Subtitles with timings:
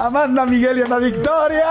[0.00, 1.66] Amanda, Miguel y Ana Victoria.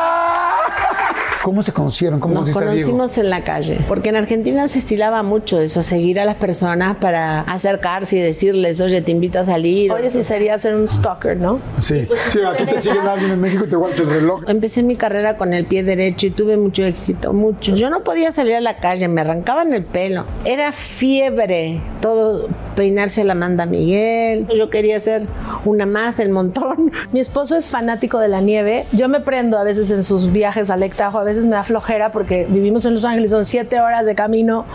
[1.44, 2.20] ¿Cómo se conocieron?
[2.20, 2.92] ¿Cómo Nos conociste a Diego?
[2.92, 6.98] conocimos en la calle, porque en Argentina se estilaba mucho eso, seguir a las personas
[6.98, 9.92] para acercarse y decirles, oye, te invito a salir.
[9.92, 11.60] Oye, sí sería ser un stalker, ¿no?
[11.80, 14.42] Sí, sí, aquí te siguen alguien en México y te guardas el reloj.
[14.48, 17.76] Empecé mi carrera con el pie derecho y tuve mucho éxito, mucho.
[17.76, 20.26] Yo no podía salir a la calle, me arrancaban el pelo.
[20.46, 24.48] Era fiebre, todo peinarse a la Amanda Miguel.
[24.56, 25.28] Yo quería ser
[25.66, 26.92] una más del montón.
[27.12, 28.86] Mi esposo es fanático de la nieve.
[28.92, 32.12] Yo me prendo a veces en sus viajes al Ectajo, a veces me da flojera
[32.12, 34.66] porque vivimos en Los Ángeles, son siete horas de camino.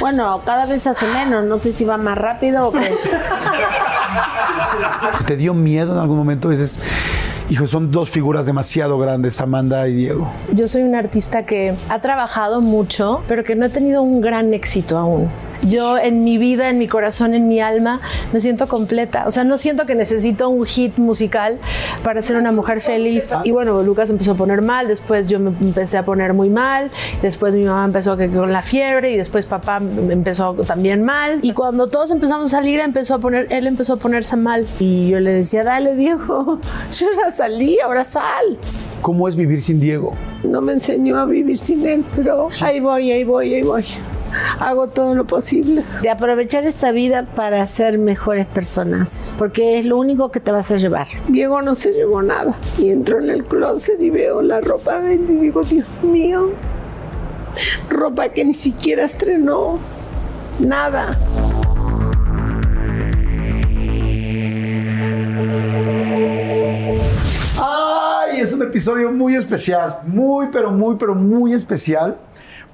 [0.00, 2.92] Bueno, cada vez hace menos, no sé si va más rápido o qué.
[5.26, 6.50] ¿Te dio miedo en algún momento?
[6.50, 6.80] Dices,
[7.48, 10.32] hijo, son dos figuras demasiado grandes, Amanda y Diego.
[10.52, 14.52] Yo soy una artista que ha trabajado mucho, pero que no he tenido un gran
[14.54, 15.30] éxito aún.
[15.68, 18.00] Yo en mi vida, en mi corazón, en mi alma,
[18.32, 19.24] me siento completa.
[19.26, 21.58] O sea, no siento que necesito un hit musical
[22.02, 23.32] para ser una mujer feliz.
[23.44, 26.90] Y bueno, Lucas empezó a poner mal, después yo me empecé a poner muy mal,
[27.22, 31.38] después mi mamá empezó con la fiebre y después papá empezó también mal.
[31.42, 34.66] Y cuando todos empezamos a salir, empezó a poner, él empezó a ponerse mal.
[34.80, 36.58] Y yo le decía, dale Diego,
[36.92, 38.58] yo ya salí, ahora sal.
[39.00, 40.14] ¿Cómo es vivir sin Diego?
[40.44, 43.84] No me enseñó a vivir sin él, pero ahí voy, ahí voy, ahí voy.
[44.58, 45.82] Hago todo lo posible.
[46.00, 50.70] De aprovechar esta vida para ser mejores personas, porque es lo único que te vas
[50.70, 51.08] a llevar.
[51.28, 52.56] Diego no se llevó nada.
[52.78, 56.50] Y entro en el closet y veo la ropa de él y digo, Dios mío,
[57.88, 59.78] ropa que ni siquiera estrenó.
[60.58, 61.18] Nada.
[67.58, 68.40] ¡Ay!
[68.40, 72.16] Es un episodio muy especial, muy, pero muy, pero muy especial,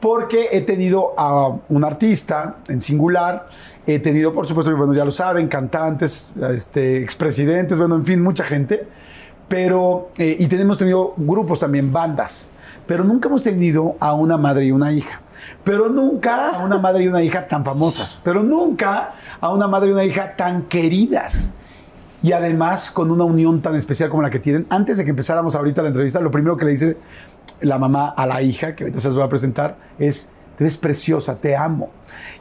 [0.00, 3.48] porque he tenido a un artista en singular,
[3.86, 8.44] he tenido, por supuesto, bueno, ya lo saben, cantantes, este, expresidentes, bueno, en fin, mucha
[8.44, 8.86] gente,
[9.48, 12.50] pero, eh, y tenemos tenido grupos también, bandas,
[12.86, 15.20] pero nunca hemos tenido a una madre y una hija.
[15.64, 19.90] Pero nunca a una madre y una hija tan famosas, pero nunca a una madre
[19.90, 21.52] y una hija tan queridas
[22.22, 24.66] y además con una unión tan especial como la que tienen.
[24.68, 26.96] Antes de que empezáramos ahorita la entrevista, lo primero que le dice
[27.60, 30.76] la mamá a la hija, que ahorita se los voy a presentar, es, te ves
[30.76, 31.90] preciosa, te amo.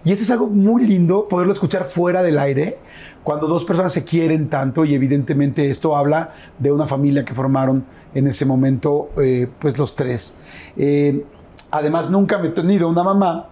[0.04, 2.78] Y eso es algo muy lindo, poderlo escuchar fuera del aire,
[3.24, 7.86] cuando dos personas se quieren tanto y evidentemente esto habla de una familia que formaron
[8.14, 10.38] en ese momento, eh, pues los tres.
[10.78, 11.26] Eh,
[11.72, 13.50] además, nunca me he tenido una mamá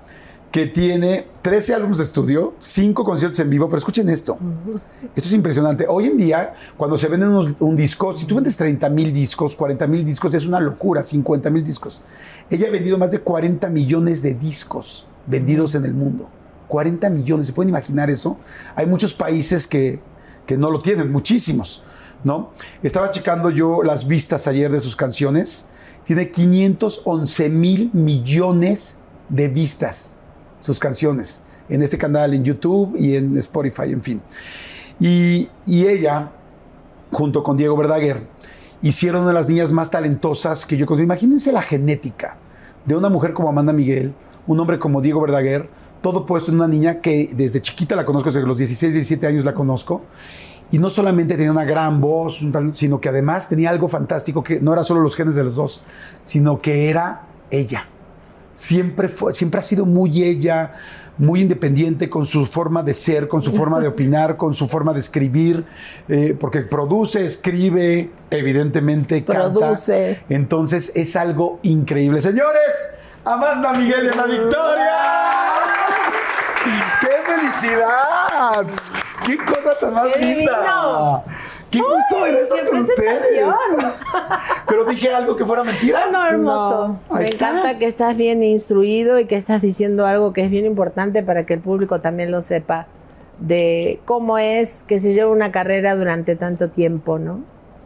[0.55, 4.37] que tiene 13 álbumes de estudio, 5 conciertos en vivo, pero escuchen esto.
[5.13, 5.85] Esto es impresionante.
[5.85, 9.53] Hoy en día, cuando se venden unos- un disco, si tú vendes 30 mil discos,
[9.53, 12.01] 40 mil discos, es una locura, 50 mil discos.
[12.49, 16.29] Ella ha vendido más de 40 millones de discos vendidos en el mundo.
[16.69, 18.37] 40 millones, ¿se pueden imaginar eso?
[18.77, 19.99] Hay muchos países que,
[20.45, 21.83] que no lo tienen, muchísimos,
[22.23, 22.51] ¿no?
[22.81, 25.65] Estaba checando yo las vistas ayer de sus canciones.
[26.05, 30.19] Tiene 511 mil millones de vistas
[30.65, 34.21] sus canciones en este canal, en YouTube y en Spotify, en fin.
[34.99, 36.31] Y, y ella,
[37.11, 38.27] junto con Diego Verdaguer,
[38.81, 41.03] hicieron una de las niñas más talentosas que yo conozco.
[41.03, 42.37] Imagínense la genética
[42.85, 44.13] de una mujer como Amanda Miguel,
[44.47, 45.69] un hombre como Diego Verdaguer,
[46.01, 49.45] todo puesto en una niña que desde chiquita la conozco, desde los 16, 17 años
[49.45, 50.03] la conozco.
[50.71, 52.43] Y no solamente tenía una gran voz,
[52.73, 55.83] sino que además tenía algo fantástico que no era solo los genes de los dos,
[56.25, 57.87] sino que era ella
[58.55, 60.71] siempre fue, siempre ha sido muy ella,
[61.17, 64.93] muy independiente con su forma de ser, con su forma de opinar, con su forma
[64.93, 65.63] de escribir,
[66.09, 69.51] eh, porque produce, escribe, evidentemente canta.
[69.53, 70.23] Produce.
[70.29, 72.21] Entonces es algo increíble.
[72.21, 74.93] Señores, Amanda Miguel y Ana Victoria.
[77.01, 78.65] ¡Qué felicidad!
[79.25, 80.57] ¡Qué cosa tan más ¡Qué linda!
[80.57, 81.23] divino!
[81.75, 83.21] ¡Qué gusto ver esto ¡Qué con ustedes!
[84.67, 86.07] Pero dije algo que fuera mentira.
[86.11, 86.99] No, hermoso.
[87.09, 87.49] No, me está.
[87.49, 91.45] encanta que estás bien instruido y que estás diciendo algo que es bien importante para
[91.45, 92.87] que el público también lo sepa
[93.39, 97.41] de cómo es que se lleva una carrera durante tanto tiempo, ¿no?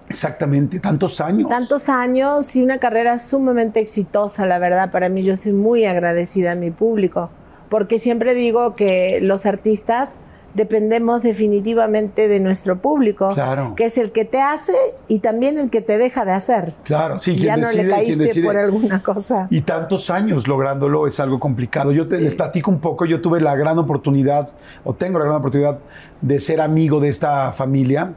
[0.09, 1.49] Exactamente, tantos años.
[1.49, 6.53] Tantos años y una carrera sumamente exitosa, la verdad, para mí yo estoy muy agradecida
[6.53, 7.29] a mi público,
[7.69, 10.17] porque siempre digo que los artistas
[10.53, 13.73] dependemos definitivamente de nuestro público, Claro.
[13.75, 14.73] que es el que te hace
[15.07, 16.73] y también el que te deja de hacer.
[16.83, 19.47] Claro, sí, si ya no decide, le caíste por alguna cosa.
[19.51, 21.91] Y tantos años lográndolo es algo complicado.
[21.91, 24.49] Yo te, les platico un poco, yo tuve la gran oportunidad,
[24.83, 25.79] o tengo la gran oportunidad,
[26.21, 28.13] de ser amigo de esta familia.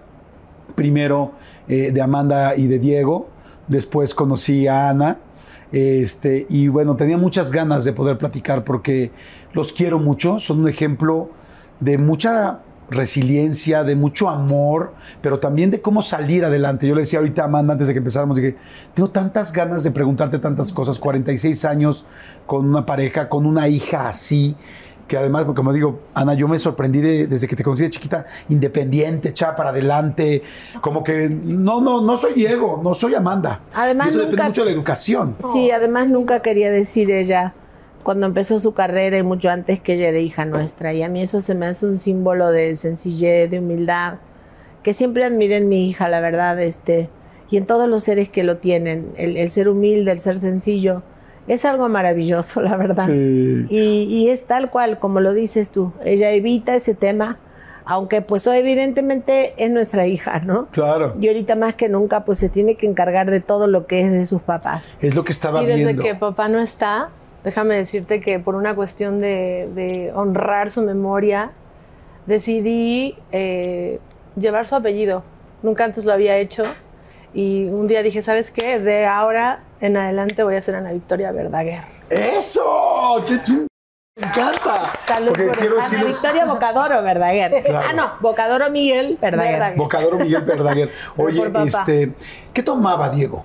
[0.74, 1.32] Primero
[1.68, 3.28] eh, de Amanda y de Diego,
[3.68, 5.18] después conocí a Ana.
[5.70, 9.10] Este, y bueno, tenía muchas ganas de poder platicar porque
[9.52, 11.30] los quiero mucho, son un ejemplo
[11.82, 16.86] de mucha resiliencia, de mucho amor, pero también de cómo salir adelante.
[16.86, 18.56] Yo le decía ahorita a Amanda antes de que empezáramos, dije,
[18.94, 22.06] tengo tantas ganas de preguntarte tantas cosas, 46 años
[22.46, 24.54] con una pareja, con una hija así,
[25.08, 27.90] que además, porque como digo, Ana, yo me sorprendí de- desde que te conocí de
[27.90, 30.42] chiquita, independiente, echada para adelante,
[30.80, 33.60] como que no, no, no soy Diego, no soy Amanda.
[33.74, 35.36] Además, Y eso depende mucho de la educación.
[35.52, 37.54] Sí, además nunca quería decir ella
[38.02, 40.92] cuando empezó su carrera y mucho antes que ella era hija nuestra.
[40.92, 44.14] Y a mí eso se me hace un símbolo de sencillez, de humildad,
[44.82, 47.08] que siempre admiré en mi hija, la verdad, este,
[47.50, 49.12] y en todos los seres que lo tienen.
[49.16, 51.02] El, el ser humilde, el ser sencillo,
[51.46, 53.06] es algo maravilloso, la verdad.
[53.06, 53.66] Sí.
[53.70, 57.38] Y, y es tal cual, como lo dices tú, ella evita ese tema,
[57.84, 60.68] aunque pues hoy evidentemente es nuestra hija, ¿no?
[60.70, 61.14] Claro.
[61.20, 64.12] Y ahorita más que nunca pues se tiene que encargar de todo lo que es
[64.12, 64.94] de sus papás.
[65.00, 66.02] Es lo que estaba Y desde viendo.
[66.02, 67.10] que papá no está,
[67.44, 71.52] déjame decirte que por una cuestión de, de honrar su memoria,
[72.26, 73.98] decidí eh,
[74.36, 75.24] llevar su apellido.
[75.62, 76.62] Nunca antes lo había hecho.
[77.34, 78.78] Y un día dije, ¿sabes qué?
[78.78, 81.82] De ahora en adelante voy a ser Ana Victoria Verdaguer.
[82.10, 83.24] ¡Eso!
[83.26, 83.66] ¡Qué ching...
[84.14, 84.92] Me encanta.
[85.06, 85.96] Salud Porque por quiero eso.
[85.96, 87.64] Ana Victoria Bocadoro Verdaguer.
[87.64, 87.86] Claro.
[87.88, 89.52] Ah, no, Bocadoro Miguel Verdaguer.
[89.52, 89.78] Verdaguer.
[89.78, 90.90] Bocadoro Miguel Verdaguer.
[91.16, 92.12] Oye, este,
[92.52, 93.44] ¿qué tomaba Diego?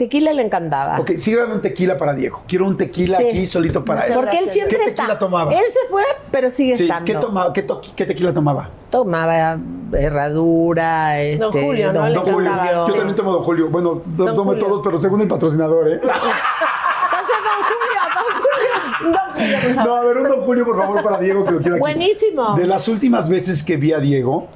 [0.00, 0.98] Tequila le encantaba.
[0.98, 2.42] Ok, síganme un tequila para Diego.
[2.48, 3.26] Quiero un tequila Sí.
[3.28, 4.16] aquí solito para Muchas él.
[4.22, 5.02] Porque él siempre ¿Qué está.
[5.02, 5.52] tequila tomaba?
[5.52, 7.04] Él se fue, pero sigue Sí, estando.
[7.04, 8.70] ¿qué, tomaba, qué, to- qué tequila tomaba?
[8.88, 9.58] Tomaba
[9.92, 12.10] herradura, este, Julio, ¿no?
[12.12, 12.50] Don Julio.
[12.50, 12.72] encantaba.
[12.72, 12.92] Yo Sí.
[12.94, 13.68] también tomo Don Julio.
[13.68, 14.64] Bueno, Don tomo Julio.
[14.66, 16.00] todos, pero según el patrocinador, ¿eh?
[16.02, 19.12] Entonces, don Julio, don Julio.
[19.12, 19.86] Don Julio, por favor.
[19.86, 21.80] No, a ver, un Don Julio, por favor, para Diego, que lo quiero aquí.
[21.80, 22.54] Buenísimo.
[22.56, 24.48] De las últimas veces que vi a Diego,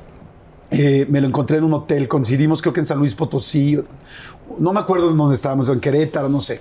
[0.71, 3.79] eh, me lo encontré en un hotel, coincidimos creo que en San Luis Potosí,
[4.59, 6.61] no me acuerdo en dónde estábamos, en Querétaro, no sé.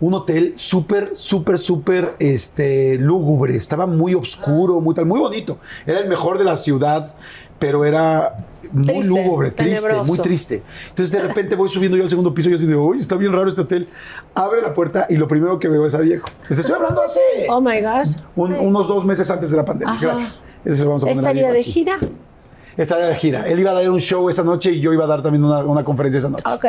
[0.00, 5.58] Un hotel súper, súper, súper este, lúgubre, estaba muy oscuro, muy tal, muy bonito.
[5.86, 7.14] Era el mejor de la ciudad,
[7.58, 10.04] pero era muy Triste, lúgubre, triste, tenebroso.
[10.04, 10.62] muy triste.
[10.90, 13.16] Entonces de repente voy subiendo yo al segundo piso y yo así de, uy, está
[13.16, 13.88] bien raro este hotel.
[14.34, 16.26] Abre la puerta y lo primero que veo es a Diego.
[16.50, 18.16] Les estoy hablando hace Oh my gosh.
[18.34, 19.94] un- unos dos meses antes de la pandemia.
[19.94, 20.06] Ajá.
[20.06, 20.40] Gracias.
[20.64, 21.70] Ese se lo vamos a poner a ¿Estaría Diego de aquí.
[21.70, 21.98] gira?
[22.76, 23.46] Estaría de gira.
[23.46, 25.60] Él iba a dar un show esa noche y yo iba a dar también una,
[25.64, 26.44] una conferencia esa noche.
[26.52, 26.64] Ok.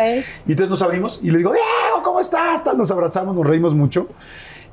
[0.48, 2.64] Y entonces nos abrimos y le digo, Diego, ¿cómo estás?
[2.64, 4.08] Tal, Nos abrazamos, nos reímos mucho.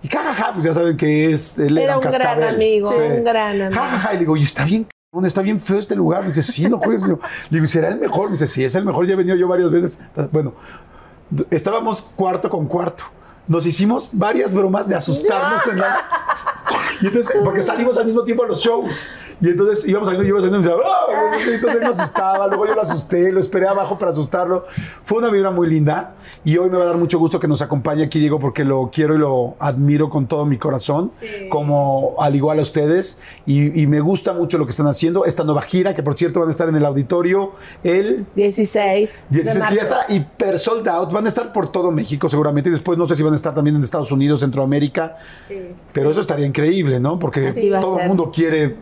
[0.02, 1.58] Y jajaja, pues ya saben que es.
[1.58, 2.54] Él Era un gran cascabel.
[2.54, 3.80] amigo, un gran amigo.
[3.80, 4.86] Jajaja, y le digo, y está bien,
[5.24, 6.20] está bien feo este lugar.
[6.22, 7.02] Me dice, sí, no juegues.
[7.08, 7.16] Le
[7.50, 8.26] digo, ¿y será el mejor?
[8.26, 9.06] Me dice, sí, es el mejor.
[9.06, 10.00] Ya he venido yo varias veces.
[10.30, 10.52] Bueno,
[11.50, 13.04] estábamos cuarto con cuarto.
[13.46, 16.00] Nos hicimos varias bromas de asustarnos en la.
[17.00, 19.02] Y entonces, porque salimos al mismo tiempo a los shows.
[19.40, 22.46] Y entonces íbamos saliendo, yo iba saliendo y me decía, y entonces él me asustaba,
[22.48, 24.64] luego yo lo asusté, lo esperé abajo para asustarlo.
[25.02, 26.14] Fue una vibra muy linda
[26.44, 28.90] y hoy me va a dar mucho gusto que nos acompañe aquí Diego porque lo
[28.92, 31.10] quiero y lo admiro con todo mi corazón,
[31.50, 33.20] como al igual a ustedes.
[33.44, 35.24] Y, y me gusta mucho lo que están haciendo.
[35.24, 37.52] Esta nueva gira, que por cierto van a estar en el auditorio
[37.82, 39.26] el 16.
[39.28, 39.80] de 16 que ya marzo.
[39.80, 41.12] está hiper sold out.
[41.12, 42.70] Van a estar por todo México seguramente.
[42.70, 45.16] Y después no sé si van a estar también en Estados Unidos, Centroamérica.
[45.92, 47.18] Pero eso estaría increíble, ¿no?
[47.18, 48.76] Porque todo el mundo quiere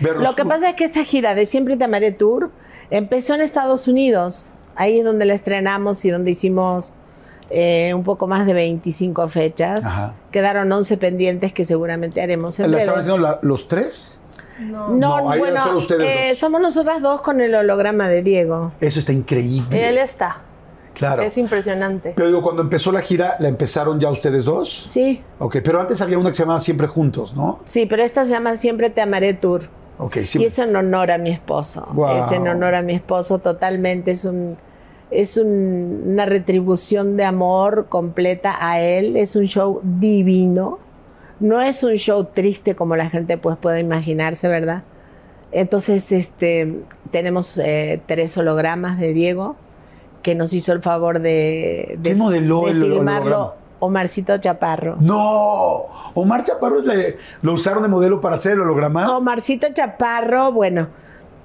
[0.00, 0.22] verlos.
[0.24, 2.50] Lo que pasa es que esta gira de Siempre Te Amaré Tour
[2.90, 4.50] empezó en Estados Unidos.
[4.76, 6.92] Ahí es donde la estrenamos y donde hicimos
[7.50, 9.84] eh, un poco más de 25 fechas.
[9.84, 10.14] Ajá.
[10.30, 12.82] Quedaron 11 pendientes que seguramente haremos en ¿La breve.
[12.82, 14.18] estaban haciendo la- los tres?
[14.60, 14.88] No.
[14.88, 16.38] No, No, ahí eran bueno, solo ustedes eh, dos.
[16.38, 18.72] somos nosotras dos con el holograma de Diego.
[18.80, 19.88] Eso está increíble.
[19.88, 20.38] Él está.
[20.94, 21.22] Claro.
[21.22, 22.12] Es impresionante.
[22.16, 24.70] Pero digo, cuando empezó la gira, ¿la empezaron ya ustedes dos?
[24.70, 27.60] Sí, Ok, pero antes había una que se llamaba Siempre Juntos, ¿no?
[27.64, 29.62] sí, pero esta se llama Siempre Te Amaré Tour.
[29.98, 30.48] Ok, Y siempre.
[30.48, 31.86] es en honor a mi esposo.
[31.92, 32.24] Guau.
[32.24, 34.10] Es en honor a mi esposo totalmente.
[34.12, 34.56] Es un
[35.10, 39.16] es un- una retribución de amor completa a él.
[39.18, 40.78] Es un show divino.
[41.38, 44.84] No es un show triste como la gente pues puede imaginarse, ¿verdad?
[45.52, 46.78] Entonces, este,
[47.10, 49.56] tenemos eh, tres hologramas de Diego
[50.22, 53.54] que nos hizo el favor de, de, ¿Quién modeló de el filmarlo.
[53.80, 54.96] Omarcito Chaparro.
[55.00, 59.16] No, Omar Chaparro le- lo usaron de modelo para hacer el holograma.
[59.16, 60.86] Omarcito Chaparro, bueno,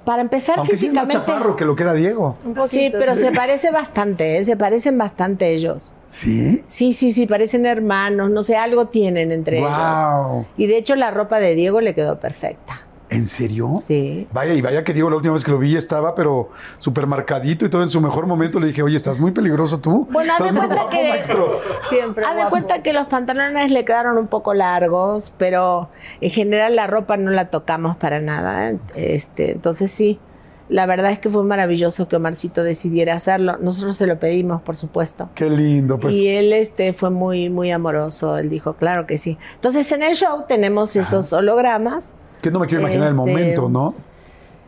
[0.05, 1.31] para empezar Aunque sí es más físicamente.
[1.33, 2.37] chaparro que lo que era Diego.
[2.69, 3.21] Sí, pero sí.
[3.23, 4.43] se parece bastante, ¿eh?
[4.45, 5.91] se parecen bastante ellos.
[6.09, 6.63] ¿Sí?
[6.67, 9.71] Sí, sí, sí, parecen hermanos, no sé, algo tienen entre ellos.
[9.71, 10.45] Wow.
[10.57, 12.81] Y de hecho la ropa de Diego le quedó perfecta.
[13.09, 13.79] ¿En serio?
[13.85, 14.27] Sí.
[14.33, 17.65] Vaya, y vaya que Diego la última vez que lo vi estaba, pero súper marcadito
[17.65, 18.59] y todo en su mejor momento.
[18.59, 20.07] Le dije, oye, estás muy peligroso tú.
[20.11, 21.59] Bueno, haz de cuenta guapo, que- maestro.
[21.87, 22.25] Siempre.
[22.25, 26.87] Haz de cuenta que los pantalones le quedaron un poco largos, pero en general la
[26.87, 28.71] ropa no la tocamos para nada.
[28.71, 28.77] ¿eh?
[28.95, 30.19] Este, entonces sí,
[30.67, 33.55] la verdad es que fue maravilloso que Omarcito decidiera hacerlo.
[33.61, 35.29] Nosotros se lo pedimos, por supuesto.
[35.33, 36.13] Qué lindo, pues.
[36.13, 38.37] y él este, fue muy, muy amoroso.
[38.37, 39.37] Él dijo, claro que sí.
[39.55, 42.13] Entonces en el show tenemos esos hologramas.
[42.41, 43.95] Que no me quiero imaginar el Este, momento, ¿no?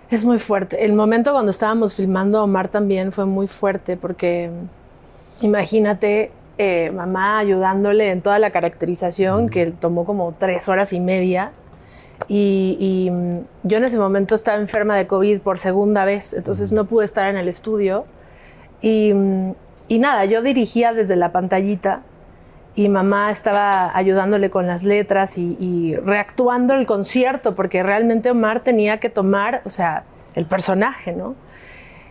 [0.10, 0.84] Es muy fuerte.
[0.86, 4.50] El momento cuando estábamos filmando a Omar también fue muy fuerte porque
[5.42, 11.52] imagínate eh, mamá ayudándole en toda la caracterización que tomó como tres horas y media.
[12.28, 13.12] Y, y,
[13.68, 17.30] yo en ese momento estaba enferma de COVID por segunda vez, entonces no pude estar
[17.30, 18.06] en el estudio.
[18.82, 19.14] Y,
[19.88, 22.02] y nada, yo dirigía desde la pantallita
[22.76, 29.00] y mamá estaba ayudándole con las letras y, reactuando el concierto, porque realmente Omar tenía
[29.00, 30.04] que tomar, o sea,
[30.36, 31.36] el personaje, ¿no?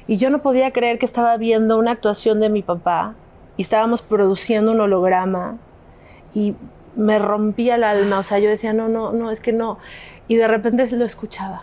[0.06, 3.14] Y yo no podía creer que estaba viendo una actuación de mi papá
[3.56, 5.58] y estábamos produciendo un holograma
[6.34, 6.54] y
[6.96, 9.78] me rompía el alma, o sea, yo decía, no, no, no, es que no.
[10.26, 11.62] Y de repente lo escuchaba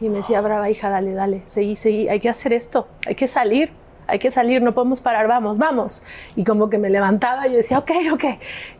[0.00, 3.28] y me decía, brava hija, dale, dale, seguí, seguí, hay que hacer esto, hay que
[3.28, 3.70] salir
[4.10, 6.02] hay que salir, no podemos parar, vamos, vamos.
[6.36, 8.24] Y como que me levantaba y yo decía, ok, ok.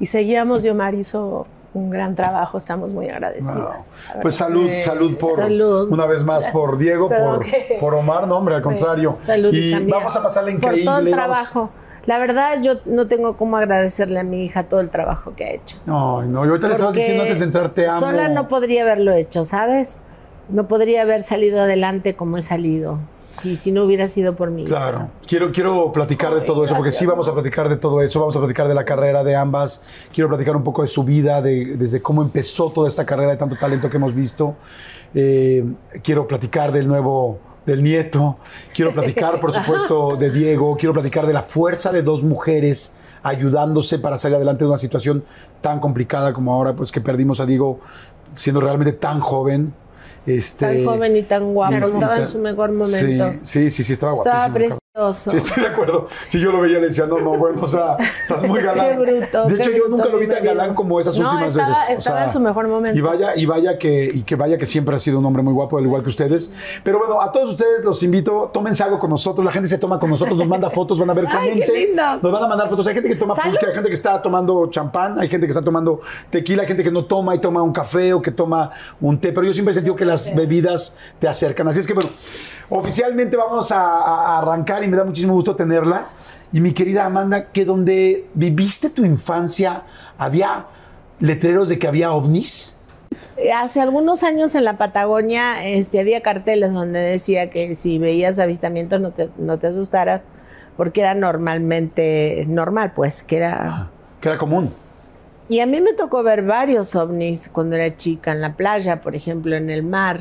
[0.01, 3.57] Y seguíamos, y Omar hizo un gran trabajo, estamos muy agradecidos.
[3.57, 4.23] Wow.
[4.23, 5.91] Pues salud, salud por salud.
[5.91, 6.53] una vez más Gracias.
[6.53, 7.47] por Diego, por,
[7.81, 9.19] por, Omar, no hombre, al contrario.
[9.23, 9.91] Salud y también.
[9.91, 10.85] vamos a pasarle increíble.
[10.85, 11.71] Por todo el trabajo.
[12.07, 15.51] La verdad, yo no tengo cómo agradecerle a mi hija todo el trabajo que ha
[15.51, 15.77] hecho.
[15.87, 18.01] No, no, yo ahorita le estabas diciendo antes de entrar, te amo.
[18.01, 20.01] Sola no podría haberlo hecho, ¿sabes?
[20.49, 22.99] No podría haber salido adelante como he salido.
[23.41, 24.67] Sí, si no hubiera sido por mí.
[24.67, 25.09] Claro.
[25.27, 28.37] Quiero, quiero platicar de todo eso, porque sí vamos a platicar de todo eso, vamos
[28.37, 29.83] a platicar de la carrera de ambas,
[30.13, 33.39] quiero platicar un poco de su vida, de, desde cómo empezó toda esta carrera de
[33.39, 34.57] tanto talento que hemos visto.
[35.15, 35.65] Eh,
[36.03, 38.37] quiero platicar del nuevo, del nieto,
[38.75, 43.99] quiero platicar, por supuesto, de Diego, quiero platicar de la fuerza de dos mujeres ayudándose
[43.99, 45.25] para salir adelante de una situación
[45.63, 47.81] tan complicada como ahora, pues que perdimos a Diego
[48.35, 49.75] siendo realmente tan joven.
[50.27, 53.35] Este, tan joven y tan guapo, y, estaba y, en su mejor momento.
[53.43, 54.59] Sí, sí, sí, estaba guapísimo.
[54.59, 54.80] Estaba.
[55.15, 56.09] Sí, estoy de acuerdo.
[56.29, 58.89] Si yo lo veía, le decía, no, no, bueno, o sea, estás muy galán.
[58.89, 61.27] Qué bruto, de hecho, qué yo bruto, nunca lo vi tan galán como esas No,
[61.27, 61.85] últimas estaba, veces.
[61.91, 62.99] O estaba sea, en su mejor momento.
[62.99, 65.53] Y vaya, y vaya que, y que vaya que siempre ha sido un hombre muy
[65.53, 66.53] guapo, al igual que ustedes.
[66.83, 69.45] Pero bueno, a todos ustedes los invito, tómense algo con nosotros.
[69.45, 71.97] La gente se toma con nosotros, nos manda fotos, van a ver, Ay, qué comenten.
[72.21, 72.85] Nos van a mandar fotos.
[72.89, 75.63] Hay gente que toma pulque, hay gente que está tomando champán, hay gente que está
[75.63, 79.21] tomando tequila, hay gente que no toma y toma un café o que toma un
[79.21, 79.33] té.
[79.33, 81.69] Pero yo siempre he sentido que las bebidas te acercan.
[81.69, 82.11] Así es que, bueno,
[82.71, 86.17] oficialmente vamos a, a arrancar y me da muchísimo gusto tenerlas.
[86.53, 89.83] Y mi querida Amanda, que donde viviste tu infancia,
[90.17, 90.67] había
[91.21, 92.77] letreros de que había ovnis.
[93.55, 99.01] Hace algunos años en la Patagonia este, había carteles donde decía que si veías avistamientos
[99.01, 100.23] no te, no te asustaras
[100.77, 103.91] porque era normalmente normal, pues, que era...
[104.21, 104.73] Que era común.
[105.49, 109.15] Y a mí me tocó ver varios ovnis cuando era chica, en la playa, por
[109.15, 110.21] ejemplo, en el mar.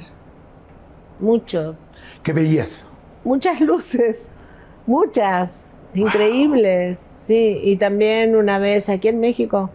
[1.19, 1.75] Muchos.
[2.23, 2.85] ¿Qué veías?
[3.23, 4.31] Muchas luces,
[4.85, 7.59] muchas, increíbles, sí.
[7.63, 9.69] Y también una vez aquí en México,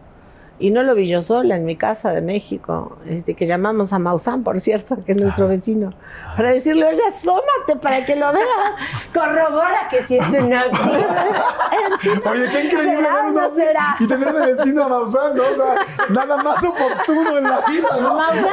[0.59, 3.99] y no lo vi yo sola, en mi casa de México, este, que llamamos a
[3.99, 5.93] Maussan, por cierto, que es nuestro vecino,
[6.37, 8.77] para decirle, oye, asómate para que lo veas,
[9.13, 10.65] corrobora que si es una...
[12.31, 13.97] Oye, qué increíble ¿será o no será?
[13.99, 15.43] y tener de vecino a Maussan, ¿no?
[15.43, 15.75] O sea,
[16.11, 18.15] nada más oportuno en la vida, ¿no?
[18.15, 18.45] Maussan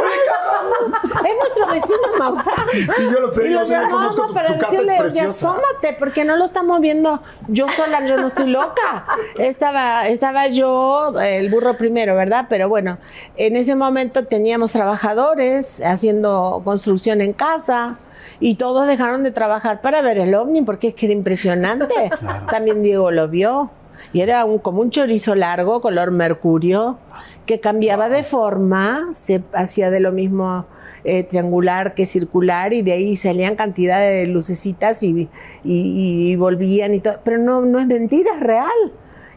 [1.25, 2.53] es nuestro vecino Maussan.
[2.95, 4.65] Sí, yo lo sé, Y yo lo sé, yo llamamos conozco tu- para su casa
[4.65, 5.49] es decirle, oye, preciosa.
[5.51, 9.05] asómate, porque no lo estamos viendo yo sola, yo no estoy loca.
[9.37, 12.45] Estaba, estaba yo, el burro primero, ¿verdad?
[12.49, 12.97] Pero bueno,
[13.37, 17.97] en ese momento teníamos trabajadores haciendo construcción en casa.
[18.39, 21.93] Y todos dejaron de trabajar para ver el ovni porque es que era impresionante.
[22.51, 23.71] También Diego lo vio.
[24.13, 26.97] Y era un, como un chorizo largo, color mercurio,
[27.45, 30.65] que cambiaba de forma, se hacía de lo mismo
[31.03, 35.29] eh, triangular que circular, y de ahí salían cantidad de lucecitas y,
[35.63, 37.19] y- y volvían y todo.
[37.23, 38.91] Pero no, no es mentira, es real.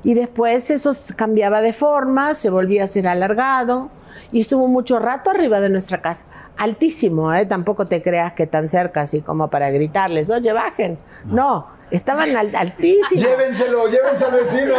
[0.05, 3.91] Y después eso cambiaba de forma, se volvía a ser alargado,
[4.31, 6.25] y estuvo mucho rato arriba de nuestra casa.
[6.57, 7.47] Altísimo, ¿eh?
[7.47, 10.99] tampoco te creas que tan cerca, así como para gritarles, oye, bajen.
[11.25, 13.23] No, estaban al- altísimos.
[13.25, 14.75] Llévenselo, llévense al vecino.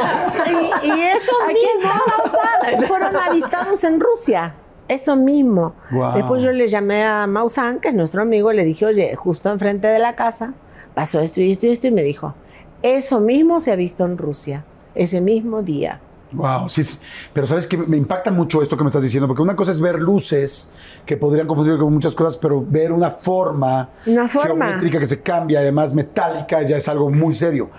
[0.84, 4.54] Y, y esos mismos fueron avistados en Rusia.
[4.88, 5.74] Eso mismo.
[6.14, 9.88] Después yo le llamé a Maussan, que es nuestro amigo, le dije, oye, justo enfrente
[9.88, 10.54] de la casa
[10.94, 12.36] pasó esto y esto y esto, y me dijo,
[12.84, 14.64] eso mismo se ha visto en Rusia,
[14.96, 16.00] ese mismo día.
[16.32, 16.98] Wow, sí, sí.
[17.32, 19.80] pero sabes que me impacta mucho esto que me estás diciendo, porque una cosa es
[19.80, 20.70] ver luces
[21.06, 24.66] que podrían confundir con muchas cosas, pero ver una forma, Una forma.
[24.66, 27.70] geométrica que se cambia, además metálica, ya es algo muy serio.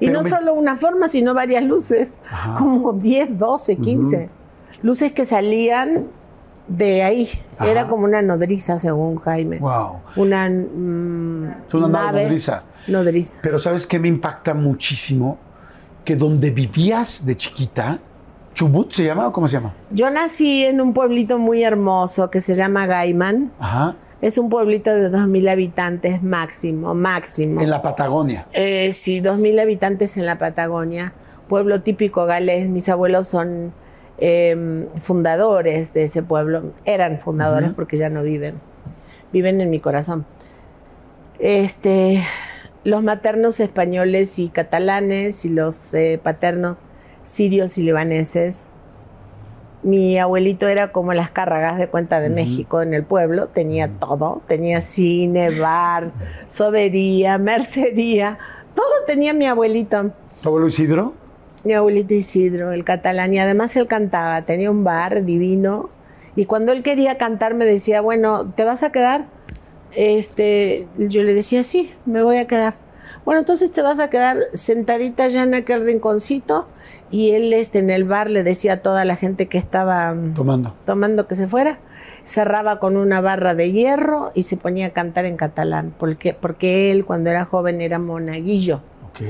[0.00, 2.20] Y Pero no me- solo una forma, sino varias luces,
[2.58, 4.28] como 10, 12, 15.
[4.82, 6.06] Luces que salían
[6.66, 7.28] de ahí.
[7.58, 7.70] Ajá.
[7.70, 9.58] Era como una nodriza, según Jaime.
[9.58, 10.00] Wow.
[10.16, 12.64] Una, mm, una nave nodriza.
[12.88, 13.38] Nodriza.
[13.42, 15.38] Pero ¿sabes qué me impacta muchísimo?
[16.10, 18.00] Que donde vivías de chiquita,
[18.52, 19.72] Chubut se llama o cómo se llama?
[19.92, 23.52] Yo nací en un pueblito muy hermoso que se llama Gaiman.
[23.60, 23.94] Ajá.
[24.20, 27.60] Es un pueblito de 2.000 habitantes máximo, máximo.
[27.60, 28.44] En la Patagonia.
[28.54, 31.12] Eh, sí, 2.000 habitantes en la Patagonia.
[31.48, 32.68] Pueblo típico galés.
[32.68, 33.72] Mis abuelos son
[34.18, 36.72] eh, fundadores de ese pueblo.
[36.86, 38.56] Eran fundadores porque ya no viven.
[39.32, 40.26] Viven en mi corazón.
[41.38, 42.24] Este,
[42.84, 46.82] los maternos españoles y catalanes y los eh, paternos
[47.22, 48.68] sirios y libaneses
[49.82, 54.42] mi abuelito era como las cárragas de cuenta de México en el pueblo, tenía todo,
[54.46, 56.12] tenía cine, bar,
[56.46, 58.38] sodería, mercería,
[58.74, 60.10] todo tenía mi abuelito.
[60.42, 61.14] ¿Tu abuelo Isidro?
[61.64, 65.88] Mi abuelito Isidro, el catalán, y además él cantaba, tenía un bar divino,
[66.36, 69.26] y cuando él quería cantar me decía, bueno, ¿te vas a quedar?
[69.94, 72.74] Este, yo le decía, sí, me voy a quedar.
[73.24, 76.66] Bueno, entonces te vas a quedar sentadita ya en aquel rinconcito
[77.10, 80.34] y él este, en el bar le decía a toda la gente que estaba mm,
[80.34, 80.74] tomando.
[80.86, 81.78] tomando que se fuera,
[82.24, 86.90] cerraba con una barra de hierro y se ponía a cantar en catalán, porque, porque
[86.90, 88.80] él cuando era joven era monaguillo.
[89.08, 89.20] Ok.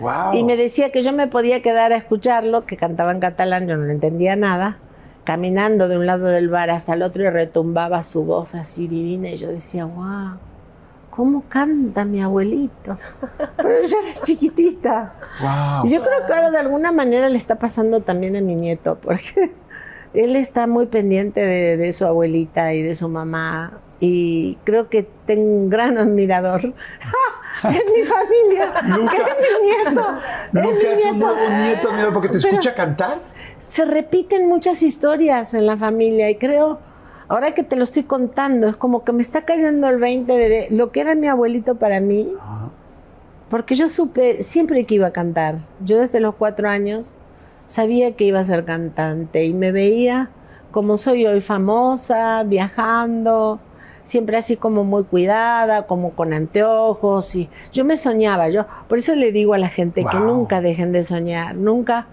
[0.00, 0.34] Wow.
[0.34, 3.76] Y me decía que yo me podía quedar a escucharlo, que cantaba en catalán, yo
[3.76, 4.78] no le entendía nada,
[5.26, 9.28] caminando de un lado del bar hasta el otro y retumbaba su voz así divina
[9.28, 10.38] y yo decía, wow.
[11.10, 12.98] ¿Cómo canta mi abuelito?
[13.56, 15.14] Pero yo era chiquitita.
[15.40, 15.86] Wow.
[15.86, 18.98] Y yo creo que ahora de alguna manera le está pasando también a mi nieto,
[19.02, 19.54] porque
[20.14, 23.78] él está muy pendiente de, de su abuelita y de su mamá.
[23.98, 26.60] Y creo que tengo un gran admirador
[27.64, 30.06] en mi familia, Nunca- que es mi nieto.
[30.18, 33.20] es mi Nunca es un nuevo nieto, mira, porque te Pero escucha cantar.
[33.58, 36.78] Se repiten muchas historias en la familia y creo,
[37.28, 40.68] ahora que te lo estoy contando, es como que me está cayendo el 20 de
[40.70, 42.32] lo que era mi abuelito para mí.
[43.48, 45.58] Porque yo supe siempre que iba a cantar.
[45.84, 47.12] Yo desde los cuatro años
[47.66, 50.30] sabía que iba a ser cantante y me veía
[50.70, 53.60] como soy hoy famosa, viajando,
[54.04, 59.14] siempre así como muy cuidada, como con anteojos y yo me soñaba, yo por eso
[59.14, 62.06] le digo a la gente que nunca dejen de soñar, nunca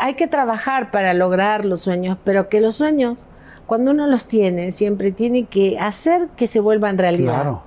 [0.00, 3.24] hay que trabajar para lograr los sueños, pero que los sueños
[3.66, 7.34] cuando uno los tiene siempre tiene que hacer que se vuelvan realidad.
[7.34, 7.62] Claro,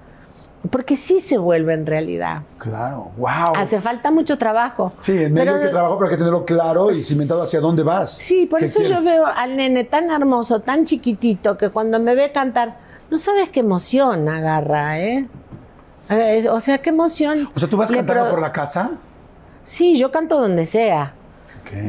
[0.72, 2.42] Porque sí se vuelven realidad.
[2.58, 3.12] claro.
[3.18, 3.56] Wow.
[3.56, 4.94] Hace falta mucho trabajo.
[5.00, 7.60] Sí, en medio Pero- de que trabajo, pero hay que tenerlo claro y cimentado hacia
[7.60, 8.18] dónde vas.
[8.18, 9.00] Sí, por ¿Qué eso quieres?
[9.00, 12.78] yo veo al nene tan hermoso, tan chiquitito, que cuando me ve cantar,
[13.10, 15.28] no sabes qué emoción agarra, ¿eh?
[16.10, 17.50] Eh, O sea, qué emoción.
[17.56, 18.92] O sea, ¿tú vas cantando por la casa?
[19.64, 21.14] Sí, yo canto donde sea.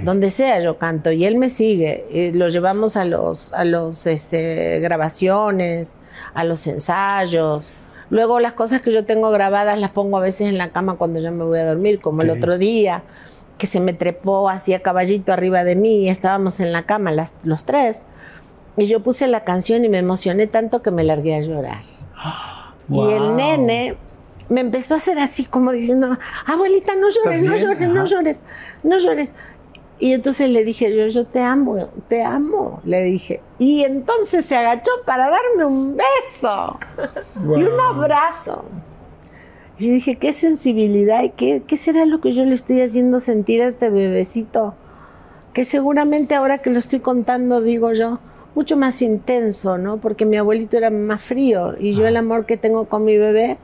[0.04, 2.06] Donde sea yo canto y él me sigue.
[2.10, 5.94] Eh, lo llevamos a los, a los este, grabaciones,
[6.34, 7.72] a los ensayos.
[8.10, 11.20] Luego las cosas que yo tengo grabadas las pongo a veces en la cama cuando
[11.20, 13.02] yo me voy a dormir, como el otro día,
[13.58, 17.10] que se me trepó así a caballito arriba de mí y estábamos en la cama
[17.10, 18.02] las, los tres.
[18.76, 21.82] Y yo puse la canción y me emocioné tanto que me largué a llorar.
[22.90, 23.96] Y el nene
[24.48, 28.42] me empezó a hacer así como diciendo, abuelita, no llores, no llores, no llores,
[28.82, 29.32] no llores.
[30.02, 33.40] Y entonces le dije yo, yo te amo, te amo, le dije.
[33.60, 36.76] Y entonces se agachó para darme un beso
[37.36, 38.64] y un abrazo.
[39.78, 43.62] Y dije, qué sensibilidad y qué, qué será lo que yo le estoy haciendo sentir
[43.62, 44.74] a este bebecito.
[45.52, 48.18] Que seguramente ahora que lo estoy contando, digo yo,
[48.56, 49.98] mucho más intenso, ¿no?
[49.98, 53.56] Porque mi abuelito era más frío y yo el amor que tengo con mi bebé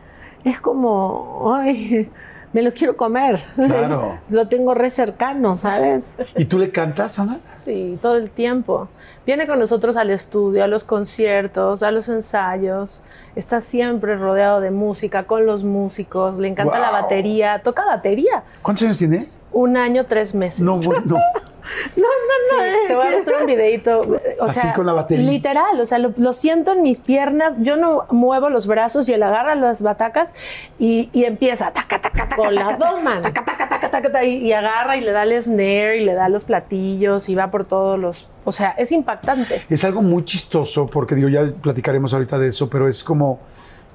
[0.44, 2.08] es como, ay,
[2.52, 3.40] me lo quiero comer.
[3.54, 4.18] Claro.
[4.30, 6.14] lo tengo re cercano, ¿sabes?
[6.36, 7.38] ¿Y tú le cantas, Ana?
[7.54, 8.88] Sí, todo el tiempo.
[9.26, 13.02] Viene con nosotros al estudio, a los conciertos, a los ensayos.
[13.36, 16.38] Está siempre rodeado de música, con los músicos.
[16.38, 17.60] Le encanta la batería.
[17.62, 18.42] Toca batería.
[18.62, 19.37] ¿Cuántos años tiene?
[19.52, 20.60] Un año, tres meses.
[20.60, 21.18] No, bueno, no.
[21.96, 22.64] No, no, no.
[22.64, 24.00] Sí, es te voy a mostrar un videito.
[24.40, 25.30] O Así sea, con la batería.
[25.30, 29.12] Literal, o sea, lo, lo siento en mis piernas, yo no muevo los brazos y
[29.12, 30.34] él agarra las batacas
[30.78, 35.00] y, y empieza taca, taca, taca, Con taca, taca, taca, taca, y, y agarra y
[35.00, 38.28] le da el snare y le da los platillos y va por todos los.
[38.44, 39.62] O sea, es impactante.
[39.68, 43.40] Es algo muy chistoso porque digo, ya platicaremos ahorita de eso, pero es como,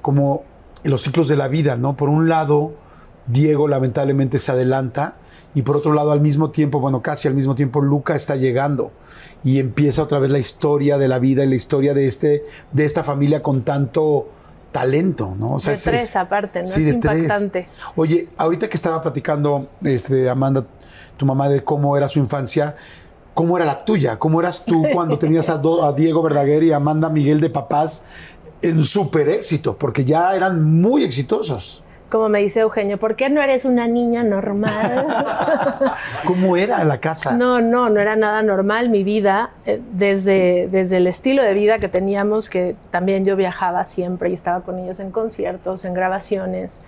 [0.00, 0.44] como
[0.84, 1.96] los ciclos de la vida, ¿no?
[1.96, 2.74] Por un lado,
[3.26, 5.14] Diego lamentablemente se adelanta
[5.54, 8.90] y por otro lado, al mismo tiempo, bueno, casi al mismo tiempo, Luca está llegando
[9.44, 12.84] y empieza otra vez la historia de la vida y la historia de, este, de
[12.84, 14.28] esta familia con tanto
[14.72, 15.54] talento, ¿no?
[15.54, 16.66] O de es- tres es- aparte, ¿no?
[16.66, 17.66] Sí, es de tres.
[17.94, 20.66] Oye, ahorita que estaba platicando, este, Amanda,
[21.16, 22.74] tu mamá, de cómo era su infancia,
[23.34, 24.18] ¿cómo era la tuya?
[24.18, 27.50] ¿Cómo eras tú cuando tenías a, do- a Diego Verdaguer y a Amanda Miguel de
[27.50, 28.02] papás
[28.62, 29.76] en súper éxito?
[29.78, 31.83] Porque ya eran muy exitosos.
[32.14, 35.04] Como me dice Eugenio, ¿por qué no eres una niña normal?
[36.24, 37.36] ¿Cómo era la casa?
[37.36, 41.80] No, no, no era nada normal mi vida, eh, desde, desde el estilo de vida
[41.80, 46.82] que teníamos, que también yo viajaba siempre y estaba con ellos en conciertos, en grabaciones,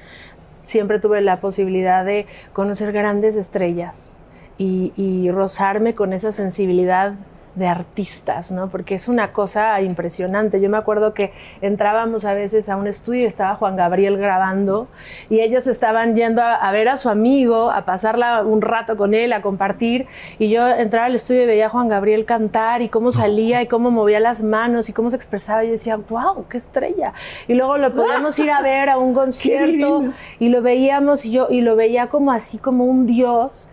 [0.62, 4.12] siempre tuve la posibilidad de conocer grandes estrellas
[4.58, 7.14] y, y rozarme con esa sensibilidad
[7.57, 8.69] de artistas, ¿no?
[8.69, 10.61] Porque es una cosa impresionante.
[10.61, 14.88] Yo me acuerdo que entrábamos a veces a un estudio y estaba Juan Gabriel grabando
[15.31, 19.33] y ellos estaban yendo a, ver a su amigo, a pasarla un rato con él,
[19.33, 20.07] a compartir
[20.38, 23.66] y yo entraba al estudio y veía a Juan Gabriel cantar y cómo salía y
[23.66, 27.14] cómo movía las manos y cómo se expresaba y decía, wow, qué estrella.
[27.49, 31.49] Y luego lo podíamos ir a ver a un concierto y lo veíamos y yo
[31.51, 33.71] y lo veía como así como un dios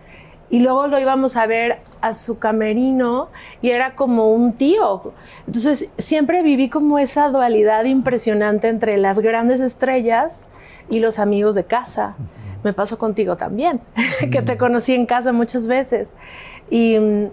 [0.54, 3.28] y luego lo íbamos a ver a su camerino
[3.60, 5.12] y era como un tío.
[5.48, 10.48] Entonces siempre viví como esa dualidad impresionante entre las grandes estrellas
[10.88, 12.14] y los amigos de casa.
[12.62, 13.80] Me pasó contigo también,
[14.30, 16.16] que te conocí en casa muchas veces.
[16.70, 17.30] Y mm,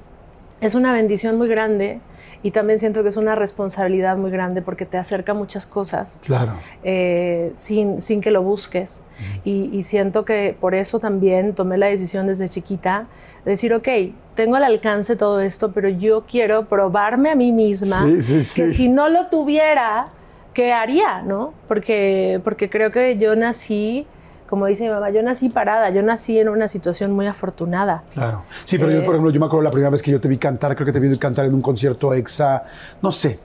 [0.61, 1.99] es una bendición muy grande
[2.43, 6.19] y también siento que es una responsabilidad muy grande porque te acerca muchas cosas.
[6.25, 6.57] Claro.
[6.83, 9.03] Eh, sin, sin que lo busques.
[9.45, 13.07] y, y, siento que por eso también tomé la decisión desde chiquita
[13.45, 13.87] de decir, ok,
[14.35, 19.09] tengo al alcance todo esto, pero yo quiero probarme a mí misma que si no
[19.09, 20.07] lo tuviera,
[20.53, 21.21] ¿qué haría?
[21.21, 21.53] ¿no?
[21.67, 24.07] Porque, porque creo que yo nací
[24.51, 28.03] como dice mi mamá, yo nací parada, yo nací en una situación muy afortunada.
[28.13, 28.43] Claro.
[28.65, 30.27] Sí, pero yo, por eh, ejemplo, yo me acuerdo la primera vez que yo te
[30.27, 32.65] vi cantar, creo que te vi cantar en un concierto exa,
[33.01, 33.39] no sé.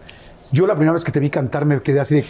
[0.51, 2.25] Yo la primera vez que te vi cantar me quedé así de...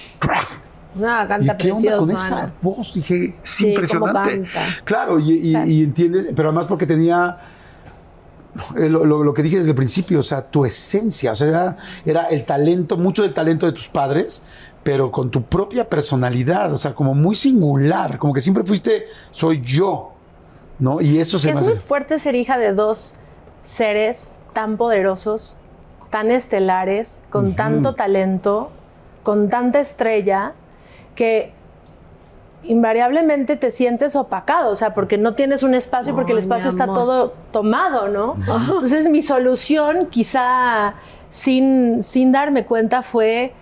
[0.95, 2.93] No, canta ¿Qué onda con esa voz?
[2.93, 4.45] Dije, es impresionante.
[4.85, 7.39] Claro, y, entiendes, pero además porque tenía...
[8.77, 12.25] Eh, lo, que dije desde el principio, o sea, tu esencia, o sea, era, era,
[12.27, 14.43] el talento, mucho del talento de tus padres,
[14.87, 19.61] pero con tu propia personalidad, o sea, como muy singular, como que siempre fuiste, soy
[19.61, 20.12] yo,
[20.79, 21.01] ¿no?
[21.01, 21.70] Y eso se es me hace...
[21.70, 23.16] muy fuerte ser hija de dos
[23.64, 25.57] seres tan poderosos,
[26.11, 28.70] tan estelares, con tanto talento,
[29.25, 30.53] con tanta estrella,
[31.16, 31.53] que
[32.62, 36.87] invariablemente te sientes opacado, o sea, porque no tienes un espacio, porque el espacio está
[36.87, 38.37] todo tomado, ¿no?
[38.37, 40.94] Entonces mi solución, quizá
[41.31, 43.53] sin, sin darme cuenta, fue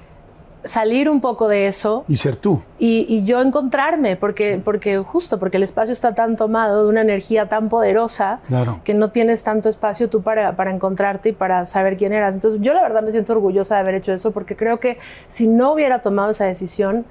[0.65, 2.05] salir un poco de eso.
[2.09, 2.63] Y ser tú.
[2.79, 7.49] Y, yo encontrarme, porque, porque justo, porque el espacio está tan tomado de una energía
[7.49, 8.41] tan poderosa
[8.85, 12.35] que no tienes tanto espacio tú para, para encontrarte y para saber quién eras.
[12.35, 14.99] Entonces yo la verdad me siento orgullosa de haber hecho eso, porque creo que
[15.29, 17.05] si no hubiera tomado esa decisión,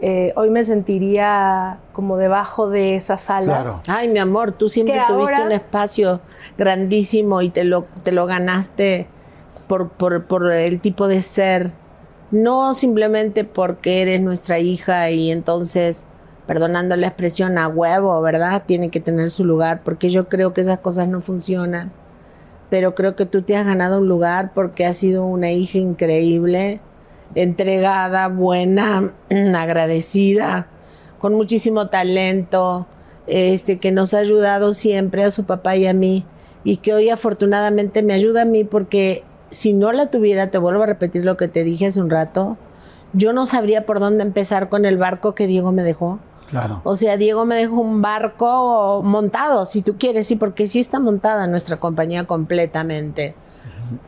[0.00, 3.80] eh, hoy me sentiría como debajo de esas alas.
[3.86, 6.20] Ay, mi amor, tú siempre tuviste un espacio
[6.58, 9.06] grandísimo y te lo, te lo ganaste
[9.68, 11.81] por, por, por el tipo de ser
[12.32, 16.04] no simplemente porque eres nuestra hija y entonces,
[16.46, 18.64] perdonando la expresión, a huevo, ¿verdad?
[18.66, 21.92] Tiene que tener su lugar, porque yo creo que esas cosas no funcionan.
[22.70, 26.80] Pero creo que tú te has ganado un lugar porque has sido una hija increíble,
[27.34, 29.12] entregada, buena,
[29.54, 30.68] agradecida,
[31.18, 32.86] con muchísimo talento,
[33.26, 36.24] este, que nos ha ayudado siempre a su papá y a mí,
[36.64, 40.82] y que hoy afortunadamente me ayuda a mí porque si no la tuviera, te vuelvo
[40.82, 42.56] a repetir lo que te dije hace un rato,
[43.12, 46.18] yo no sabría por dónde empezar con el barco que Diego me dejó.
[46.48, 46.80] Claro.
[46.84, 50.98] O sea, Diego me dejó un barco montado, si tú quieres, sí, porque sí está
[50.98, 53.34] montada nuestra compañía completamente.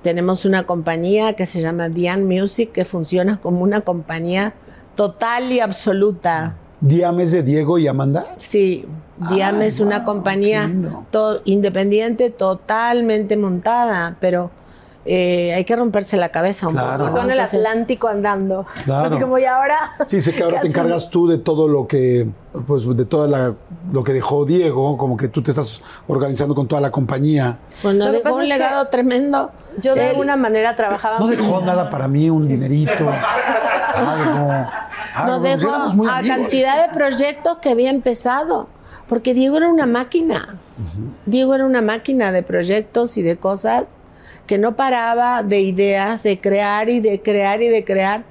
[0.02, 4.54] Tenemos una compañía que se llama Dian Music, que funciona como una compañía
[4.94, 6.56] total y absoluta.
[6.80, 8.24] ¿Diam es de Diego y Amanda?
[8.38, 8.86] Sí,
[9.30, 10.70] Diam es una compañía
[11.44, 14.50] independiente, totalmente montada, pero
[15.06, 17.10] eh, hay que romperse la cabeza un poco.
[17.10, 18.66] Con el Atlántico andando.
[18.90, 19.92] Así como y ahora.
[20.06, 22.26] Sí, sé que ahora te encargas tú de todo lo que,
[22.66, 23.54] pues de toda
[23.92, 27.58] lo que dejó Diego, como que tú te estás organizando con toda la compañía.
[27.82, 29.50] Bueno, dejó un legado tremendo.
[29.82, 31.18] Yo de alguna manera trabajaba.
[31.18, 33.06] No dejó nada para mí, un dinerito,
[33.94, 34.66] algo.
[35.26, 35.72] No dejó
[36.08, 38.68] a cantidad de proyectos que había empezado.
[39.08, 40.56] Porque Diego era una máquina.
[41.26, 43.98] Diego era una máquina de proyectos y de cosas
[44.46, 48.24] que no paraba de ideas, de crear y de crear y de crear,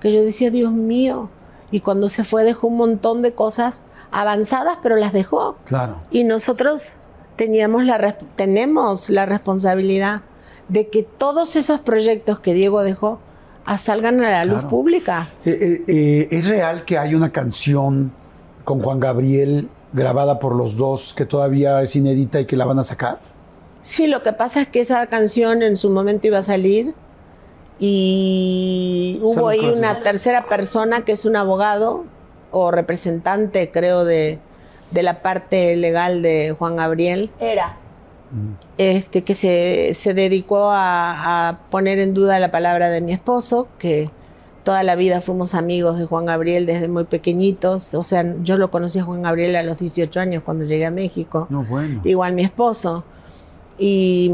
[0.00, 1.28] que yo decía, Dios mío,
[1.70, 5.56] y cuando se fue dejó un montón de cosas avanzadas, pero las dejó.
[5.64, 6.00] Claro.
[6.10, 6.94] Y nosotros
[7.36, 10.22] teníamos la, tenemos la responsabilidad
[10.68, 13.20] de que todos esos proyectos que Diego dejó
[13.76, 15.30] salgan a la luz pública.
[15.44, 18.12] Eh, eh, eh, ¿Es real que hay una canción
[18.64, 22.78] con Juan Gabriel grabada por los dos que todavía es inédita y que la van
[22.78, 23.20] a sacar?
[23.82, 26.94] Sí, lo que pasa es que esa canción en su momento iba a salir
[27.78, 32.04] y hubo ahí una tercera persona que es un abogado
[32.50, 34.38] o representante, creo, de,
[34.90, 37.30] de la parte legal de Juan Gabriel.
[37.40, 37.76] Era.
[38.78, 43.66] Este, que se, se dedicó a, a poner en duda la palabra de mi esposo,
[43.78, 44.10] que
[44.62, 47.94] toda la vida fuimos amigos de Juan Gabriel desde muy pequeñitos.
[47.94, 50.90] O sea, yo lo conocí a Juan Gabriel a los 18 años cuando llegué a
[50.90, 51.46] México.
[51.50, 52.02] No, bueno.
[52.04, 53.04] Igual mi esposo.
[53.82, 54.30] Y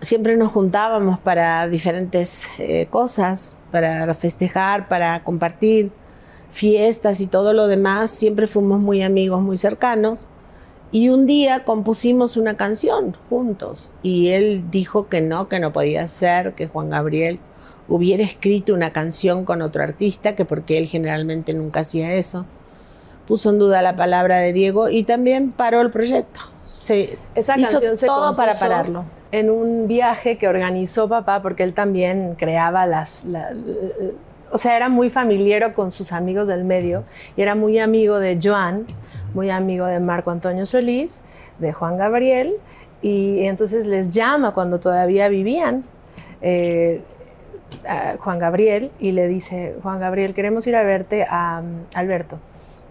[0.00, 5.92] siempre nos juntábamos para diferentes eh, cosas, para festejar, para compartir
[6.50, 8.10] fiestas y todo lo demás.
[8.10, 10.26] Siempre fuimos muy amigos, muy cercanos.
[10.90, 16.06] Y un día compusimos una canción juntos y él dijo que no, que no podía
[16.08, 17.38] ser, que Juan Gabriel
[17.88, 22.44] hubiera escrito una canción con otro artista, que porque él generalmente nunca hacía eso.
[23.26, 26.53] Puso en duda la palabra de Diego y también paró el proyecto.
[26.74, 29.04] Se Esa hizo canción se todo para pararlo.
[29.32, 33.24] En un viaje que organizó papá, porque él también creaba las.
[33.24, 33.50] la-
[34.52, 37.02] o sea, era muy familiero con sus amigos del medio
[37.36, 38.86] y era muy amigo de Joan,
[39.34, 41.24] muy amigo de Marco Antonio Solís,
[41.58, 42.54] de Juan Gabriel,
[43.02, 45.84] y entonces les llama cuando todavía vivían.
[46.42, 47.00] eh,
[47.88, 52.38] a Juan Gabriel y le dice, Juan Gabriel, queremos ir a verte a um, Alberto,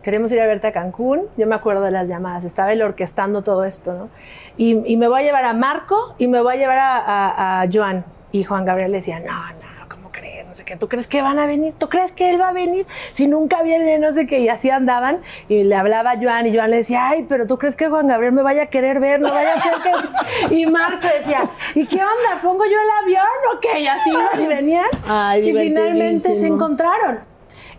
[0.04, 1.22] queremos ir a verte a Cancún.
[1.38, 4.10] Yo me acuerdo de las llamadas, estaba él orquestando todo esto, ¿no?
[4.58, 7.62] Y, y me voy a llevar a Marco y me voy a llevar a, a-
[7.62, 8.06] a Joan.
[8.32, 10.46] Y Juan Gabriel le decía, no, no, ¿cómo crees?
[10.48, 11.74] No sé qué, ¿tú crees que van a venir?
[11.78, 12.86] ¿Tú crees que él va a venir?
[13.12, 14.40] Si nunca viene, no sé qué.
[14.40, 15.20] Y así andaban.
[15.50, 18.08] Y le hablaba a Joan y Joan le decía, ay, pero ¿tú crees que Juan
[18.08, 19.20] Gabriel me vaya a querer ver?
[19.20, 20.56] No vaya a ser que...
[20.56, 21.42] Y Marco decía,
[21.76, 22.42] ¿y qué onda?
[22.42, 23.80] ¿Pongo yo el avión o qué?
[23.82, 24.86] Y así iban y venían.
[25.08, 27.20] Ay, y finalmente se encontraron.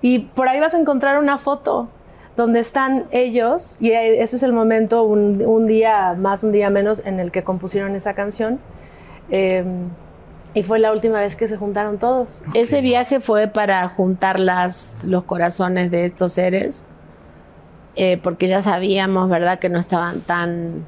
[0.00, 1.88] Y por ahí vas a encontrar una foto
[2.36, 7.02] donde están ellos, y ese es el momento, un, un día más, un día menos,
[7.04, 8.58] en el que compusieron esa canción.
[9.30, 9.64] Eh,
[10.54, 12.44] y fue la última vez que se juntaron todos.
[12.54, 16.84] Ese viaje fue para juntar las, los corazones de estos seres,
[17.96, 20.86] eh, porque ya sabíamos, ¿verdad?, que no estaban tan,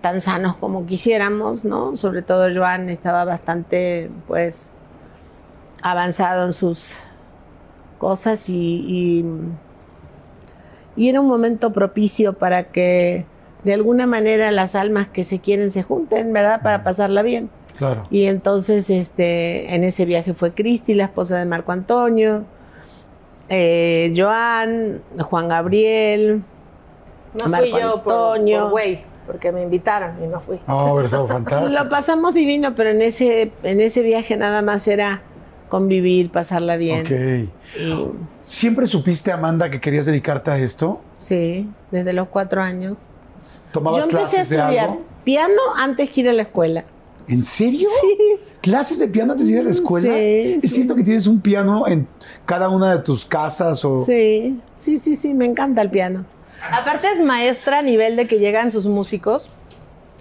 [0.00, 1.94] tan sanos como quisiéramos, ¿no?
[1.96, 4.74] Sobre todo Joan estaba bastante, pues,
[5.82, 6.92] avanzado en sus
[7.98, 9.24] cosas y, y,
[10.96, 13.26] y era un momento propicio para que
[13.64, 17.50] de alguna manera las almas que se quieren se junten, ¿verdad?, para pasarla bien.
[17.76, 18.06] Claro.
[18.10, 22.44] Y entonces este, en ese viaje fue Cristi, la esposa de Marco Antonio,
[23.48, 26.42] eh, Joan, Juan Gabriel.
[27.34, 28.60] No Marco fui yo por, Antonio.
[28.62, 30.58] por güey, porque me invitaron y no fui.
[30.66, 31.78] No, pero estaba fantástico.
[31.82, 35.22] Lo pasamos divino, pero en ese, en ese viaje nada más era
[35.68, 37.00] convivir, pasarla bien.
[37.00, 37.80] Ok.
[37.80, 38.08] Y,
[38.46, 41.00] ¿Siempre supiste, Amanda, que querías dedicarte a esto?
[41.18, 42.98] sí, desde los cuatro años.
[43.72, 45.02] ¿Tomabas Yo empecé a de estudiar algo?
[45.24, 46.84] piano antes que ir a la escuela.
[47.26, 47.88] ¿En serio?
[48.62, 50.08] ¿Clases de piano antes de ir a la escuela?
[50.08, 50.68] Sí, ¿Es sí.
[50.68, 52.06] cierto que tienes un piano en
[52.44, 53.84] cada una de tus casas?
[53.84, 54.04] O...
[54.04, 56.24] Sí, sí, sí, sí, me encanta el piano.
[56.70, 59.50] Aparte es maestra a nivel de que llegan sus músicos.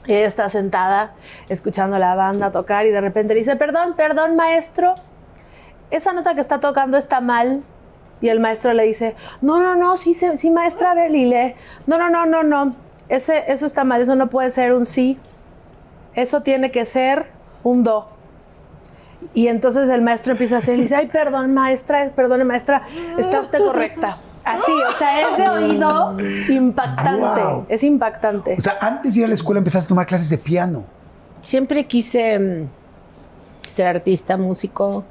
[0.07, 1.13] Ella está sentada
[1.49, 4.95] escuchando a la banda tocar y de repente le dice, perdón, perdón, maestro,
[5.91, 7.61] esa nota que está tocando está mal.
[8.21, 11.53] Y el maestro le dice, no, no, no, sí, sí maestra, lee,
[11.85, 12.75] no, no, no, no, no,
[13.09, 15.17] Ese, eso está mal, eso no puede ser un sí,
[16.15, 17.27] eso tiene que ser
[17.63, 18.07] un do.
[19.33, 22.83] Y entonces el maestro empieza a hacer y dice, ay, perdón, maestra, perdone, maestra,
[23.17, 24.17] está usted correcta.
[24.45, 26.15] Así, o sea, es de oído
[26.49, 27.65] impactante, Wow.
[27.67, 28.55] es impactante.
[28.57, 30.83] O sea, antes de ir a la escuela empezaste a tomar clases de piano.
[31.41, 32.67] Siempre quise mm,
[33.67, 35.03] ser artista, músico.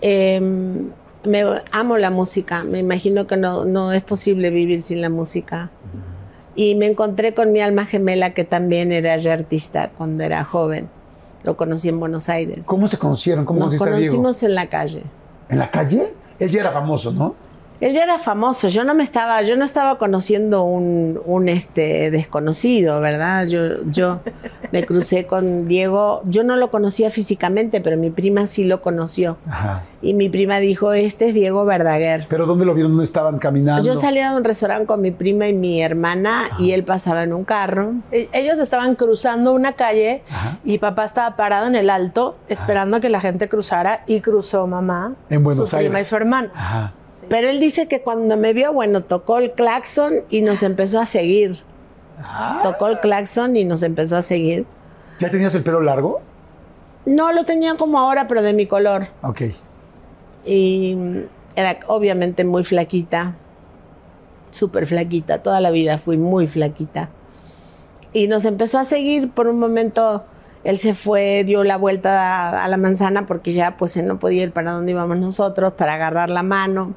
[0.00, 0.90] Em,
[1.28, 2.64] me amo la música.
[2.64, 5.70] Me imagino que no, no es posible vivir sin la música.
[6.54, 10.88] Y me encontré con mi alma gemela que también era ya artista cuando era joven.
[11.44, 12.66] Lo conocí en Buenos Aires.
[12.66, 13.44] ¿Cómo se conocieron?
[13.44, 13.84] ¿Cómo Nos Diego?
[13.84, 15.04] conocimos en la calle.
[15.48, 16.12] ¿En la calle?
[16.38, 17.34] Él ya era famoso, ¿no?
[17.80, 22.10] Él ya era famoso, yo no me estaba, yo no estaba conociendo un, un, este
[22.10, 23.46] desconocido, ¿verdad?
[23.46, 24.18] Yo, yo
[24.72, 29.36] me crucé con Diego, yo no lo conocía físicamente, pero mi prima sí lo conoció.
[29.48, 29.82] Ajá.
[30.02, 32.26] Y mi prima dijo, este es Diego Verdaguer.
[32.28, 32.92] ¿Pero dónde lo vieron?
[32.92, 33.82] ¿Dónde estaban caminando?
[33.84, 37.32] Yo salía de un restaurante con mi prima y mi hermana y él pasaba en
[37.32, 37.92] un carro.
[38.10, 40.58] E- Ellos estaban cruzando una calle Ajá.
[40.64, 44.66] y papá estaba parado en el alto esperando a que la gente cruzara y cruzó
[44.66, 46.06] mamá, En Buenos su prima Aires.
[46.06, 46.50] y su hermano.
[46.54, 46.92] Ajá.
[47.28, 51.06] Pero él dice que cuando me vio, bueno, tocó el claxon y nos empezó a
[51.06, 51.58] seguir.
[52.62, 54.66] Tocó el claxon y nos empezó a seguir.
[55.18, 56.20] ¿Ya tenías el pelo largo?
[57.04, 59.08] No lo tenía como ahora, pero de mi color.
[59.22, 59.42] Ok.
[60.44, 60.96] Y
[61.54, 63.34] era obviamente muy flaquita,
[64.50, 67.10] súper flaquita, toda la vida fui muy flaquita.
[68.12, 70.24] Y nos empezó a seguir por un momento,
[70.64, 74.18] él se fue, dio la vuelta a, a la manzana porque ya pues él no
[74.18, 76.94] podía ir para donde íbamos nosotros, para agarrar la mano.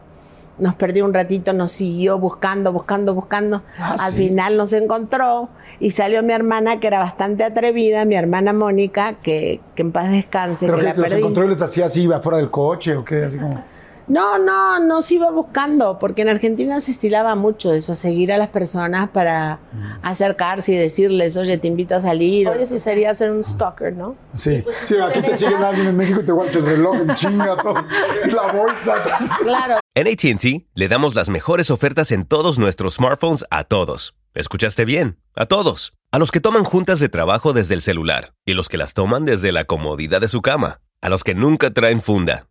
[0.57, 3.61] Nos perdió un ratito, nos siguió buscando, buscando, buscando.
[3.77, 4.17] Ah, Al sí.
[4.17, 9.59] final nos encontró y salió mi hermana, que era bastante atrevida, mi hermana Mónica, que,
[9.75, 11.19] que en paz descanse, Pero que que la los perdí.
[11.19, 13.63] encontró y les hacía así, iba fuera del coche o qué, así como.
[14.11, 18.49] No, no, nos iba buscando, porque en Argentina se estilaba mucho eso, seguir a las
[18.49, 19.61] personas para
[20.01, 22.49] acercarse y decirles, oye, te invito a salir.
[22.49, 24.17] Oye, eso sería ser un stalker, ¿no?
[24.33, 27.55] Sí, sí, aquí te siguen alguien en México y te guardas el reloj en chinga,
[27.55, 27.75] todo,
[28.33, 28.95] la bolsa.
[29.43, 34.15] Claro, En ATT le damos las mejores ofertas en todos nuestros smartphones a todos.
[34.33, 35.19] ¿Escuchaste bien?
[35.37, 35.93] A todos.
[36.11, 39.23] A los que toman juntas de trabajo desde el celular y los que las toman
[39.23, 40.81] desde la comodidad de su cama.
[41.01, 42.50] A los que nunca traen funda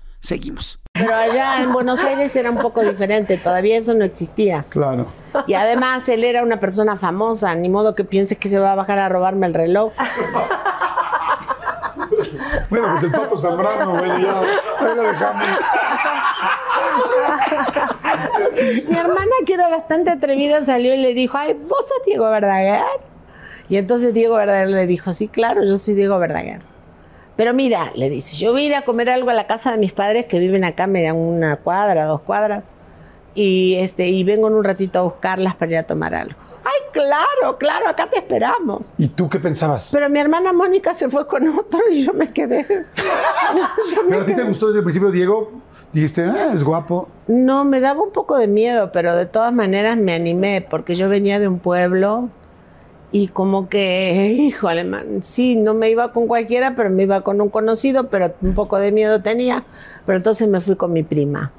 [0.21, 0.79] Seguimos.
[0.93, 4.65] pero allá en Buenos Aires era un poco diferente, todavía eso no existía.
[4.69, 5.07] Claro.
[5.47, 8.75] Y además él era una persona famosa, ni modo que piense que se va a
[8.75, 9.93] bajar a robarme el reloj.
[12.69, 14.39] Bueno, pues el Pato Zambrano, güey, ya.
[14.79, 15.47] Ahí lo dejamos.
[18.87, 22.81] Mi hermana, que era bastante atrevida, salió y le dijo, ay, ¿vos sos Diego Verdaguer?
[23.69, 26.59] Y entonces Diego Verdaguer le dijo, sí, claro, yo soy Diego Verdaguer.
[27.41, 29.79] Pero mira, le dice, yo voy a ir a comer algo a la casa de
[29.79, 32.65] mis padres que viven acá, me dan una cuadra, dos cuadras,
[33.33, 36.35] y, este, y vengo en un ratito a buscarlas para ir a tomar algo.
[36.63, 38.93] Ay, claro, claro, acá te esperamos.
[38.95, 39.89] ¿Y tú qué pensabas?
[39.91, 42.63] Pero mi hermana Mónica se fue con otro y yo me quedé.
[43.95, 45.51] Yo me ¿Pero a ti te gustó desde el principio, Diego?
[45.91, 47.09] Dijiste, ah, es guapo.
[47.25, 51.09] No, me daba un poco de miedo, pero de todas maneras me animé porque yo
[51.09, 52.29] venía de un pueblo
[53.11, 57.41] y como que, híjole, man, sí, no me iba con cualquiera, pero me iba con
[57.41, 59.63] un conocido, pero un poco de miedo tenía,
[60.05, 61.51] pero entonces me fui con mi prima.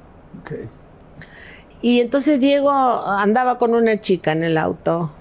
[1.81, 5.11] Y entonces Diego andaba con una chica en el auto.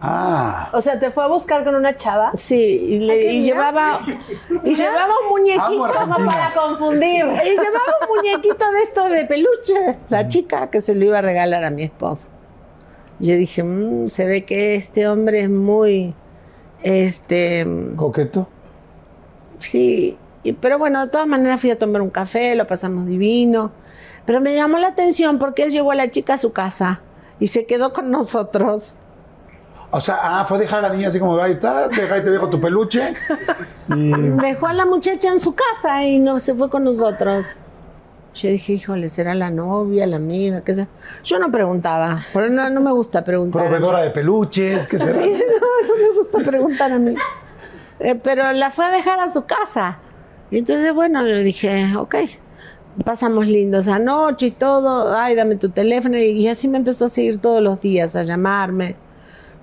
[0.00, 0.68] Ah.
[0.72, 2.30] O sea, te fue a buscar con una chava.
[2.36, 4.00] Sí, y, le- y llevaba
[4.64, 5.92] y llevaba un muñequito.
[5.98, 7.24] Como para confundir.
[7.24, 11.22] Y llevaba un muñequito de esto de peluche, la chica que se lo iba a
[11.22, 12.28] regalar a mi esposo.
[13.20, 16.14] Yo dije, "Mm, se ve que este hombre es muy,
[16.82, 18.48] este, ¿Coqueto?
[19.58, 23.72] sí, y- pero bueno, de todas maneras fui a tomar un café, lo pasamos divino,
[24.24, 27.00] pero me llamó la atención porque él llevó a la chica a su casa
[27.40, 28.98] y se quedó con nosotros.
[29.90, 32.18] O sea, ah, fue a dejar a la niña así como, ahí está, te, deja
[32.18, 33.14] y te dejo tu peluche.
[33.96, 37.46] Y Dejó a la muchacha en su casa y no se fue con nosotros.
[38.38, 40.60] Yo dije, híjole, ¿será la novia, la amiga?
[40.60, 40.86] ¿Qué sea?
[41.24, 43.62] Yo no preguntaba, pero no, no me gusta preguntar.
[43.64, 45.20] proveedora de peluches, ¿qué será?
[45.20, 47.14] Sí, no, no me gusta preguntar a mí.
[47.98, 49.98] Eh, pero la fue a dejar a su casa.
[50.52, 52.14] Y entonces, bueno, yo dije, ok,
[53.04, 55.16] pasamos lindos anoche y todo.
[55.16, 56.16] Ay, dame tu teléfono.
[56.16, 58.94] Y así me empezó a seguir todos los días, a llamarme.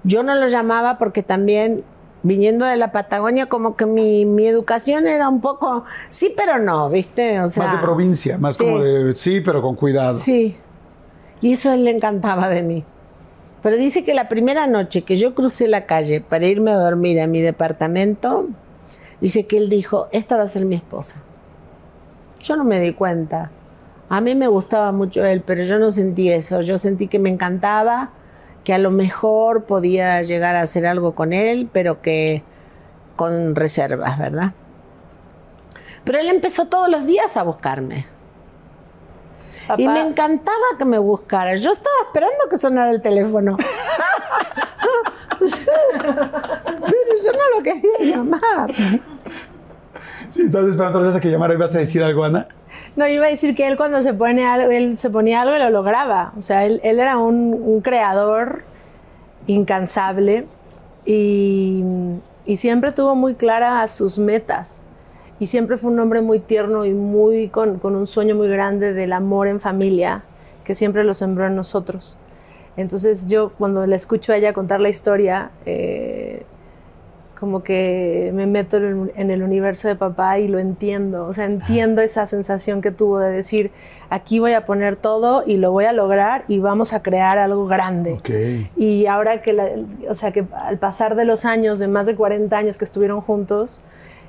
[0.04, 1.84] Yo no lo llamaba porque también,
[2.26, 6.90] viniendo de la Patagonia, como que mi, mi educación era un poco, sí, pero no,
[6.90, 7.40] ¿viste?
[7.40, 10.18] O sea, más de provincia, más como de, sí, pero con cuidado.
[10.18, 10.58] Sí.
[11.42, 12.84] Y eso a él le encantaba de mí.
[13.62, 17.22] Pero dice que la primera noche que yo crucé la calle para irme a dormir
[17.22, 18.48] a mi departamento,
[19.22, 21.16] dice que él dijo, esta va a ser mi esposa.
[22.42, 23.52] Yo no me di cuenta.
[24.10, 26.62] A mí me gustaba mucho él, pero yo no sentí eso.
[26.62, 28.12] Yo sentí que me encantaba,
[28.66, 32.43] que a lo mejor podía llegar a hacer algo con él, pero que
[33.16, 34.51] con reservas, ¿verdad?
[36.03, 38.07] Pero él empezó todos los días a buscarme.
[39.68, 41.55] Papá, Y me encantaba que me buscara.
[41.55, 43.55] Yo estaba esperando que sonara el teléfono.
[45.39, 46.13] Pero
[47.24, 48.72] yo no lo quería llamar.
[50.30, 52.47] Sí, estás esperando entonces a que llamara y vas a decir algo, Ana.
[52.96, 55.60] No, iba a decir que él cuando se pone algo, él se ponía algo y
[55.60, 56.32] lo lograba.
[56.38, 58.64] O sea, él, era un, creador
[59.48, 60.46] incansable
[61.06, 61.84] y,
[62.56, 64.82] siempre tuvo muy claras sus metas.
[65.39, 69.12] Y siempre fue un hombre muy tierno y muy con, un sueño muy grande del
[69.12, 70.24] amor en familia,
[70.64, 72.18] que siempre lo sembró en nosotros.
[72.78, 76.46] Entonces yo cuando le escucho a ella contar la historia, eh,
[77.40, 81.26] como que me meto en el universo de papá y lo entiendo.
[81.28, 83.72] O sea, entiendo esa sensación que tuvo de decir,
[84.10, 87.68] aquí voy a poner todo y lo voy a lograr y vamos a crear algo
[87.68, 88.14] grande.
[88.14, 88.30] Ok.
[88.78, 89.70] Y ahora que, la-
[90.10, 93.20] o sea, que al pasar de los años, de más de 40 años que estuvieron
[93.20, 93.82] juntos,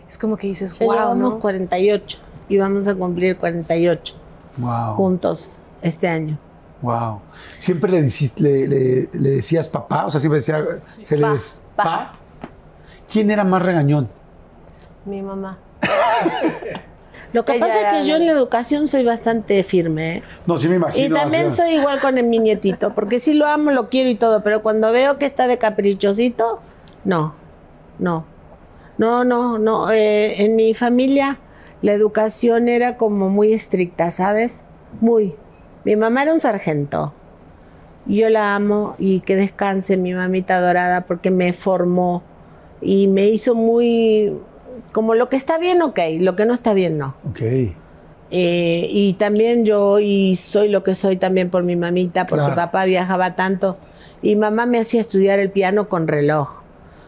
[0.09, 1.39] es como que dices, Ya wow, llevamos ¿no?
[1.39, 4.15] 48 y vamos a cumplir 48
[4.59, 4.95] Wow.
[4.95, 5.53] juntos
[5.83, 6.39] este año.
[6.83, 7.21] Wow.
[7.57, 10.65] Siempre le, le, le- le decías papá, o sea, siempre decía,
[11.01, 11.85] se le Pa, des- pa.
[11.85, 12.15] pa.
[13.17, 14.11] ¿Quién era más regañón?
[15.07, 15.57] Mi mamá.
[17.33, 20.17] Lo que Ella pasa es que yo en la educación soy bastante firme.
[20.19, 20.23] ¿eh?
[20.45, 21.07] No, sí me imagino.
[21.07, 24.11] Y también así- soy igual con el, mi nietito, porque sí lo amo, lo quiero
[24.11, 26.61] y todo, pero cuando veo que está de caprichosito,
[27.05, 27.33] no,
[27.99, 28.27] no,
[28.99, 29.91] no, no, no.
[29.91, 31.39] eh, en mi familia
[31.81, 34.61] la educación era como muy estricta, ¿sabes?
[35.01, 35.35] Muy.
[35.85, 37.15] Mi mamá era un sargento.
[38.05, 42.23] Yo la amo y que descanse mi mamita dorada porque me formó
[42.81, 44.33] y me hizo muy
[44.93, 47.15] como lo que está bien, ok, lo que no está bien, no.
[47.29, 47.41] Ok.
[48.31, 52.57] Eh, y también yo y soy lo que soy también por mi mamita, porque Claro.
[52.57, 53.79] papá viajaba tanto
[54.23, 56.61] y mamá me hacía estudiar el piano con reloj.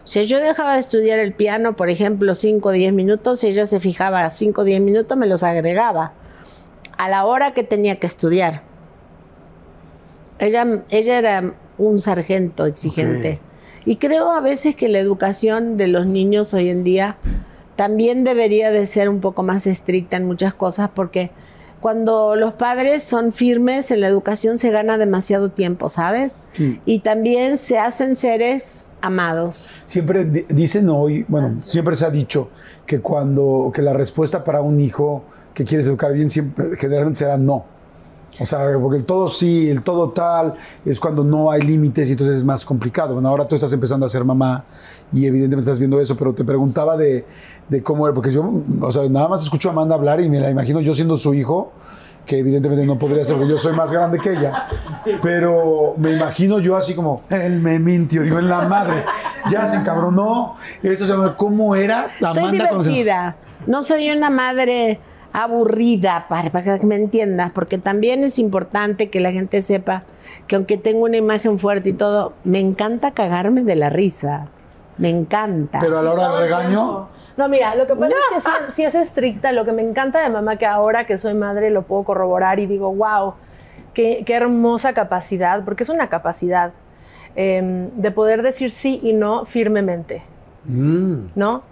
[0.05, 3.66] O sea, yo dejaba de estudiar el piano, por ejemplo, 5 o 10 minutos, ella
[3.66, 6.12] se fijaba 5 o 10 minutos, me los agregaba
[6.97, 8.62] a la hora que tenía que estudiar.
[10.39, 13.41] Ella, ella era un sargento exigente.
[13.89, 17.16] Y creo a veces que la educación de los niños hoy en día
[17.74, 21.30] también debería de ser un poco más estricta en muchas cosas porque
[21.80, 26.34] cuando los padres son firmes en la educación se gana demasiado tiempo, ¿sabes?
[26.53, 26.80] Sí.
[26.84, 29.68] Y también se hacen seres amados.
[29.86, 32.51] Siempre di- dicen hoy, bueno, siempre se ha dicho
[32.84, 35.22] que cuando, que la respuesta para un hijo
[35.55, 37.64] que quieres educar bien siempre generalmente será no.
[38.41, 42.12] O sea, porque el todo sí, el todo tal, es cuando no hay límites y
[42.12, 43.14] entonces es más complicado.
[43.14, 44.64] Bueno, ahora tú estás empezando a ser mamá
[45.12, 47.24] y evidentemente estás viendo eso, pero te preguntaba de,
[47.68, 48.49] de cómo era, porque yo,
[48.80, 51.34] o sea, nada más escucho a Amanda hablar y me la imagino yo siendo su
[51.34, 51.72] hijo,
[52.26, 54.68] que evidentemente no podría ser, porque yo soy más grande que ella,
[55.22, 59.03] pero me imagino yo así como, él me mintió, digo, en la madre,
[59.51, 63.36] ya se encabronó, esto se llama, ¿cómo era soy Amanda se- divertida.
[63.66, 65.01] No soy una madre
[65.33, 70.03] aburrida, para, para que me entiendas, porque también es importante que la gente sepa
[70.47, 74.49] que aunque tengo una imagen fuerte y todo, me encanta cagarme de la risa.
[74.99, 75.79] Me encanta.
[75.81, 78.74] Pero a la hora del regaño, No, mira, lo que pasa es que sí, es-
[78.74, 79.53] sí es estricta.
[79.53, 82.66] Lo que me encanta de mamá, que ahora que soy madre lo puedo corroborar y
[82.66, 83.35] digo, wow,
[83.95, 86.72] qué, qué hermosa capacidad, porque es una capacidad
[87.37, 90.22] em, de poder decir sí y no firmemente,
[90.64, 91.62] mm, ¿no?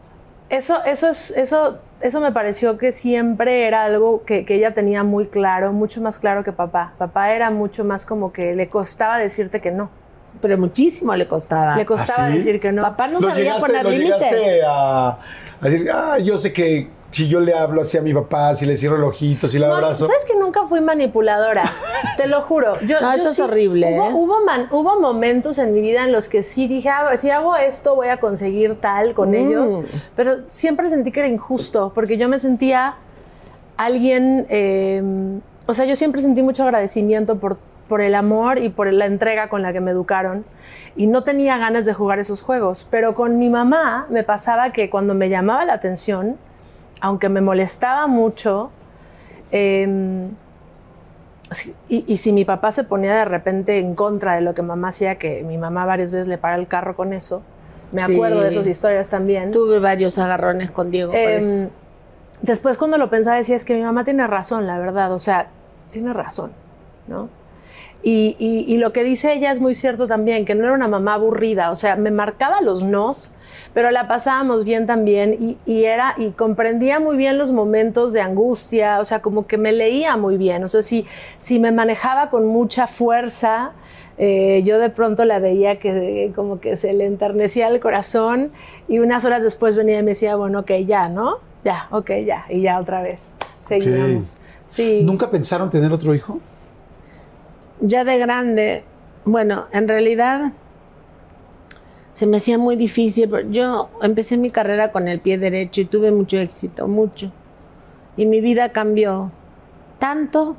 [0.48, 5.02] Eso, eso, es, eso, eso me pareció que siempre era algo que, que ella tenía
[5.02, 6.92] muy claro, mucho más claro que papá.
[6.98, 9.90] Papá era mucho más como que le costaba decirte que no.
[10.40, 11.76] Pero muchísimo le costaba.
[11.76, 12.38] Le costaba ¿Ah, sí?
[12.38, 12.82] decir que no.
[12.82, 14.62] Papá no lo sabía llegaste, poner límites.
[14.68, 15.18] a,
[15.60, 18.66] a decir, ah, yo sé que si yo le hablo así a mi papá, si
[18.66, 20.06] le cierro el ojito, si le No, abrazo.
[20.06, 21.64] ¿Sabes que nunca fui manipuladora?
[22.18, 22.78] Te lo juro.
[22.82, 24.10] Yo, No, yo eso es horrible, Hubo, ¿eh?
[24.12, 27.56] hubo, man- hubo momentos en mi vida en los que sí dije, ah, si hago
[27.56, 29.34] esto voy a conseguir tal con Mm.
[29.34, 29.78] ellos.
[30.14, 32.96] Pero siempre sentí que era injusto, porque yo me sentía
[33.78, 35.02] alguien, eh,
[35.66, 37.56] o sea, yo siempre sentí mucho agradecimiento por,
[37.88, 40.44] por el amor y por la entrega con la que me educaron.
[40.96, 42.86] Y no tenía ganas de jugar esos juegos.
[42.90, 46.36] Pero con mi mamá me pasaba que cuando me llamaba la atención,
[47.00, 48.70] aunque me molestaba mucho,
[49.52, 50.28] eh,
[51.52, 54.62] sí, y, y si mi papá se ponía de repente en contra de lo que
[54.62, 57.42] mamá hacía, que mi mamá varias veces le para el carro con eso,
[57.92, 58.14] me Sí.
[58.14, 59.52] acuerdo de esas historias también.
[59.52, 61.68] Tuve varios agarrones con Diego por eso.
[62.42, 65.46] después cuando lo pensaba decía, es que mi mamá tiene razón, la verdad, o sea,
[65.90, 66.50] tiene razón,
[67.06, 67.28] ¿no?
[68.02, 70.86] Y, y- y lo que dice ella es muy cierto también, que no era una
[70.88, 73.32] mamá aburrida, o sea, me marcaba los nos,
[73.76, 78.22] pero la pasábamos bien también y, y era, y comprendía muy bien los momentos de
[78.22, 81.04] angustia, o sea, como que me leía muy bien, o sea, si,
[81.40, 83.72] si me manejaba con mucha fuerza,
[84.16, 88.50] eh, yo de pronto la veía que como que se le enternecía el corazón
[88.88, 91.40] y unas horas después venía y me decía, bueno, ok, ya, ¿no?
[91.62, 93.34] Ya, ok, ya, y ya otra vez,
[93.68, 94.38] seguíamos.
[94.68, 95.02] Sí.
[95.04, 96.40] ¿Nunca pensaron tener otro hijo?
[97.82, 98.84] Ya de grande,
[99.26, 100.52] bueno, en realidad
[102.16, 103.30] se me hacía muy difícil.
[103.50, 107.30] Yo empecé mi carrera con el pie derecho y tuve mucho éxito, mucho.
[108.16, 109.30] Y mi vida cambió.
[109.98, 110.56] tanto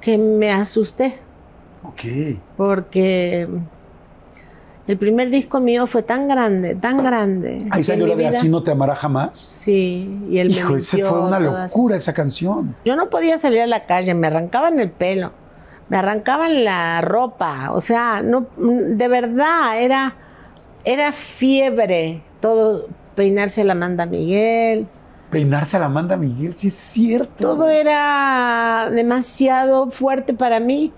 [0.00, 1.18] que me asusté.
[1.82, 2.38] Ok.
[2.56, 3.46] Porque
[4.86, 7.66] el primer disco mío fue tan grande, tan grande.
[7.70, 9.36] Ahí salió la de vida- Así no te amará jamás.
[9.38, 12.74] Sí, y él Hijo, mintió, fue una locura esa canción.
[12.86, 15.32] Yo no podía salir a la calle, me arrancaban el pelo,
[15.90, 20.14] me arrancaban la ropa, o sea, no, de verdad era,
[20.86, 24.86] era fiebre, todo peinarse a la Amanda Miguel,
[25.30, 27.34] Peinarse a la Amanda Miguel, sí es cierto.
[27.36, 30.92] todo era demasiado fuerte para mí.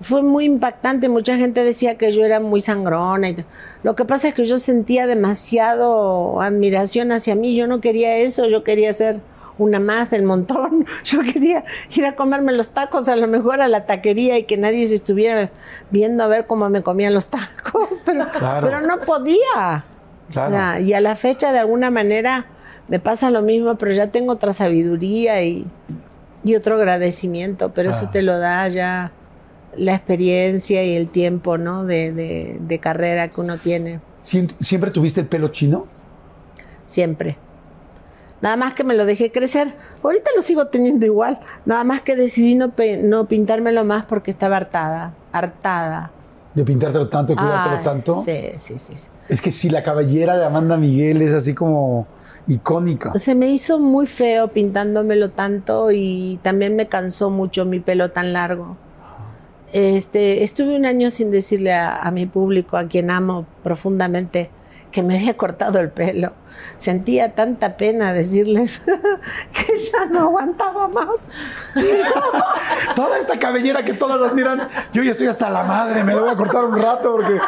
[0.00, 3.30] Fue muy impactante, mucha gente decía que yo era muy sangrona.
[3.30, 3.36] y
[3.84, 8.46] Lo que pasa es que yo sentía demasiado admiración hacia mí, yo no quería eso,
[8.46, 9.20] yo quería ser
[9.58, 13.68] una más del montón, yo quería ir a comerme los tacos a lo mejor a
[13.68, 15.50] la taquería y que nadie se estuviera
[15.90, 18.66] viendo a ver cómo me comían los tacos, pero, Claro.
[18.68, 19.84] pero no podía.
[20.30, 20.50] Claro.
[20.54, 22.46] O sea, y a la fecha de alguna manera
[22.88, 25.66] me pasa lo mismo, pero ya tengo otra sabiduría y,
[26.44, 28.10] y otro agradecimiento, pero eso Ah.
[28.12, 29.12] te lo da ya
[29.76, 31.84] la experiencia y el tiempo, ¿no?
[31.84, 35.86] De, de- de carrera que uno tiene ¿Siem- ¿Siempre tuviste el pelo chino?
[36.86, 37.36] siempre.
[38.40, 39.74] Nada más que me lo dejé crecer.
[40.02, 41.40] Ahorita lo sigo teniendo igual.
[41.64, 42.72] Nada más que decidí no,
[43.02, 45.14] no pintármelo más porque estaba hartada.
[45.32, 46.12] Hartada.
[46.54, 48.22] De pintártelo tanto, de cuidártelo Ay, tanto.
[48.22, 49.10] Sí, sí, sí, sí.
[49.28, 52.06] Es que sí, la cabellera de Amanda Miguel es así como
[52.46, 53.12] icónica.
[53.18, 58.32] Se me hizo muy feo pintándomelo tanto y también me cansó mucho mi pelo tan
[58.32, 58.76] largo.
[59.72, 64.50] Este, estuve un año sin decirle a, a mi público, a quien amo profundamente,
[64.90, 66.32] que me había cortado el pelo.
[66.76, 68.80] Sentía tanta pena decirles
[69.52, 71.28] que ya no aguantaba más.
[72.94, 74.60] Toda esta cabellera que todas admiran,
[74.92, 77.40] yo ya estoy hasta la madre, me lo voy a cortar un rato porque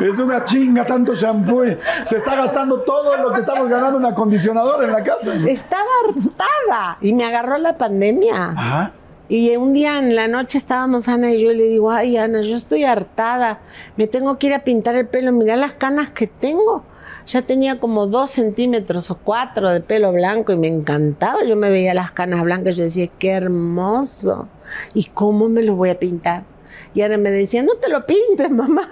[0.00, 1.64] es una chinga tanto shampoo.
[2.04, 5.34] Se está gastando todo lo que estamos ganando en acondicionador en la casa.
[5.34, 8.50] Estaba hartada y me agarró la pandemia.
[8.50, 8.92] Ajá.
[9.28, 12.42] Y un día en la noche estábamos Ana y yo y le digo, ay Ana,
[12.42, 13.60] yo estoy hartada,
[13.96, 16.84] me tengo que ir a pintar el pelo, mira las canas que tengo.
[17.26, 21.44] Ya tenía como dos centímetros o cuatro de pelo blanco y me encantaba.
[21.44, 24.48] Yo me veía las canas blancas y yo decía, qué hermoso.
[24.92, 26.44] ¿Y cómo me lo voy a pintar?
[26.92, 28.88] Y Ana me decía, no te lo pintes, mamá.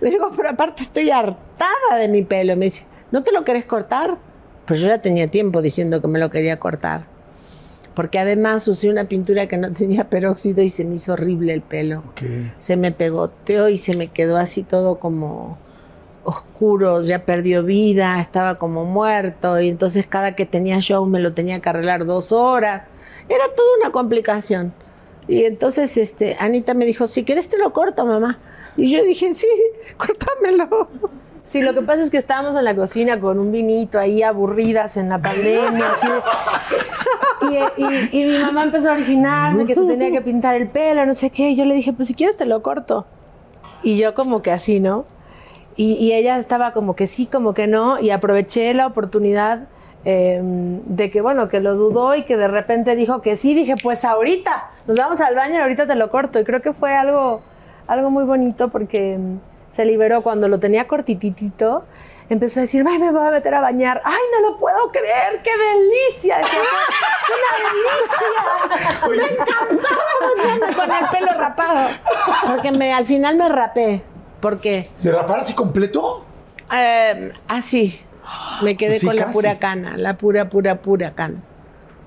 [0.00, 2.52] Le digo, pero aparte estoy hartada de mi pelo.
[2.52, 4.16] Y me dice, ¿no te lo querés cortar?
[4.66, 7.12] Pues yo ya tenía tiempo diciendo que me lo quería cortar
[7.94, 11.62] porque además usé una pintura que no tenía peróxido y se me hizo horrible el
[11.62, 12.02] pelo.
[12.58, 15.58] Se me pegoteó y se me quedó así todo como
[16.24, 21.32] oscuro, ya perdió vida, estaba como muerto y entonces cada que tenía show me lo
[21.32, 22.84] tenía que arreglar dos horas.
[23.28, 24.72] Era toda una complicación.
[25.28, 28.38] Y entonces este, Anita me dijo, si quieres te lo corto, mamá.
[28.76, 29.46] Y yo dije, sí,
[29.96, 30.88] córtamelo.
[31.46, 34.96] Sí, lo que pasa es que estábamos en la cocina con un vinito ahí aburridas
[34.96, 35.92] en la pandemia.
[35.92, 36.06] así
[37.50, 41.04] y, y- y mi mamá empezó a originarme que se tenía que pintar el pelo,
[41.04, 41.50] no sé qué.
[41.50, 43.04] Y yo le dije, pues si quieres te lo corto.
[43.82, 45.04] Y yo como que así, ¿no?
[45.76, 47.98] Y, y ella estaba como que sí, como que no.
[48.00, 49.60] Y aproveché la oportunidad
[50.04, 53.54] eh, de que, bueno, que lo dudó y que de repente dijo que sí.
[53.54, 56.38] Dije, pues ahorita, nos vamos al baño y ahorita te lo corto.
[56.40, 57.40] Y creo que fue algo,
[57.86, 59.38] algo muy bonito porque mm,
[59.70, 61.84] se liberó cuando lo tenía cortititito.
[62.28, 64.00] Empezó a decir, ay, me voy a meter a bañar.
[64.04, 66.40] Ay, no lo puedo creer, qué delicia.
[66.40, 66.48] "Es
[67.28, 69.44] una delicia.
[70.76, 71.88] con el pelo rapado.
[72.48, 74.02] Porque me, al final me rapé.
[74.42, 74.88] ¿Por qué?
[75.02, 76.24] ¿De rapar así completo?
[76.74, 77.98] Eh, así.
[78.62, 79.96] Me quedé Sí, con la pura cana.
[79.96, 81.36] La pura, pura, pura cana.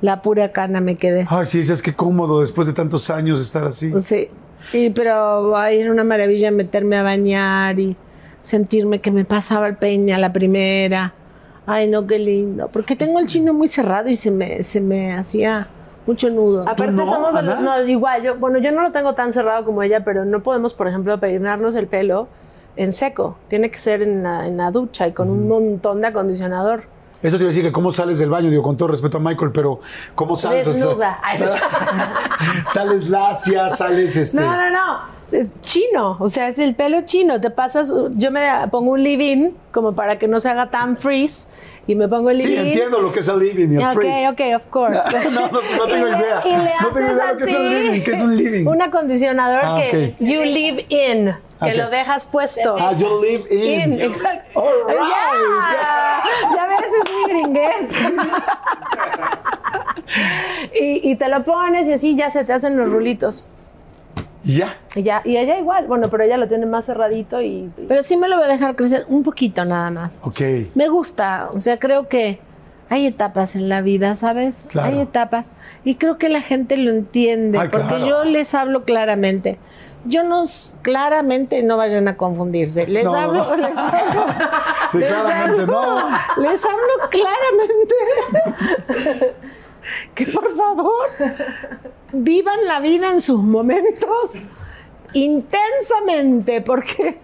[0.01, 1.25] La pura cana me quedé.
[1.29, 3.91] Ay, sí, es que cómodo después de tantos años estar así.
[4.03, 4.27] Sí.
[4.73, 7.95] Y, pero ay, era una maravilla meterme a bañar y
[8.41, 11.13] sentirme que me pasaba el peine a la primera.
[11.65, 12.67] Ay, no, qué lindo.
[12.67, 15.69] Porque tengo el chino muy cerrado y se me, se me hacía
[16.07, 16.61] mucho nudo.
[16.63, 17.77] Aparte no, somos de los- Ana?
[17.79, 20.73] no, igual, yo, bueno, yo no lo tengo tan cerrado como ella, pero no podemos,
[20.73, 22.27] por ejemplo, peinarnos el pelo
[22.75, 23.37] en seco.
[23.47, 26.83] Tiene que ser en la, en la ducha y con un montón de acondicionador.
[27.21, 29.19] Eso te iba a decir que cómo sales del baño, digo, con todo respeto a
[29.19, 29.79] Michael, pero
[30.13, 30.67] ¿cómo sales?
[30.67, 31.19] O sea, Desnuda.
[32.67, 34.39] Sales lacia, sales este.
[34.39, 35.15] No, no, no.
[35.31, 37.41] Es chino, o sea, es el pelo chino.
[37.41, 41.47] Te pasas, yo me pongo un leave-in como para que no se haga tan freeze
[41.88, 42.67] y me pongo el Sí, leave-in.
[42.67, 44.27] entiendo lo que es el living y el Ok, freeze.
[44.29, 44.99] ok, of course.
[45.31, 46.41] No, no, no tengo le- idea.
[46.45, 48.03] y le No tengo idea lo que es así living.
[48.03, 48.65] ¿Qué es un living?
[48.67, 50.15] Un acondicionador Ah, que ok.
[50.19, 51.77] you live in, que Ok.
[51.77, 52.75] lo dejas puesto.
[52.79, 53.93] Ah, you live in.
[53.93, 54.59] In, exacto.
[54.59, 54.97] All right.
[54.97, 56.23] Ya,
[56.55, 57.89] ya ves, es muy gringués.
[60.81, 63.45] y, y te lo pones y así ya se te hacen los rulitos.
[64.45, 64.77] Y ya.
[64.95, 67.69] Y, ya, y ella igual, bueno, pero ella lo tiene más cerradito y...
[67.87, 70.19] Pero sí me lo voy a dejar crecer un poquito nada más.
[70.21, 70.39] Ok.
[70.75, 72.39] Me gusta, o sea, creo que
[72.89, 74.67] hay etapas en la vida, ¿sabes?
[74.69, 74.89] Claro.
[74.93, 75.47] Hay etapas.
[75.83, 78.05] Y creo que la gente lo entiende, Ay, porque claro.
[78.07, 79.57] yo les hablo claramente.
[80.07, 80.43] Yo no,
[80.83, 82.85] claramente no vayan a confundirse.
[82.87, 83.55] Les No, hablo, no.
[83.67, 84.25] les hablo.
[84.91, 86.09] Sí, les claramente hablo- no.
[86.43, 87.95] Les hablo claramente.
[90.13, 91.07] que por favor
[92.13, 94.33] vivan la vida en sus momentos
[95.13, 97.19] intensamente, porque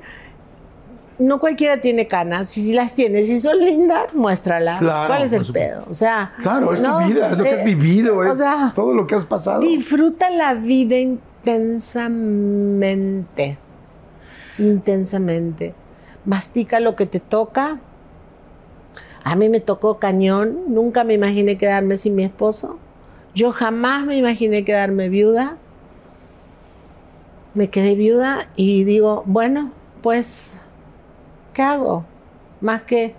[1.20, 4.80] no cualquiera tiene canas, y si las tienes, si son lindas, muéstralas.
[4.80, 5.86] Claro, ¿Cuál es el pedo?
[5.89, 8.39] O sea, Claro, es no, tu vida, es lo que has eh, vivido, o es
[8.39, 9.59] sea, todo lo que has pasado.
[9.62, 13.57] Disfruta la vida intensamente.
[14.57, 15.76] Intensamente.
[16.26, 17.80] Mastica lo que te toca.
[19.24, 20.65] A mí me tocó cañón.
[20.67, 22.78] Nunca me imaginé quedarme sin mi esposo.
[23.34, 25.57] Yo jamás me imaginé quedarme viuda.
[27.53, 30.53] Me quedé viuda y digo, bueno, pues,
[31.53, 32.05] ¿qué hago?
[32.61, 33.13] Más que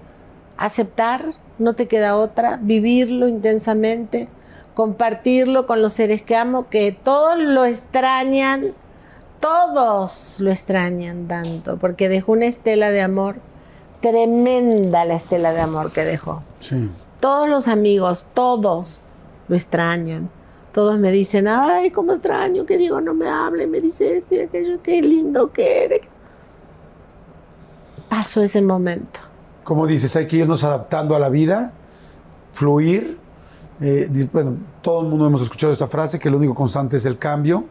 [0.56, 4.28] aceptar, no te queda otra, vivirlo intensamente,
[4.74, 8.72] compartirlo con los seres que amo, que todos lo extrañan,
[9.40, 13.36] todos lo extrañan tanto, porque dejó una estela de amor,
[14.02, 16.42] tremenda la estela de amor que dejó.
[16.60, 16.90] Sí.
[17.20, 19.02] Todos los amigos, todos
[19.48, 20.28] lo extrañan.
[20.74, 24.40] Todos me dicen, ay, cómo extraño que Diego no me hable, me dice esto y
[24.40, 26.00] aquello, qué lindo que eres.
[28.08, 29.20] Pasó ese momento.
[29.64, 31.72] Como dices, hay que irnos adaptando a la vida,
[32.52, 33.18] fluir.
[33.80, 37.18] Eh, bueno, todo el mundo hemos escuchado esta frase, que lo único constante es el
[37.18, 37.64] cambio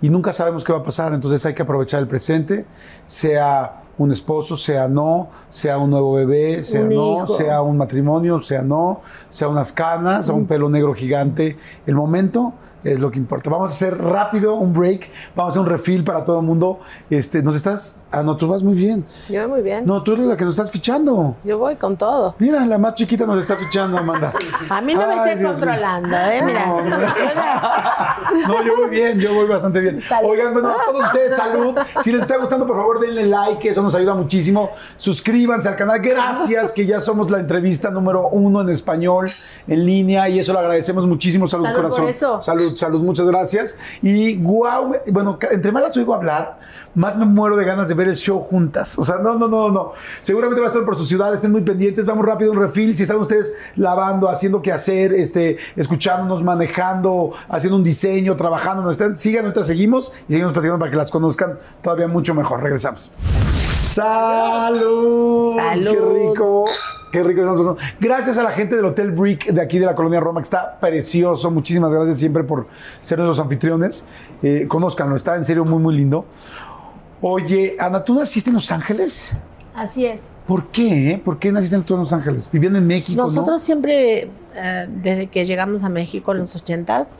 [0.00, 2.66] y nunca sabemos qué va a pasar, entonces hay que aprovechar el presente,
[3.06, 7.26] sea un esposo, sea no, sea un nuevo bebé, sea Un no, hijo.
[7.26, 11.58] sea un matrimonio, sea no, sea unas canas, sea un pelo negro gigante.
[11.86, 12.54] El momento
[12.84, 13.50] es lo que importa.
[13.50, 16.80] Vamos a hacer rápido un break, vamos a hacer un refill para todo el mundo.
[17.10, 19.04] Este, nos estás, ah, no, tú vas muy bien.
[19.28, 19.84] Yo muy bien.
[19.86, 21.36] No, tú eres la que nos estás fichando.
[21.44, 22.34] Yo voy con todo.
[22.38, 24.32] Mira, la más chiquita nos está fichando, Amanda.
[24.70, 25.48] A mí no me estés mío.
[25.48, 26.42] controlando, ¿eh?
[26.44, 26.66] Mira.
[26.66, 27.00] No, no.
[27.00, 28.16] yo ya-
[28.46, 30.00] No, yo voy bien, yo voy bastante bien.
[30.02, 30.30] Salud.
[30.30, 31.74] Oigan, bueno, a todos ustedes, salud.
[32.02, 34.70] Si les está gustando, por favor, denle like, eso nos ayuda muchísimo.
[34.98, 36.00] Suscríbanse al canal.
[36.00, 39.26] Gracias, que ya somos la entrevista número uno en español,
[39.66, 41.46] en línea, y eso lo agradecemos muchísimo.
[41.46, 42.08] Salud, Salud por corazón.
[42.08, 42.42] eso.
[42.42, 43.76] Salud, salud, muchas gracias.
[44.02, 46.58] Y guau, bueno, entre más las oigo hablar,
[46.94, 48.98] más me muero de ganas de ver el show juntas.
[48.98, 49.92] O sea, no, no, no, no.
[50.22, 52.06] Seguramente va a estar por su ciudad, estén muy pendientes.
[52.06, 52.96] Vamos rápido, un refill.
[52.96, 58.92] Si están ustedes lavando, haciendo qué hacer, este, escuchándonos, manejando, haciendo un diseño, trabajando, nos
[58.92, 62.62] están, sigan, ahorita seguimos y seguimos platicando para que las conozcan todavía mucho mejor.
[62.62, 63.12] Regresamos.
[63.88, 65.56] ¡Salud!
[65.56, 65.88] Salud.
[65.90, 66.64] ¡Qué rico!
[67.10, 67.96] ¡Qué rico estamos pasando!
[67.98, 70.78] Gracias a la gente del Hotel Brick de aquí de la colonia Roma, que está
[70.78, 71.50] precioso.
[71.50, 72.66] Muchísimas gracias siempre por
[73.00, 74.04] ser nuestros anfitriones.
[74.42, 76.26] Eh, conózcanlo, está en serio muy, muy lindo.
[77.22, 79.38] Oye, Ana, ¿tú naciste en Los Ángeles?
[79.74, 80.32] Así es.
[80.46, 81.12] ¿Por qué?
[81.12, 81.18] eh?
[81.18, 82.50] ¿Por qué naciste tú en Los Ángeles?
[82.52, 87.14] Viviendo en México, Nosotros siempre, eh, desde que llegamos a México en los ochentas,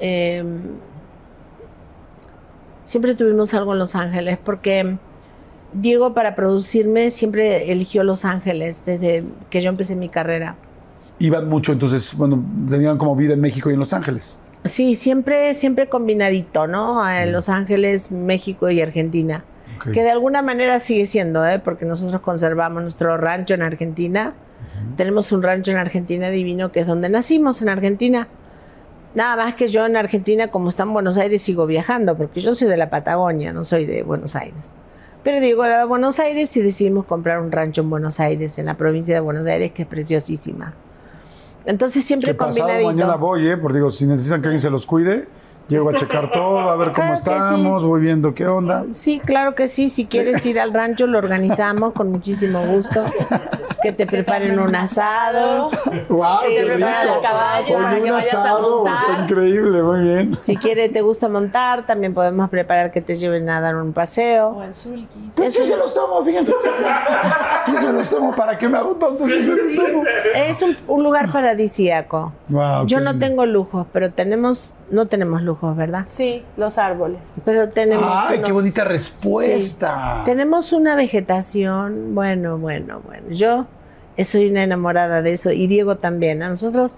[0.00, 0.44] eh,
[2.84, 4.98] siempre tuvimos algo en Los Ángeles, porque
[5.72, 10.56] Diego para producirme siempre eligió Los Ángeles desde que yo empecé mi carrera.
[11.18, 14.40] Iban mucho, entonces, bueno, tenían como vida en México y en Los Ángeles.
[14.64, 17.08] Sí, siempre, siempre combinadito, ¿no?
[17.08, 19.44] En Los Ángeles, México y Argentina.
[19.82, 21.58] Que de alguna manera sigue siendo, ¿eh?
[21.58, 24.32] Porque nosotros conservamos nuestro rancho en Argentina.
[24.96, 28.28] Tenemos un rancho en Argentina divino que es donde nacimos, en Argentina.
[29.14, 32.54] Nada más que yo en Argentina, como está en Buenos Aires, sigo viajando, porque yo
[32.54, 34.70] soy de la Patagonia, no soy de Buenos Aires.
[35.22, 38.66] Pero digo, era de Buenos Aires y decidimos comprar un rancho en Buenos Aires, en
[38.66, 40.74] la provincia de Buenos Aires, que es preciosísima.
[41.64, 42.88] Entonces siempre Que pasado combinadito.
[42.88, 43.56] mañana voy, ¿eh?
[43.56, 45.28] Porque digo, si necesitan que alguien se los cuide,
[45.68, 47.22] llego a checar todo, a ver cómo Claro que sí.
[47.30, 48.84] estamos, voy viendo qué onda.
[48.92, 49.88] Sí, claro que sí.
[49.88, 53.04] Si quieres ir al rancho, lo organizamos con muchísimo gusto.
[53.82, 55.70] Que te preparen un asado.
[56.08, 56.26] ¡Wow!
[56.42, 59.10] Que ¡Qué te preparen la caballa, Oye, que un vayas a asado, montar.
[59.10, 60.38] está increíble, muy bien.
[60.42, 64.62] Si quieres, te gusta montar, también podemos preparar que te lleven a dar un paseo.
[64.62, 65.34] en sulkis.
[65.34, 66.52] Pues sí se los tomo, fíjate.
[67.66, 69.26] Sí se los tomo, ¿para qué me hago tonto?
[69.26, 70.02] Sí se los tomo.
[70.34, 72.32] Es un, un lugar paradisíaco.
[72.48, 73.26] Wow, Yo no lindo.
[73.26, 76.04] tengo lujos, pero tenemos, no tenemos lujos, ¿verdad?
[76.06, 77.42] Sí, los árboles.
[77.44, 78.04] Pero tenemos.
[78.06, 80.18] Ay, qué bonita respuesta.
[80.18, 80.24] Sí.
[80.26, 83.28] Tenemos una vegetación, bueno, bueno, bueno.
[83.30, 83.66] Yo
[84.24, 86.42] soy una enamorada de eso y Diego también.
[86.42, 86.96] A nosotros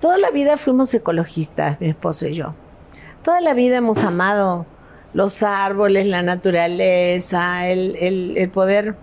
[0.00, 2.54] toda la vida fuimos ecologistas, mi esposo y yo.
[3.24, 4.66] Toda la vida hemos amado
[5.12, 8.94] los árboles, la naturaleza, el, el- el poder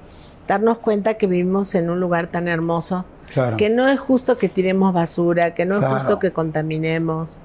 [0.47, 3.57] darnos cuenta que vivimos en un lugar tan hermoso, Claro.
[3.57, 5.97] que no es justo que tiremos basura, que no Claro.
[5.97, 7.39] es justo que contaminemos,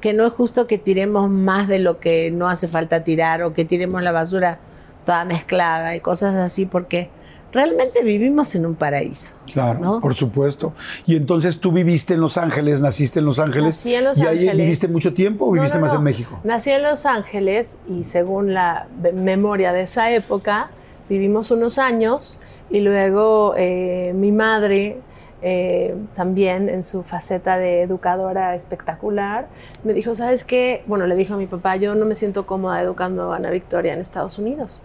[0.00, 3.52] que no es justo que tiremos más de lo que no hace falta tirar o
[3.52, 4.58] que tiremos la basura
[5.04, 7.10] toda mezclada y cosas así, porque
[7.52, 9.32] realmente vivimos en un paraíso.
[9.52, 10.00] Claro, ¿no?
[10.00, 10.72] por supuesto.
[11.06, 13.76] Y entonces tú viviste en Los Ángeles, naciste en Los Ángeles.
[13.76, 15.98] Nací en Los ¿Y ahí viviste mucho tiempo o viviste no, más no.
[15.98, 16.40] en México?
[16.44, 20.70] Nací en Los Ángeles y según la memoria de esa época,
[21.08, 22.38] vivimos unos años
[22.70, 24.98] y luego eh, mi madre,
[25.42, 29.46] eh, también en su faceta de educadora espectacular,
[29.84, 30.82] me dijo, ¿sabes qué?
[30.86, 33.94] Bueno, le dijo a mi papá, yo no me siento cómoda educando a Ana Victoria
[33.94, 34.80] en Estados Unidos.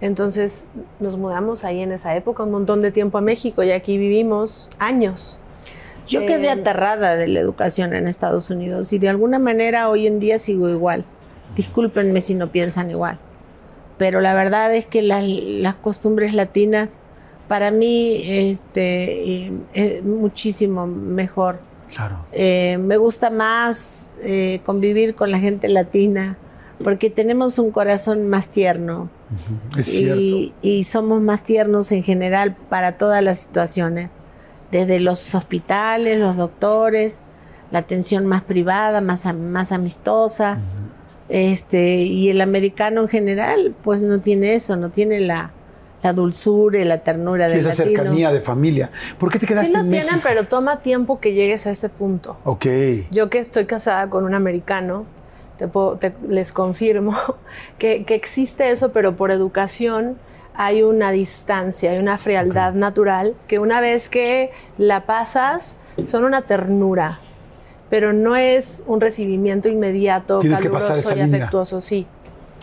[0.00, 0.68] Entonces
[1.00, 4.68] nos mudamos ahí en esa época un montón de tiempo a México y aquí vivimos
[4.78, 5.38] años.
[6.06, 10.06] Yo quedé Eh, aterrada de la educación en Estados Unidos y de alguna manera hoy
[10.06, 11.04] en día sigo igual.
[11.56, 13.18] Discúlpenme si no piensan igual.
[13.98, 16.96] Pero la verdad es que las, las costumbres latinas
[17.48, 21.60] para mí este, eh, es muchísimo mejor.
[21.94, 22.26] Claro.
[22.32, 26.36] Eh, me gusta más eh, convivir con la gente latina
[26.84, 29.08] porque tenemos un corazón más tierno
[29.76, 30.20] Es cierto.
[30.20, 34.10] y, y somos más tiernos en general para todas las situaciones,
[34.70, 37.18] desde los hospitales, los doctores,
[37.70, 40.58] la atención más privada, más, más amistosa,
[41.28, 45.50] este, y el americano en general, pues no tiene eso, no tiene la,
[46.02, 47.96] la dulzura y la ternura Sí, del esa latino.
[48.02, 48.90] cercanía de familia.
[49.18, 50.28] ¿Por qué te quedaste Sí lo en tienen, México?
[50.28, 52.36] pero toma tiempo que llegues a ese punto.
[52.44, 52.66] Ok.
[53.10, 55.04] Yo que estoy casada con un americano,
[55.58, 57.16] te puedo- te- les confirmo
[57.78, 60.16] que, que existe eso, pero por educación
[60.54, 65.76] hay una distancia, hay una frialdad natural que una vez que la pasas
[66.06, 67.18] son una ternura,
[67.90, 71.44] pero no es un recibimiento inmediato, Tienes que caluroso pasar esa y línea.
[71.44, 72.06] afectuoso, sí.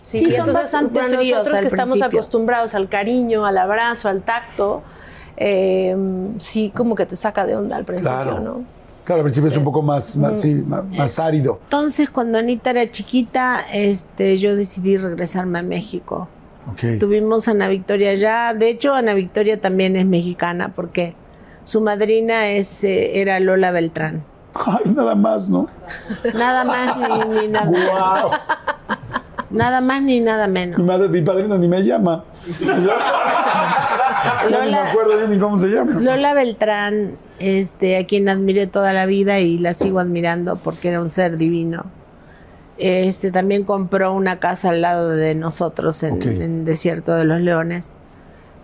[0.05, 2.19] Sí, son bastante para fríos nosotros que estamos principio.
[2.19, 4.83] acostumbrados al cariño, al abrazo, al tacto,
[5.37, 5.95] eh,
[6.39, 8.39] sí como que te saca de onda al principio, Claro.
[8.39, 8.63] ¿no?
[9.03, 10.21] Claro, al principio es un poco más, Mm.
[10.21, 11.59] más, sí, más, más árido.
[11.63, 16.27] Entonces, cuando Anita era chiquita, este, yo decidí regresarme a México.
[16.71, 16.99] Ok.
[16.99, 18.53] Tuvimos a Ana Victoria allá.
[18.55, 21.13] De hecho, Ana Victoria también es mexicana porque
[21.65, 24.23] su madrina es, eh, era Lola Beltrán.
[24.55, 25.67] Ay, nada más, ¿no?
[26.33, 27.69] Nada más ni, ni nada.
[27.69, 28.31] ¡Wow!
[29.55, 30.79] Nada más ni nada Mi, menos.
[30.81, 32.23] madre, mi padrino ni me llama.
[34.49, 35.99] Ya ni me Lola- acuerdo bien ni cómo se llama.
[35.99, 41.01] Lola Beltrán, este, a quien admiré toda la vida y la sigo admirando porque era
[41.01, 41.85] un ser divino.
[42.77, 46.25] Este también compró una casa al lado de nosotros en, Ok.
[46.25, 47.93] en Desierto de los Leones.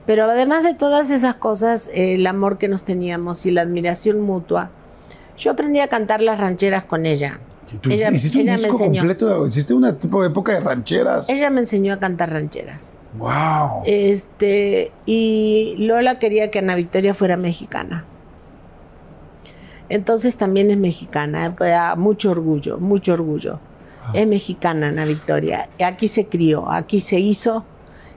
[0.06, 4.70] Pero además de todas esas cosas, el amor que nos teníamos y la admiración mutua,
[5.38, 7.40] yo aprendí a cantar las rancheras con ella.
[7.80, 9.00] Tú ella- hiciste un ella me disco enseñó.
[9.02, 11.30] completo, hiciste una tipo de época de rancheras.
[11.30, 12.96] Ella me enseñó a cantar rancheras.
[13.18, 13.84] ¡Wow!
[13.86, 18.06] Este, y Lola quería que Ana Victoria fuera mexicana.
[19.90, 21.56] Entonces también es mexicana,
[21.98, 23.60] mucho orgullo, mucho orgullo.
[24.14, 25.70] Es mexicana Ana Victoria.
[25.86, 27.66] Aquí se crió, aquí se hizo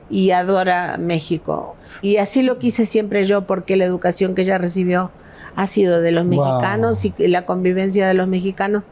[0.09, 1.77] y adora México.
[2.03, 5.11] Y así lo quise siempre yo porque la educación que ella recibió
[5.57, 6.31] ha sido de los Wow.
[6.31, 8.85] mexicanos y la convivencia de los mexicanos.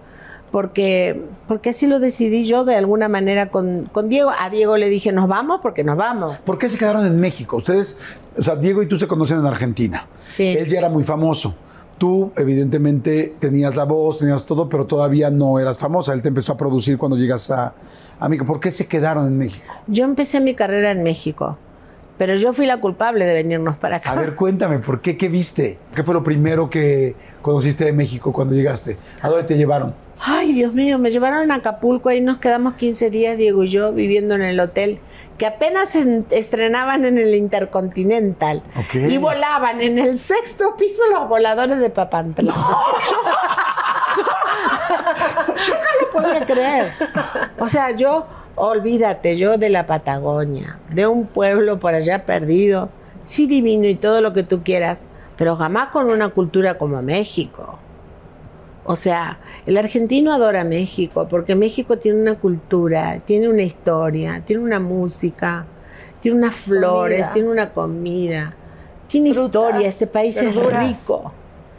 [0.53, 4.30] Porque, porque así lo decidí yo de alguna manera con, con Diego.
[4.38, 6.36] A Diego le dije, nos vamos porque nos vamos.
[6.44, 7.57] ¿Por qué se quedaron en México?
[7.57, 7.98] Ustedes,
[8.36, 10.07] o sea, Diego y tú se conocen en Argentina.
[10.36, 10.44] Sí.
[10.44, 11.55] Él ya era muy famoso.
[11.96, 16.12] Tú, evidentemente, tenías la voz, tenías todo, pero todavía no eras famosa.
[16.12, 17.74] Él te empezó a producir cuando llegas a,
[18.20, 18.44] a México.
[18.44, 19.64] ¿Por qué se quedaron en México?
[19.86, 21.57] Yo empecé mi carrera en México,
[22.18, 24.10] pero yo fui la culpable de venirnos para acá.
[24.10, 25.16] A ver, cuéntame, ¿por qué?
[25.16, 25.78] ¿Qué viste?
[25.94, 28.96] ¿Qué fue lo primero que conociste de México cuando llegaste?
[29.20, 29.94] ¿A dónde te llevaron?
[30.24, 33.92] Ay, Dios mío, me llevaron a Acapulco, ahí nos quedamos 15 días, Diego y yo,
[33.92, 35.00] viviendo en el hotel,
[35.36, 38.62] que apenas en- estrenaban en el Intercontinental.
[38.76, 38.94] Ok.
[38.94, 42.54] Y volaban en el sexto piso los voladores de Papantla.
[45.66, 46.92] yo no lo podía creer.
[47.58, 52.90] O sea, yo, olvídate, yo de la Patagonia, de un pueblo por allá perdido,
[53.24, 55.05] sí divino y todo lo que tú quieras,
[55.36, 57.78] pero jamás con una cultura como México.
[58.84, 64.62] O sea, el argentino adora México porque México tiene una cultura, tiene una historia, tiene
[64.62, 65.66] una música,
[66.20, 67.32] tiene unas flores, Comida.
[67.32, 68.55] tiene una comida,
[69.07, 69.88] tiene Frutas, historia.
[69.88, 70.90] Este país verduras.
[70.90, 71.32] es rico.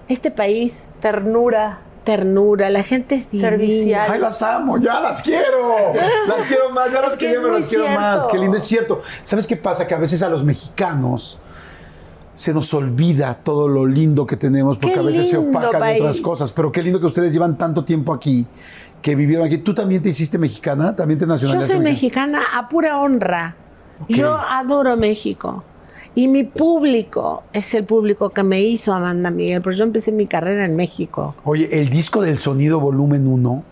[0.07, 3.49] Este país, Ternura, ternura, la gente es divina.
[3.49, 4.12] Servicial.
[4.12, 4.78] ¡Ay, las amo!
[4.78, 5.93] ¡Ya las quiero!
[6.28, 8.01] Las quiero más, ya las que quería, pero las quiero cierto.
[8.01, 8.28] más.
[8.28, 9.01] Qué lindo, es cierto.
[9.24, 9.88] ¿Sabes qué pasa?
[9.88, 11.39] Que a veces a los mexicanos
[12.36, 16.01] se nos olvida todo lo lindo que tenemos porque Qué a veces se opacan de
[16.01, 16.51] otras cosas.
[16.51, 18.45] Pero qué lindo que ustedes llevan tanto tiempo aquí,
[19.01, 19.60] que vivieron aquí.
[19.60, 20.95] ¿Tú también te hiciste mexicana?
[20.95, 23.56] ¿También te Yo nacionalizaste soy mexicana a pura honra.
[24.10, 25.64] Yo adoro México.
[26.16, 30.28] Y mi público es el público que me hizo Amanda Miguel, porque yo empecé mi
[30.28, 31.34] carrera en México.
[31.43, 33.64] Oye, el disco del sonido volumen 1,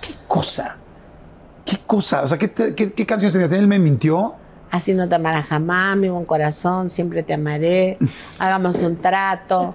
[0.00, 0.76] ¿qué cosa?
[1.64, 2.22] ¿Qué cosa?
[2.22, 3.58] O sea, ¿qué, te- qué, qué canciones tenía?
[3.58, 4.34] ¿Él me mintió?
[4.72, 7.96] Así no te amará jamás, mi buen corazón, siempre te amaré.
[8.40, 9.74] Hagamos un trato.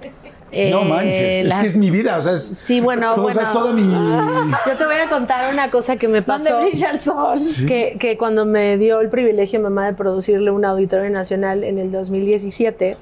[0.51, 3.27] No Eh, manches, la- es que es mi vida, o sea, es, Sí, bueno, todo,
[3.27, 3.49] o sea, bueno.
[3.49, 3.83] es toda mi...
[4.67, 6.59] Yo te voy a contar una cosa que me ¿Dónde pasó.
[6.61, 7.45] brilla el sol?
[7.67, 11.91] Que, que cuando me dio el privilegio mamá de producirle un auditorio nacional en el
[11.91, 12.97] 2017,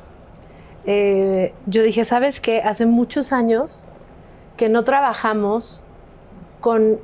[0.86, 2.62] eh, yo dije, ¿sabes qué?
[2.62, 3.84] Hace muchos años
[4.56, 5.84] que no trabajamos
[6.62, 6.98] con,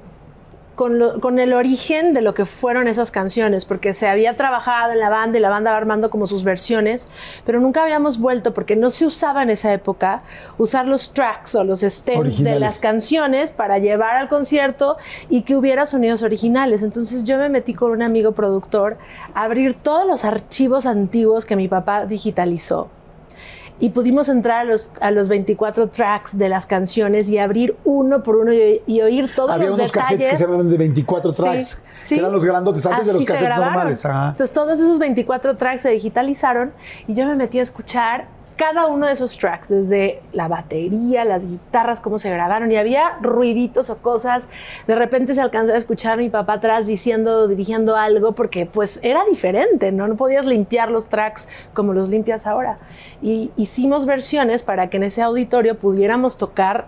[0.75, 4.91] con, lo- con el origen de lo que fueron esas canciones, porque se había trabajado
[4.91, 7.11] en la banda y la banda va armando como sus versiones,
[7.45, 10.23] pero nunca habíamos vuelto, porque no se usaba en esa época
[10.57, 14.97] usar los tracks o los stems de las canciones para llevar al concierto
[15.29, 16.81] y que hubiera sonidos originales.
[16.83, 18.97] Entonces yo me metí con un amigo productor
[19.33, 22.89] a abrir todos los archivos antiguos que mi papá digitalizó
[23.79, 28.23] y pudimos entrar a los, a los 24 tracks de las canciones y abrir uno
[28.23, 30.09] por uno y, y oír todos Había los unos detalles.
[30.09, 32.15] cassettes que se llamaban de 24 tracks, Sí, sí.
[32.15, 34.05] que eran los grandotes antes de los se cassettes normales.
[34.05, 34.29] Ajá.
[34.31, 36.71] Entonces todos esos 24 tracks se digitalizaron
[37.07, 41.45] y yo me metí a escuchar cada uno de esos tracks, desde la batería, las
[41.45, 44.49] guitarras, cómo se grabaron y había ruiditos o cosas.
[44.87, 48.99] De repente se alcanzaba a escuchar a mi papá atrás diciendo, dirigiendo algo, porque pues
[49.03, 50.07] era diferente, ¿no?
[50.07, 52.77] No podías limpiar los tracks como los limpias ahora.
[53.21, 56.85] Y hicimos versiones para que en ese auditorio pudiéramos tocar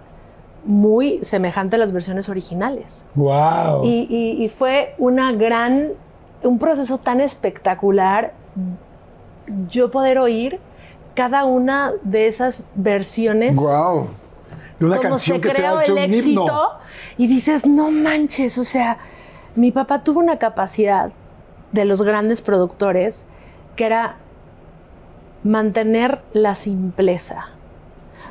[0.64, 3.06] muy semejante a las versiones originales.
[3.16, 3.86] Wow.
[3.86, 5.90] Y, y- y fue una gran,
[6.44, 8.34] un proceso tan espectacular
[9.70, 10.60] yo poder oír
[11.16, 13.56] cada una de esas versiones.
[13.56, 14.08] Wow.
[14.80, 16.42] De una como canción se que se creó ha hecho el un himno.
[16.44, 16.70] éxito
[17.18, 18.98] y dices, no manches, o sea,
[19.56, 21.12] mi papá tuvo una capacidad
[21.72, 23.26] de los grandes productores
[23.76, 24.18] que era
[25.44, 27.48] mantener la simpleza.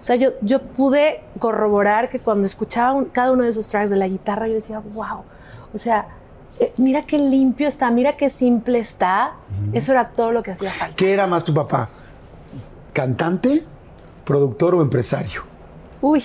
[0.01, 3.91] O sea, yo, yo pude corroborar que cuando escuchaba un- cada uno de esos tracks
[3.91, 5.23] de la guitarra, yo decía, wow,
[5.73, 6.09] o sea,
[6.61, 9.33] eh, mira qué limpio está, mira qué simple está.
[9.73, 10.95] Eso era todo lo que hacía falta.
[10.97, 11.89] ¿Qué era más tu papá?
[12.95, 13.63] ¿Cantante,
[14.25, 15.43] productor o empresario?
[16.01, 16.23] Uy,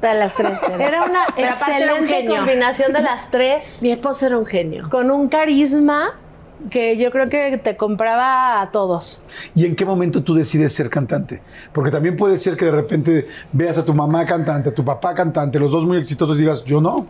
[0.00, 0.58] De las tres.
[0.72, 0.86] era.
[0.86, 3.80] era una Pero aparte era un excelente combinación de las tres.
[3.82, 4.88] Mi esposo era un genio.
[4.88, 6.14] con un carisma
[6.70, 9.20] que yo creo que te compraba a todos.
[9.52, 11.42] ¿Y en qué momento tú decides ser cantante?
[11.72, 15.12] Porque también puede ser que de repente veas a tu mamá cantante, a tu papá
[15.12, 17.06] cantante, los dos muy exitosos y digas, yo no.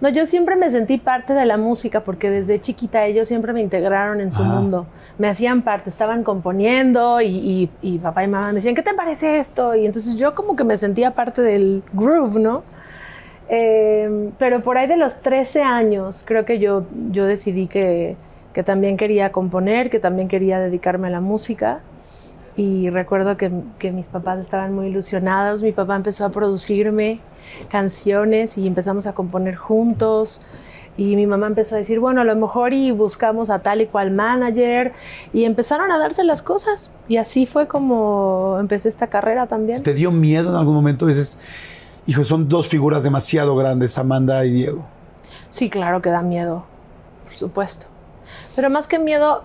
[0.00, 3.60] No, yo siempre me sentí parte de la música porque desde chiquita ellos siempre me
[3.60, 4.46] integraron en su Ah.
[4.46, 4.86] mundo.
[5.18, 8.94] Me hacían parte, estaban componiendo y, y- y papá y mamá me decían, ¿qué te
[8.94, 9.74] parece esto?
[9.74, 12.62] Y entonces yo como que me sentía parte del groove, ¿no?
[13.48, 18.16] Eh, pero por ahí de los 13 años creo que yo, yo decidí que,
[18.54, 21.80] que también quería componer, que también quería dedicarme a la música.
[22.56, 25.62] Y recuerdo que, que mis papás estaban muy ilusionados.
[25.62, 27.20] Mi papá empezó a producirme
[27.70, 30.42] canciones y empezamos a componer juntos.
[30.96, 33.86] Y mi mamá empezó a decir, bueno, a lo mejor y buscamos a tal y
[33.86, 34.92] cual manager.
[35.32, 36.90] Y empezaron a darse las cosas.
[37.08, 39.82] Y así fue como empecé esta carrera también.
[39.82, 41.06] ¿Te dio miedo en algún momento?
[41.06, 41.38] Dices,
[42.06, 44.84] hijo, son dos figuras demasiado grandes, Amanda y Diego.
[45.48, 46.64] Sí, claro que da miedo,
[47.24, 47.86] por supuesto.
[48.54, 49.44] Pero más que miedo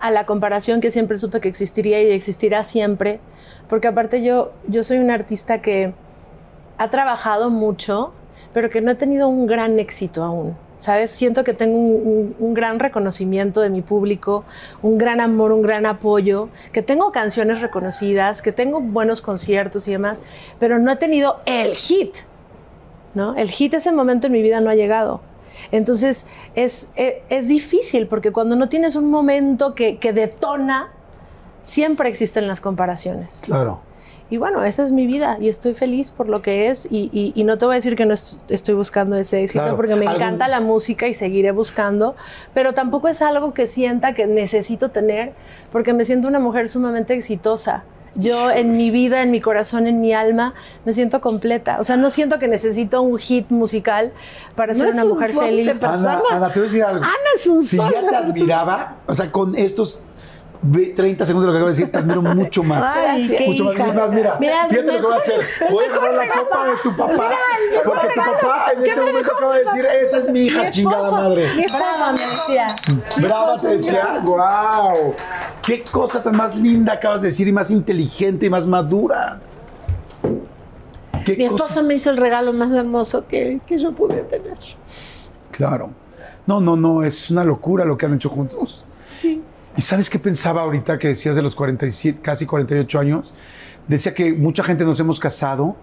[0.00, 3.20] a la comparación que siempre supe que existiría y existirá siempre,
[3.68, 5.92] porque aparte yo, yo soy una artista que
[6.78, 8.12] ha trabajado mucho,
[8.52, 10.56] pero que no he tenido un gran éxito aún.
[10.78, 11.10] ¿Sabes?
[11.10, 14.44] Siento que tengo un, un- un gran reconocimiento de mi público,
[14.82, 19.92] un gran amor, un gran apoyo, que tengo canciones reconocidas, que tengo buenos conciertos y
[19.92, 20.22] demás,
[20.58, 22.14] pero no he tenido el hit.
[23.14, 23.34] ¿no?
[23.36, 25.22] El hit ese momento en mi vida no ha llegado.
[25.72, 30.90] Entonces es, es, es difícil porque cuando no tienes un momento que, que detona,
[31.62, 33.42] siempre existen las comparaciones.
[33.44, 33.80] Claro.
[34.28, 37.32] Y bueno, esa es mi vida y estoy feliz por lo que es y, y-
[37.36, 39.76] y no te voy a decir que no est- estoy buscando ese éxito Claro.
[39.76, 42.16] porque me Algún- encanta la música y seguiré buscando,
[42.52, 45.32] pero tampoco es algo que sienta que necesito tener
[45.70, 47.84] porque me siento una mujer sumamente exitosa.
[48.16, 50.54] Yo en mi vida, en mi corazón, en mi alma,
[50.84, 51.78] me siento completa.
[51.80, 54.12] O sea, no siento que necesito un hit musical
[54.54, 55.82] para No ser una un mujer feliz.
[55.82, 57.04] Ana, Ana, te voy a decir algo.
[57.04, 60.02] Ana es un Si ya te admiraba, o sea, con estos
[60.94, 62.96] 30 segundos de lo que acabo de decir, te admiro mucho más.
[63.08, 63.74] Ay, qué mucho más.
[63.74, 63.86] hija.
[63.92, 65.38] Más, mira, Mira, fíjate lo que voy a hacer.
[65.60, 67.30] mejor- Voy a agarrar la copa de tu papá,
[67.84, 71.10] porque tu papá en este momento acaba de decir, esa es mi hija, Mi chingada
[71.10, 71.54] madre.
[71.54, 72.76] mi esposo, Brava, me decía.
[73.18, 75.14] Brava te decía, wow.
[75.62, 79.40] Qué cosa tan más linda acabas de decir y más inteligente y más madura.
[81.24, 84.56] Qué Mi cosa- esposo me hizo el regalo más hermoso que, que yo pude tener.
[85.50, 85.90] Claro.
[86.46, 88.84] No, no, no, es una locura lo que han hecho juntos.
[89.10, 89.42] Sí.
[89.76, 93.32] ¿Y sabes qué pensaba ahorita que decías de los 47, casi 48 años?
[93.88, 95.76] Decía que mucha gente nos hemos casado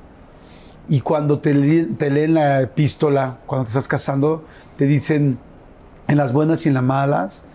[0.89, 4.46] y cuando te, le- te leen la epístola, cuando te estás casando,
[4.78, 5.38] te dicen
[6.08, 7.46] en las buenas y en las malas,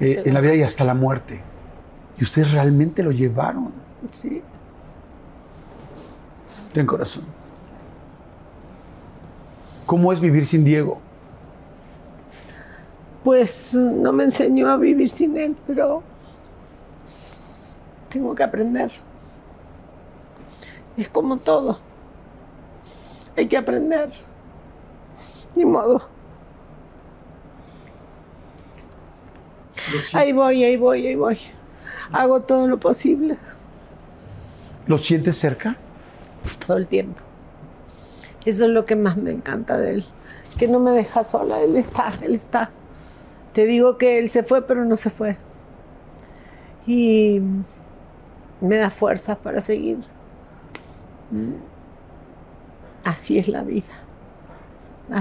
[0.00, 1.40] eh, en la vida y hasta la muerte.
[2.18, 3.72] Y ustedes realmente lo llevaron.
[4.12, 4.42] Sí.
[6.72, 7.24] Ten corazón.
[9.86, 11.00] ¿Cómo es vivir sin Diego?
[13.24, 16.02] Pues no me enseñó a vivir sin él, pero
[18.08, 18.90] tengo que aprender.
[20.96, 21.78] Es como todo.
[23.36, 24.10] Hay que aprender.
[25.54, 26.02] Ni modo.
[30.14, 31.38] Ahí voy, ahí voy, ahí voy.
[32.12, 33.36] Hago todo lo posible.
[34.86, 35.76] ¿Lo sientes cerca?
[36.66, 37.20] Todo el tiempo.
[38.44, 40.04] Eso es lo que más me encanta de él.
[40.58, 41.60] Que no me deja sola.
[41.60, 42.70] Él está, él está.
[43.52, 45.36] Te digo que él se fue, pero no se fue.
[46.86, 47.40] Y
[48.60, 49.98] me da fuerza para seguir.
[53.04, 53.92] Así es la vida.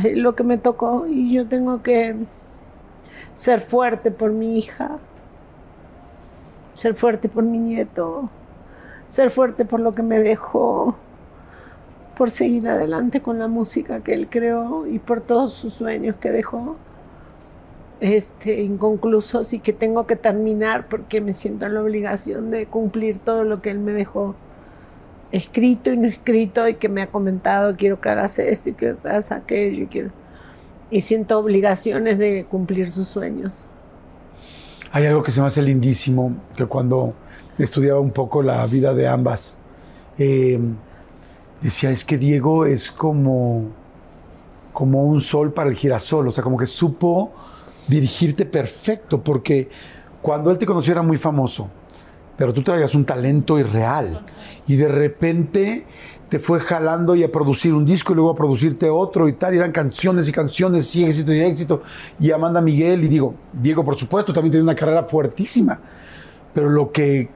[0.04, 2.16] Es lo que me tocó y yo tengo que
[3.34, 5.00] ser fuerte por mi hija,
[6.76, 8.30] ser fuerte por mi nieto,
[9.08, 10.96] ser fuerte por lo que me dejó,
[12.16, 16.32] por seguir adelante con la música que él creó y por todos sus sueños que
[16.32, 16.76] dejó
[18.00, 23.20] este, inconclusos y que tengo que terminar porque me siento en la obligación de cumplir
[23.20, 24.36] todo lo que él me dejó
[25.32, 28.96] escrito y no escrito y que me ha comentado quiero que hagas esto y que
[29.04, 30.12] hagas aquello y quiero
[30.92, 33.66] y siento obligaciones de cumplir sus sueños.
[34.92, 37.14] Hay algo que se me hace lindísimo, que cuando
[37.58, 39.58] estudiaba un poco la vida de ambas,
[40.18, 40.60] eh,
[41.62, 43.68] decía, es que Diego es como,
[44.74, 47.32] como un sol para el girasol, o sea, como que supo
[47.90, 49.68] dirigirte perfecto, porque
[50.22, 51.70] cuando él te conoció era muy famoso,
[52.38, 54.26] pero tú traías un talento irreal
[54.68, 55.86] y de repente
[56.30, 59.56] te fue jalando y a producir un disco y luego a producirte otro y tal,
[59.56, 61.82] y eran canciones y canciones y éxito y éxito.
[62.20, 65.80] Y Amanda Miguel, y digo, Diego, por supuesto, también tiene una carrera fuertísima.
[66.54, 67.30] Pero lo que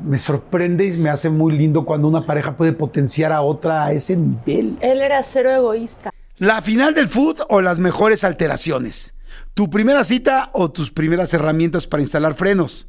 [0.00, 3.92] me sorprende y me hace muy lindo cuando una pareja puede potenciar a otra a
[3.92, 4.78] ese nivel.
[4.80, 6.10] Él era cero egoísta.
[6.38, 9.14] La final del food o las mejores alteraciones.
[9.54, 12.88] Tu primera cita o tus primeras herramientas para instalar frenos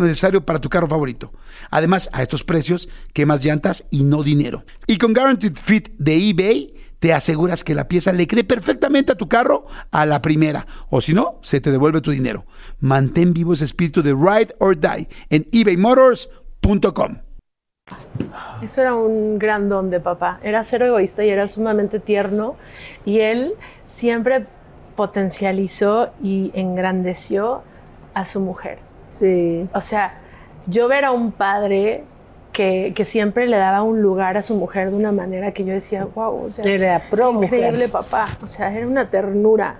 [0.00, 1.32] necesario para tu carro favorito.
[1.70, 4.64] Además, a estos precios, quemas llantas y no dinero.
[4.86, 9.16] Y con Guaranteed Fit de eBay, te aseguras que la pieza le quede perfectamente a
[9.16, 12.46] tu carro a la primera, o si no, se te devuelve tu dinero.
[12.80, 17.18] Mantén vivo ese espíritu de ride or die en ebaymotors.com.
[18.62, 20.40] Eso era un gran don de papá.
[20.42, 22.56] Era cero egoísta y era sumamente tierno.
[23.04, 23.54] Y él
[23.86, 24.46] siempre
[24.96, 27.62] potencializó y engrandeció
[28.14, 28.85] a su mujer.
[29.18, 29.68] Sí.
[29.72, 30.14] O sea,
[30.66, 32.04] yo ver a un padre
[32.52, 35.74] que, que, siempre le daba un lugar a su mujer de una manera que yo
[35.74, 38.26] decía, wow, o sea, era pro increíble papá.
[38.42, 39.76] O sea, era una ternura.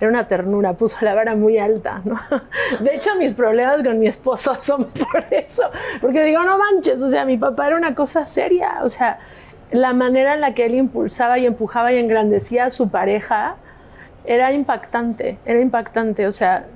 [0.00, 2.16] Era una ternura, puso la vara muy alta, ¿no?
[2.80, 5.64] De hecho, mis problemas con mi esposo son por eso.
[6.00, 8.78] Porque digo, no manches, o sea, mi papá era una cosa seria.
[8.82, 9.18] O sea,
[9.72, 13.56] la manera en la que él impulsaba y empujaba y engrandecía a su pareja
[14.24, 16.26] era impactante, era impactante.
[16.26, 16.66] O sea,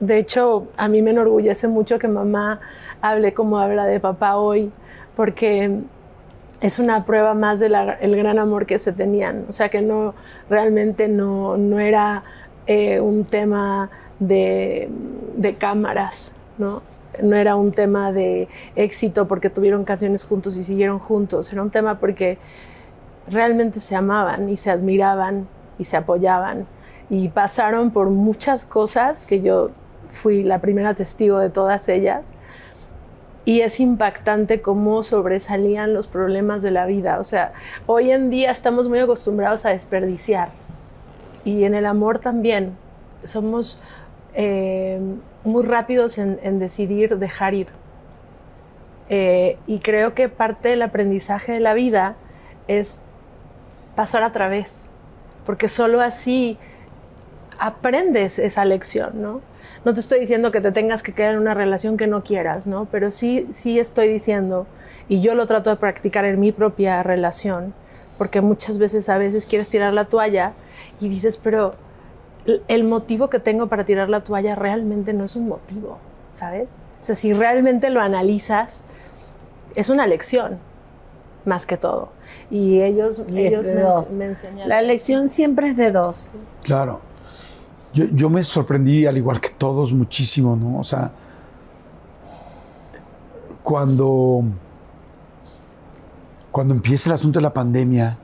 [0.00, 2.60] de hecho, a mí me enorgullece mucho que mamá
[3.00, 4.70] hable como habla de papá hoy,
[5.16, 5.80] porque
[6.60, 9.44] es una prueba más del gran amor que se tenían.
[9.48, 10.14] O sea, que no
[10.48, 12.22] realmente no, no era
[12.66, 14.88] eh, un tema de,
[15.36, 16.82] de cámaras, ¿no?
[17.22, 21.52] No era un tema de éxito porque tuvieron canciones juntos y siguieron juntos.
[21.52, 22.38] Era un tema porque
[23.28, 26.66] realmente se amaban y se admiraban y se apoyaban
[27.10, 29.70] y pasaron por muchas cosas que yo
[30.10, 32.36] fui la primera testigo de todas ellas.
[33.44, 37.18] Y es impactante cómo sobresalían los problemas de la vida.
[37.18, 37.52] O sea,
[37.86, 40.50] hoy en día estamos muy acostumbrados a desperdiciar.
[41.44, 42.76] Y en el amor también.
[43.24, 43.80] Somos
[44.34, 45.00] eh,
[45.44, 47.68] muy rápidos en, decidir dejar ir.
[49.08, 52.16] Eh, y creo que parte del aprendizaje de la vida
[52.66, 53.02] es
[53.96, 54.84] pasar a través.
[55.46, 56.58] Porque solo así
[57.58, 59.40] aprendes esa lección, ¿no?
[59.88, 62.66] No te estoy diciendo que te tengas que quedar en una relación que no quieras,
[62.66, 62.86] ¿no?
[62.92, 64.66] Pero sí, sí estoy diciendo,
[65.08, 67.72] y yo lo trato de practicar en mi propia relación,
[68.18, 70.52] porque muchas veces a veces quieres tirar la toalla
[71.00, 71.74] y dices, pero
[72.44, 75.96] el motivo que tengo para tirar la toalla realmente no es un motivo,
[76.34, 76.68] ¿sabes?
[77.00, 78.84] O sea, si realmente lo analizas,
[79.74, 80.58] es una lección,
[81.46, 82.10] más que todo.
[82.50, 83.66] Y ellos, Y ellos
[84.10, 84.68] me, me enseñaron.
[84.68, 86.28] La lección siempre es de dos.
[86.62, 87.07] Claro.
[88.12, 90.78] Yo, me sorprendí, al igual que todos, muchísimo, ¿no?
[90.78, 91.10] O sea,
[93.62, 94.44] cuando,
[96.52, 98.18] cuando empieza el asunto de la pandemia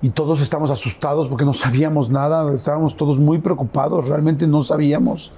[0.00, 5.32] y todos estamos asustados porque no sabíamos nada, estábamos todos muy preocupados, realmente no sabíamos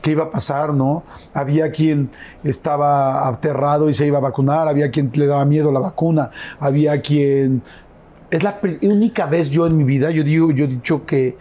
[0.00, 1.02] qué iba a pasar, ¿no?
[1.34, 2.10] Había quien
[2.44, 7.00] estaba aterrado y se iba a vacunar, había quien le daba miedo la vacuna, había
[7.02, 7.62] quien
[8.30, 11.36] es la única vez yo en mi vida, yo digo, yo he dicho que,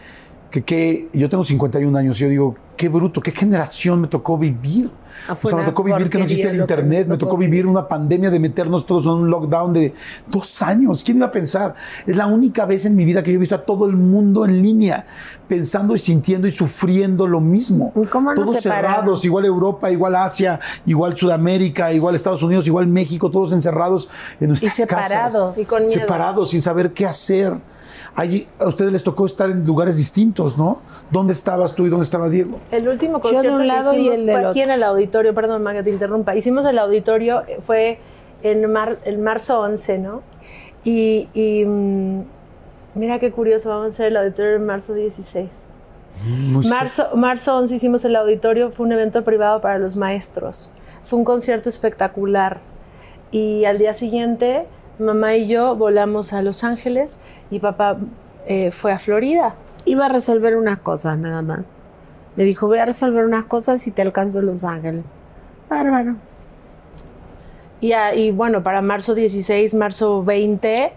[0.54, 4.88] que, que- yo tengo 51 años, yo digo, qué bruto, qué generación me tocó vivir.
[5.28, 7.66] Ah, O sea, me tocó vivir que no existía el internet, me tocó tocó vivir
[7.66, 9.93] una pandemia de meternos todos en un lockdown de
[10.28, 11.04] dos años.
[11.04, 11.74] ¿Quién iba a pensar?
[12.06, 14.43] Es la única vez en mi vida que yo he visto a todo el mundo
[14.45, 15.06] en línea,
[15.47, 17.93] pensando y sintiendo y sufriendo lo mismo.
[17.95, 18.91] ¿Y cómo todos separaron?
[18.95, 24.49] cerrados, igual Europa, igual Asia, igual Sudamérica, igual Estados Unidos, igual México, todos encerrados en
[24.49, 25.12] nuestras separados.
[25.12, 25.58] casas.
[25.58, 25.93] Y con miedo.
[25.93, 27.54] separados, sin saber qué hacer.
[28.16, 30.80] Allí, a ustedes les tocó estar en lugares distintos, ¿no?
[31.09, 32.59] ¿Dónde estabas tú y dónde estaba Diego?
[32.72, 34.61] El último Yo de concierto un lado que y del fue aquí otro.
[34.61, 36.36] en el auditorio, perdón, Maga, te interrumpa.
[36.36, 37.97] Hicimos el auditorio, eh, fue
[38.43, 40.22] en mar- el marzo 11, ¿no?
[40.84, 42.22] Y, y, mm,
[42.95, 45.49] mira qué curioso, vamos a hacer el auditorio en marzo 16.
[46.28, 50.70] Muy Marzo, marzo 11 hicimos el auditorio, fue un evento privado para los maestros.
[51.03, 52.59] Fue un concierto espectacular.
[53.32, 54.68] Y al día siguiente,
[55.00, 57.20] mamá y yo volamos a Los Ángeles
[57.50, 57.98] y papá
[58.48, 59.56] eh, fue a Florida.
[59.86, 61.66] Iba a resolver unas cosas nada más.
[62.36, 65.04] Me dijo, voy a resolver unas cosas y te alcanzo en Los Ángeles.
[65.70, 66.16] Bárbaro.
[67.82, 70.94] Y, a- y bueno, para marzo 16, marzo 20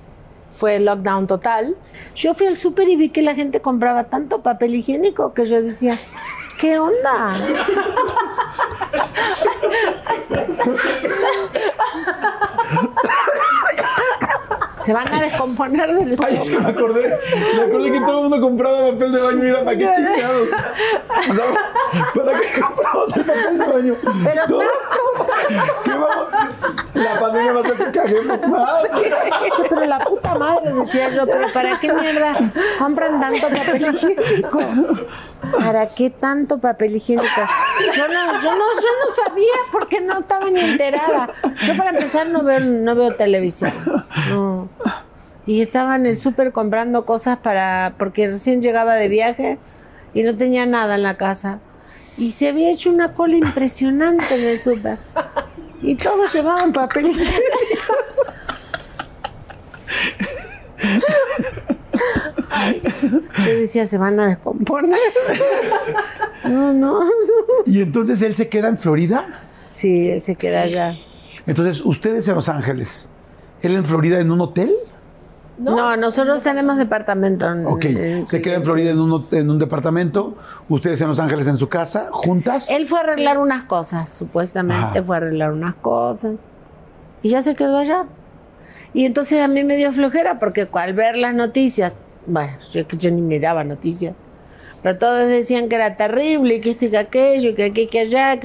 [0.52, 1.76] fue lockdown total.
[2.14, 5.60] Yo fui al súper y vi que la gente compraba tanto papel higiénico que yo
[5.62, 5.94] decía,
[6.58, 7.34] ¿qué onda?
[14.80, 17.18] Se van a descomponer del Ay, es que me acordé,
[17.56, 20.48] me acordé que todo el mundo compraba papel de baño y era para qué chingados.
[21.28, 23.96] O sea, ¿para qué compramos el papel de baño?
[24.24, 24.62] Pero Todo-
[25.84, 26.30] ¿Qué vamos?
[26.94, 28.82] La pandemia va a hacer que caguemos más.
[28.82, 32.34] Sí, pero la puta madre, decía yo, pero ¿para qué mierda
[32.78, 34.60] compran tanto papel higiénico?
[35.58, 37.40] ¿Para qué tanto papel higiénico?
[37.96, 41.30] Yo no, yo no, yo no sabía porque no estaba ni enterada.
[41.64, 43.72] Yo para empezar no veo, no veo televisión.
[44.30, 44.68] No.
[45.46, 49.58] Y estaba en el súper comprando cosas para, porque recién llegaba de viaje
[50.12, 51.60] y no tenía nada en la casa.
[52.18, 54.98] Y se había hecho una cola impresionante en el súper.
[55.82, 57.94] Y todos llevaban papel higiénico.
[63.38, 64.98] Yo decía, se van a descomponer.
[66.44, 67.00] No, no.
[67.66, 69.24] Y entonces él se queda en Florida.
[69.70, 70.96] Sí, él se queda allá.
[71.46, 73.08] Entonces, ustedes en Los Ángeles,
[73.62, 74.72] él en Florida en un hotel.
[75.58, 77.50] No, nosotros tenemos departamento.
[77.50, 80.36] en- Ok, en- se queda en Florida en un, en un departamento.
[80.68, 82.70] Ustedes en Los Ángeles en su casa, juntas.
[82.70, 85.02] Él fue a arreglar unas cosas, supuestamente Ajá.
[85.02, 86.36] fue a arreglar unas cosas.
[87.22, 88.04] Y ya se quedó allá.
[88.92, 91.96] Y entonces a mí me dio flojera porque al ver las noticias,
[92.26, 94.14] bueno, yo, yo ni miraba noticias,
[94.82, 97.80] pero todos decían que era terrible, y que esto y que aquello, y que aquí
[97.82, 98.38] y que allá.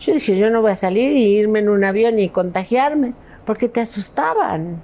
[0.00, 3.68] Yo dije, yo no voy a salir y irme en un avión y contagiarme, porque
[3.68, 4.80] te asustaban.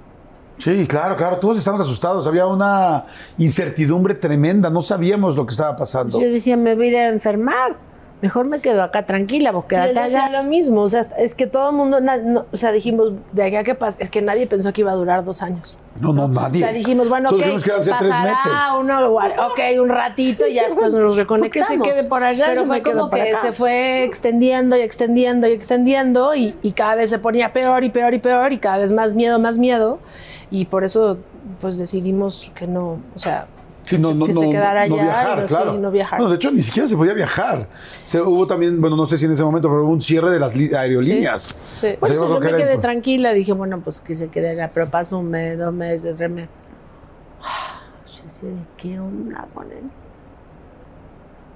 [0.57, 2.25] Sí, claro, claro, todos estábamos asustados.
[2.27, 3.05] Había una
[3.37, 6.19] incertidumbre tremenda, no sabíamos lo que estaba pasando.
[6.19, 7.75] Yo decía, me voy a ir a enfermar.
[8.21, 10.29] Mejor me quedo acá tranquila, vos decía allá.
[10.29, 13.43] lo mismo, o sea, es que todo el mundo, na- no, o sea, dijimos, de
[13.43, 15.77] aquí a que pasa, es que nadie pensó que iba a durar dos años.
[15.99, 16.63] No, no, nadie.
[16.63, 18.51] O sea, dijimos, bueno, Todos ok, dijimos que a ser tres pasará meses.
[18.79, 21.67] uno, ok, un ratito y ya después nos reconectamos.
[21.77, 23.41] Porque se quede por allá, Pero fue como que acá.
[23.41, 27.89] se fue extendiendo y extendiendo y extendiendo y, y cada vez se ponía peor y
[27.89, 29.99] peor y peor y cada vez más miedo, más miedo.
[30.51, 31.17] Y por eso,
[31.59, 33.47] pues decidimos que no, o sea,
[33.85, 35.73] Sí, no, no, que no, se quedara no allá viajar, no, sí, claro.
[35.73, 36.19] no viajar.
[36.19, 37.67] No, de hecho, ni siquiera se podía viajar.
[38.03, 40.39] Se, hubo también, bueno, no sé si en ese momento, pero hubo un cierre de
[40.39, 41.55] las aerolíneas.
[41.71, 41.89] Sí.
[41.95, 44.49] O Por sea, eso yo yo me quedé tranquila, dije, bueno, pues que se quede
[44.49, 46.49] allá, pero pasó un mes, dos meses, tres meses.
[48.07, 50.01] Yo decía, ¿de qué onda con eso?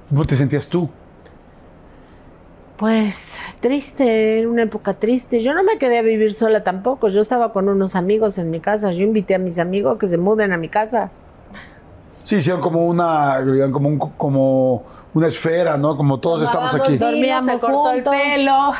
[0.09, 0.87] ¿Cómo te sentías tú?
[2.79, 5.41] Pues triste, en una época triste.
[5.41, 8.61] Yo no me quedé a vivir sola tampoco, yo estaba con unos amigos en mi
[8.61, 11.11] casa, yo invité a mis amigos que se muden a mi casa.
[12.23, 13.39] Sí, hicieron como una,
[13.71, 14.83] como, un- como
[15.15, 15.97] una esfera, ¿no?
[15.97, 16.97] Como todos estamos Tomábamos aquí.
[16.99, 18.13] vino, Dormíamos se cortó el juntos.
[18.13, 18.71] pelo.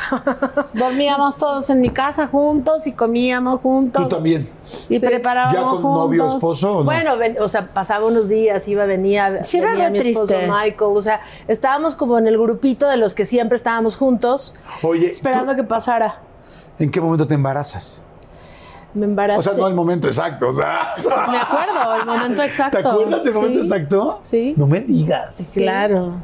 [0.74, 4.02] Dormíamos todos en mi casa juntos y comíamos juntos.
[4.04, 4.48] Tú también.
[4.88, 5.90] Y preparábamos ¿Ya con juntos.
[5.94, 6.84] novio, esposo o no?
[6.84, 10.26] Bueno, ven- o sea, pasaba unos días, iba, venía, Sí, era venía re mi esposo
[10.34, 10.46] triste.
[10.46, 15.10] Michael, o sea, estábamos como en el grupito de los que siempre estábamos juntos, Oye,
[15.10, 16.20] esperando ¿tú que pasara.
[16.78, 18.04] ¿en qué momento te embarazas?
[18.94, 19.38] Me embaracé.
[19.38, 20.94] O sea, no el momento exacto, o sea.
[21.30, 22.80] Me acuerdo, el momento exacto.
[22.80, 23.38] ¿Te acuerdas del Sí.
[23.38, 24.20] momento exacto?
[24.22, 24.54] Sí.
[24.56, 25.52] No me digas.
[25.54, 26.14] Claro.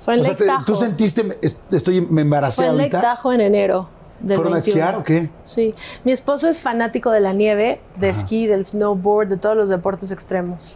[0.00, 1.38] Fue en O sea, te- tú sentiste,
[1.70, 3.14] estoy, me embaracé Fue en Lake ahorita.
[3.16, 3.88] Tahoe en enero.
[4.20, 4.76] Del ¿Fueron a 21.
[4.76, 5.30] esquiar o qué?
[5.44, 5.74] Sí.
[6.02, 10.10] Mi esposo es fanático de la nieve, de esquí, del snowboard, de todos los deportes
[10.10, 10.74] extremos.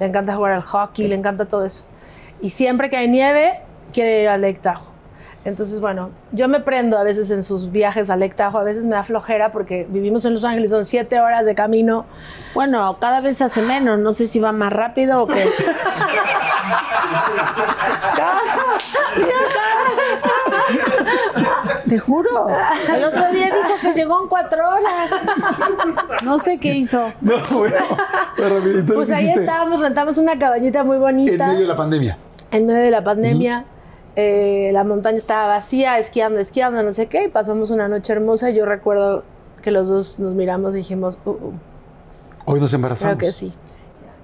[0.00, 1.84] Le encanta jugar al hockey, le encanta todo eso.
[2.40, 3.60] Y siempre que hay nieve,
[3.92, 4.86] quiere ir a Lake Tahoe.
[5.48, 8.84] Entonces, bueno, yo me prendo a veces en sus viajes a Lake Tahoe, a veces
[8.84, 12.04] me da flojera porque vivimos en Los Ángeles, son siete horas de camino.
[12.54, 13.98] Bueno, cada vez hace menos.
[13.98, 15.48] No sé si va más rápido o qué.
[21.88, 22.48] Te juro.
[22.94, 25.10] El otro día dijo que llegó en cuatro horas.
[26.22, 27.12] No sé qué hizo.
[27.20, 27.76] No, bueno.
[28.36, 31.44] Pero, entonces Pues ahí dijiste, estábamos, rentamos una cabañita muy bonita.
[31.44, 32.18] En medio de la pandemia.
[32.50, 33.64] en medio de la pandemia.
[34.20, 38.50] Eh, la montaña estaba vacía, esquiando, esquiando, no sé qué, y pasamos una noche hermosa.
[38.50, 39.22] y Yo recuerdo
[39.62, 41.52] que los dos nos miramos y dijimos, uh, uh,
[42.46, 43.16] Hoy nos embarazamos.
[43.16, 43.52] creo que sí.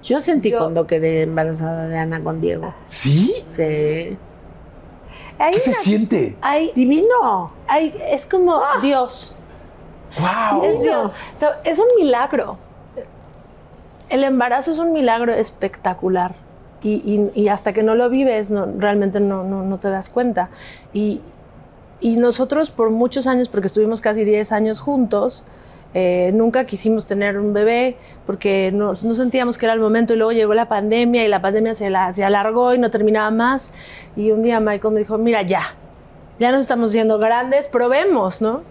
[0.03, 2.73] Yo sentí Yo- cuando quedé embarazada de Ana con Diego.
[2.87, 3.33] ¿Sí?
[3.47, 4.17] Sí.
[5.39, 6.35] Hay ¿Qué se una- siente?
[6.41, 7.51] hay- Divino.
[7.67, 9.37] hay- es como Dios.
[10.19, 10.63] ¡Wow!
[10.65, 11.11] Es Dios.
[11.63, 12.57] Es un milagro.
[14.09, 16.35] El embarazo es un milagro espectacular.
[16.85, 17.01] Y,
[17.33, 20.49] y- y hasta que no lo vives, no- realmente no, no- no te das cuenta.
[20.93, 21.19] Y,
[21.99, 25.43] y nosotros por muchos años, porque estuvimos casi 10 años juntos,
[25.95, 27.95] eh, nunca quisimos tener un bebé
[28.25, 31.41] porque no, no sentíamos que era el momento y luego llegó la pandemia y la
[31.41, 33.73] pandemia se, la- se alargó y no terminaba más.
[34.15, 35.61] Y un día Michael me dijo, mira, ya,
[36.37, 38.61] ya nos estamos haciendo grandes, probemos, ¿no?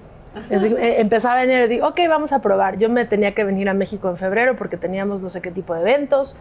[0.51, 2.77] Eh, Empezaba enero y digo, ok, vamos a probar.
[2.78, 5.74] Yo me tenía que venir a México en febrero porque teníamos no sé qué tipo
[5.74, 6.36] de eventos.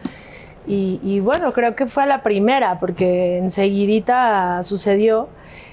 [0.66, 5.28] Y, y bueno, creo que fue a la primera porque enseguidita sucedió.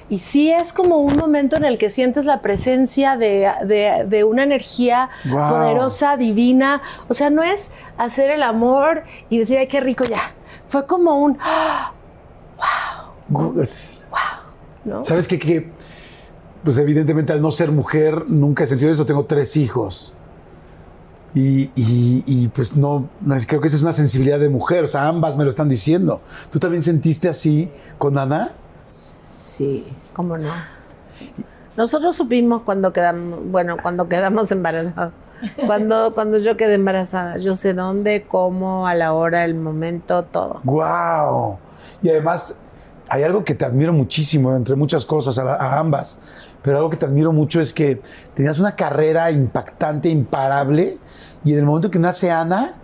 [0.10, 4.24] Y sí es como un momento en el que sientes la presencia de, de- de
[4.26, 5.48] una energía Wow.
[5.50, 6.82] poderosa, divina.
[7.08, 10.34] O sea, no es hacer el amor y decir, ay, qué rico ya.
[10.68, 11.94] Fue como un, ¡ah!
[13.62, 14.04] Es-
[14.84, 15.04] ¿no?
[15.04, 15.40] ¿Sabes qué?
[15.40, 15.70] Que,
[16.64, 19.06] pues evidentemente al no ser mujer, nunca he sentido eso.
[19.06, 20.14] Tengo tres hijos.
[21.34, 23.08] Y, y- y, pues no,
[23.48, 24.84] creo que esa es una sensibilidad de mujer.
[24.84, 26.22] O sea, ambas me lo están diciendo.
[26.50, 28.52] ¿Tú también sentiste así con Ana?
[29.40, 30.52] Sí, cómo no.
[31.78, 35.14] Nosotros supimos cuando quedamos, bueno, cuando quedamos embarazados.
[35.66, 40.60] Cuando, cuando yo quedé embarazada, yo sé dónde, cómo, a la hora, el momento, todo.
[40.64, 41.58] ¡Wow!
[42.04, 42.56] Y además,
[43.10, 46.20] hay algo que te admiro muchísimo, entre muchas cosas, a, la- a ambas.
[46.62, 48.02] Pero algo que te admiro mucho es que
[48.36, 51.00] tenías una carrera impactante, imparable.
[51.44, 52.76] Y en el momento que nace Ana,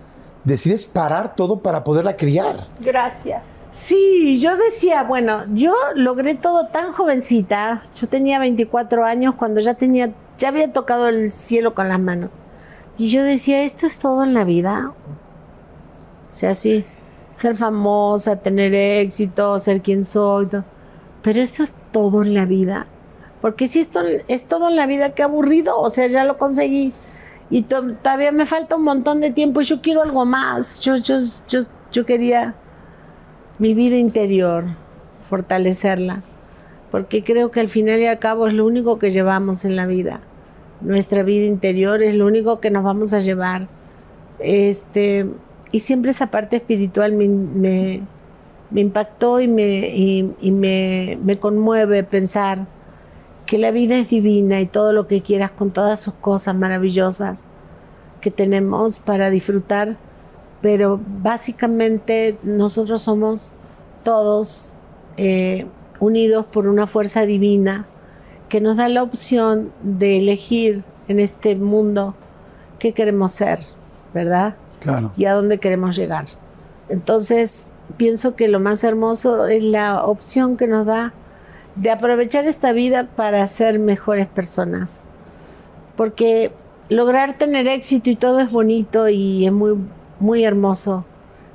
[0.43, 2.67] decides parar todo para poderla criar.
[2.79, 3.43] Gracias.
[3.71, 7.81] Sí, yo decía, bueno, yo logré todo tan jovencita.
[7.99, 12.29] Yo tenía 24 años cuando ya tenía, ya había tocado el cielo con las manos.
[12.97, 14.93] Y yo decía, esto es todo en la vida.
[16.31, 16.85] O sea, sí,
[17.33, 20.47] ser famosa, tener éxito, ser quien soy.
[20.47, 20.63] todo.
[21.21, 22.87] Pero esto es todo en la vida.
[23.41, 25.77] Porque si esto es todo en la vida, qué aburrido.
[25.77, 26.93] O sea, ya lo conseguí.
[27.49, 29.61] Y to- todavía me falta un montón de tiempo.
[29.61, 30.81] Yo quiero algo más.
[30.81, 31.61] Yo, yo, yo,
[31.91, 32.55] yo quería
[33.59, 34.65] mi vida interior,
[35.29, 36.21] fortalecerla,
[36.91, 39.85] porque creo que al final y al cabo es lo único que llevamos en la
[39.85, 40.19] vida.
[40.81, 43.67] Nuestra vida interior es lo único que nos vamos a llevar.
[44.39, 45.25] Este,
[45.71, 48.01] y siempre esa parte espiritual me, me,
[48.69, 52.67] me impactó y, me, y, y me, me conmueve pensar
[53.47, 57.45] que la vida es divina y todo lo que quieras con todas sus cosas maravillosas
[58.21, 59.97] que tenemos para disfrutar
[60.61, 63.51] pero básicamente nosotros somos
[64.03, 64.71] todos
[65.17, 65.65] eh,
[65.99, 67.85] unidos por una fuerza divina
[68.49, 72.15] que nos da la opción de elegir en este mundo
[72.79, 73.59] qué queremos ser,
[74.13, 74.55] ¿verdad?
[74.79, 75.11] Claro.
[75.17, 76.25] Y a dónde queremos llegar.
[76.89, 81.13] Entonces, pienso que lo más hermoso es la opción que nos da
[81.77, 85.01] de aprovechar esta vida para ser mejores personas.
[85.95, 86.51] Porque
[86.89, 89.75] lograr tener éxito y todo es bonito y es muy,
[90.19, 91.05] muy hermoso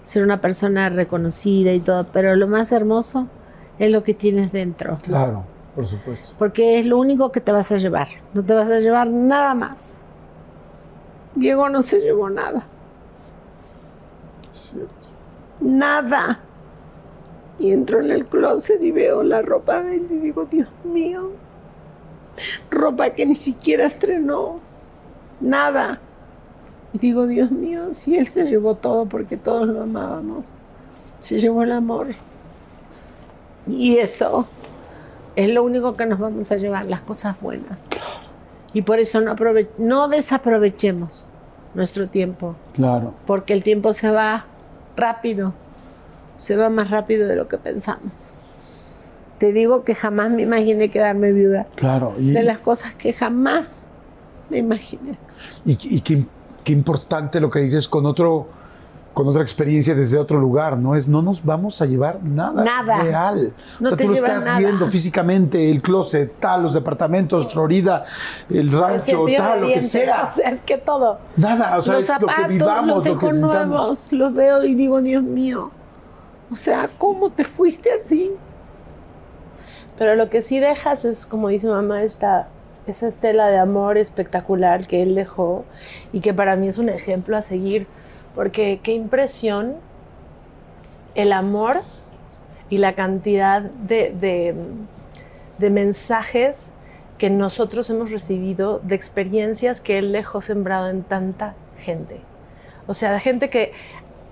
[0.03, 3.29] ser una persona reconocida y todo, pero lo más hermoso
[3.79, 5.45] es lo que tienes dentro, Claro,
[5.75, 6.33] por supuesto.
[6.39, 9.55] porque es lo único que te vas a llevar, no te vas a llevar nada
[9.55, 9.99] más.
[11.37, 12.65] Diego no se llevó nada.
[14.53, 14.93] Cierto.
[15.61, 16.41] nada.
[17.63, 21.31] Y entro en el closet y veo la ropa de él y digo, Dios mío,
[22.73, 24.59] ropa que ni siquiera estrenó,
[25.41, 26.01] nada.
[26.93, 30.49] Y digo, Dios mío, si él se llevó todo porque todos lo amábamos,
[31.23, 32.09] se llevó el amor.
[33.69, 34.49] Y eso
[35.37, 37.79] es lo único que nos vamos a llevar, las cosas buenas.
[38.73, 39.37] Y por eso no,
[39.79, 41.29] no desaprovechemos
[41.75, 42.57] nuestro tiempo.
[42.73, 43.15] Claro.
[43.25, 44.47] Porque el tiempo se va
[44.97, 45.55] rápido,
[46.43, 48.13] se va más rápido de lo que pensamos.
[49.39, 51.67] Te digo que jamás me imaginé quedarme viuda.
[51.77, 52.15] Claro.
[52.19, 53.85] Y, de las cosas que jamás
[54.51, 55.17] me imaginé.
[55.65, 56.25] Y, y qué,
[56.65, 58.49] qué importante lo que dices con otro
[59.13, 60.95] con otra experiencia desde otro lugar, ¿no?
[60.95, 63.03] Es no nos vamos a llevar nada, Nada.
[63.03, 63.53] real.
[63.79, 64.59] No o sea, te tú lo estás nada.
[64.59, 68.05] viendo físicamente, el closet, tal, los departamentos, Florida,
[68.49, 70.29] el rancho, cepillo de tal, lo que sea.
[70.29, 71.19] O sea, es que todo.
[71.37, 73.69] Nada, o sea, los es lo que zapatos vivamos, los lo que necesitamos.
[73.69, 75.71] nuevos, los veo y digo, Dios mío,
[76.53, 78.31] o sea, ¿cómo te fuiste así?
[79.99, 82.49] Pero lo que sí dejas es, como dice mamá, esta,
[82.87, 85.65] esa estela de amor espectacular que él dejó
[86.13, 87.87] y que para mí es un ejemplo a seguir.
[88.35, 89.77] Porque qué impresión
[91.15, 91.83] el amor
[92.71, 94.55] y la cantidad de, de-
[95.59, 96.77] de mensajes
[97.19, 102.21] que nosotros hemos recibido, de experiencias que él dejó sembrado en tanta gente.
[102.89, 103.73] O sea, de gente que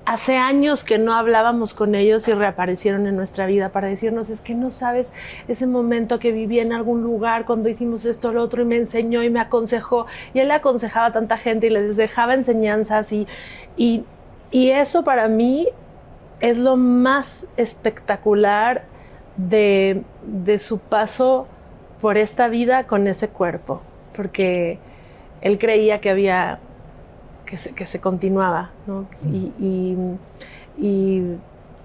[0.05, 4.41] hace años que no hablábamos con ellos y reaparecieron en nuestra vida para decirnos, es
[4.41, 5.13] que no sabes
[5.47, 9.23] ese momento que viví en algún lugar cuando hicimos esto, lo otro, y me enseñó
[9.23, 10.07] y me aconsejó.
[10.35, 13.27] Y él aconsejaba a tanta gente y les dejaba enseñanzas y,
[13.77, 14.05] y,
[14.51, 15.69] y eso para mí
[16.41, 18.85] es lo más espectacular
[19.37, 21.47] de, de su paso
[22.01, 23.83] por esta vida con ese cuerpo,
[24.17, 24.79] porque
[25.41, 26.59] él creía que había,
[27.51, 29.07] que se, que se continuaba, ¿no?
[29.31, 29.97] Y, y-
[30.79, 31.37] y-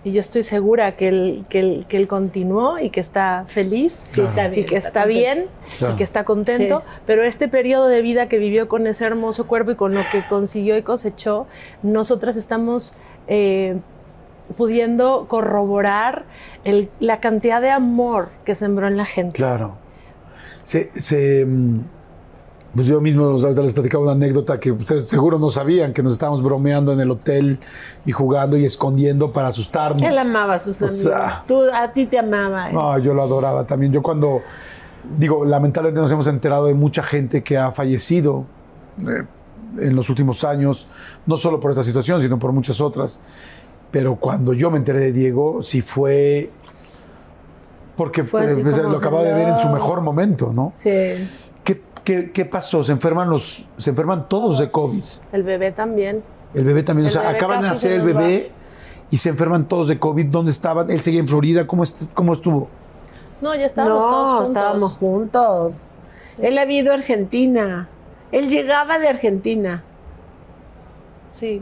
[0.03, 3.91] y yo estoy segura que él, que, él, que él continuó y que está feliz
[3.91, 4.61] Sí, está bien.
[4.63, 5.47] y que está, bien
[5.79, 5.95] Claro.
[5.95, 7.01] y que está contento, Sí.
[7.07, 10.21] pero este periodo de vida que vivió con ese hermoso cuerpo y con lo que
[10.29, 11.47] consiguió y cosechó,
[11.81, 12.93] nosotras estamos
[13.27, 13.77] eh,
[14.57, 16.25] pudiendo corroborar
[16.63, 19.35] el- la cantidad de amor que sembró en la gente.
[19.37, 19.73] Claro.
[20.63, 21.79] Se, se, mm,
[22.75, 26.11] pues yo mismo ahorita les platicaba una anécdota que ustedes seguro no sabían, que nos
[26.13, 27.57] estábamos bromeando en el hotel
[28.05, 30.01] y jugando y escondiendo para asustarnos.
[30.03, 31.01] Él amaba a sus O amigos.
[31.01, 32.69] sea, Tú, a ti te amaba.
[32.69, 32.73] ¿eh?
[32.73, 33.93] No, yo lo adoraba también.
[33.93, 34.41] Yo cuando,
[35.17, 38.45] digo, lamentablemente nos hemos enterado de mucha gente que ha fallecido
[39.07, 39.23] eh,
[39.79, 40.85] en los últimos años,
[41.25, 43.21] no solo por esta situación, sino por muchas otras.
[43.89, 46.49] Pero cuando yo me enteré de Diego, sí fue...
[47.95, 50.73] Porque Fue eh, pues, lo acababa de ver en su mejor momento, ¿no?
[50.75, 50.89] Sí.
[52.05, 52.83] ¿Qué, pasó?
[52.83, 55.03] ¿Se enferman, los, se enferman todos de COVID?
[55.33, 56.21] El bebé también.
[56.53, 58.19] El bebé también, El o sea, acaban de nacer el va.
[58.19, 58.51] bebé
[59.09, 60.27] y se enferman todos de COVID.
[60.27, 60.89] ¿Dónde estaban?
[60.91, 61.65] Él seguía en Florida.
[61.67, 62.69] ¿Cómo, est- cómo estuvo?
[63.41, 64.47] No, ya estábamos todos no, juntos.
[64.49, 65.73] estábamos juntos.
[66.39, 67.89] Él había ido a Argentina.
[68.31, 69.83] Él llegaba de Argentina.
[71.31, 71.61] Sí.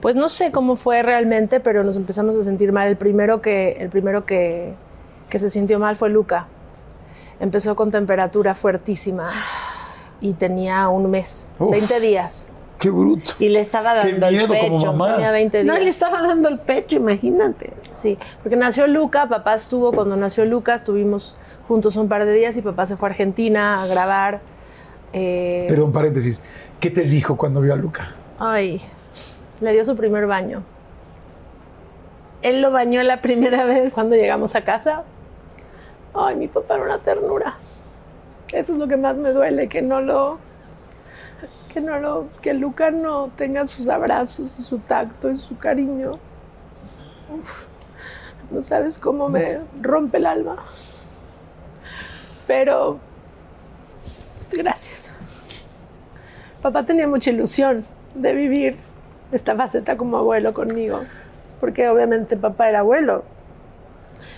[0.00, 2.88] Pues no sé cómo fue realmente, pero nos empezamos a sentir mal.
[2.88, 4.74] El primero que, el primero que,
[5.28, 6.48] que se sintió mal fue Luca.
[7.40, 9.32] Empezó con temperatura fuertísima
[10.20, 11.70] y tenía un mes, Uf.
[11.70, 12.50] 20 días.
[12.78, 13.32] ¡Qué bruto!
[13.38, 14.92] Y le estaba ¡Qué dando el miedo como pecho.
[14.92, 15.14] mamá!
[15.16, 17.72] Tenía 20 No, le estaba dando el pecho, imagínate.
[17.94, 21.36] Sí, porque nació Luca, papá estuvo, cuando nació Luca estuvimos
[21.68, 24.40] juntos un par de días y papá se fue a Argentina a grabar.
[25.12, 26.42] eh, Pero un paréntesis,
[26.78, 28.12] ¿qué te dijo cuando vio a Luca?
[28.38, 28.80] Ay,
[29.60, 30.62] le dio su primer baño.
[32.42, 33.92] Él lo bañó la primera vez.
[33.92, 35.02] Cuando llegamos a casa,
[36.14, 37.56] ay, mi papá era una ternura.
[38.52, 40.38] Eso es lo que más me duele, que no lo,
[41.72, 46.18] que no lo, que Luca no tenga sus abrazos y su tacto y su cariño.
[47.38, 47.66] Uf,
[48.50, 50.56] no sabes cómo me rompe el alma.
[52.46, 52.98] Pero,
[54.50, 55.14] gracias.
[56.60, 57.84] Papá tenía mucha ilusión
[58.14, 58.76] de vivir
[59.30, 61.00] esta faceta como abuelo conmigo,
[61.60, 63.22] porque obviamente papá era abuelo.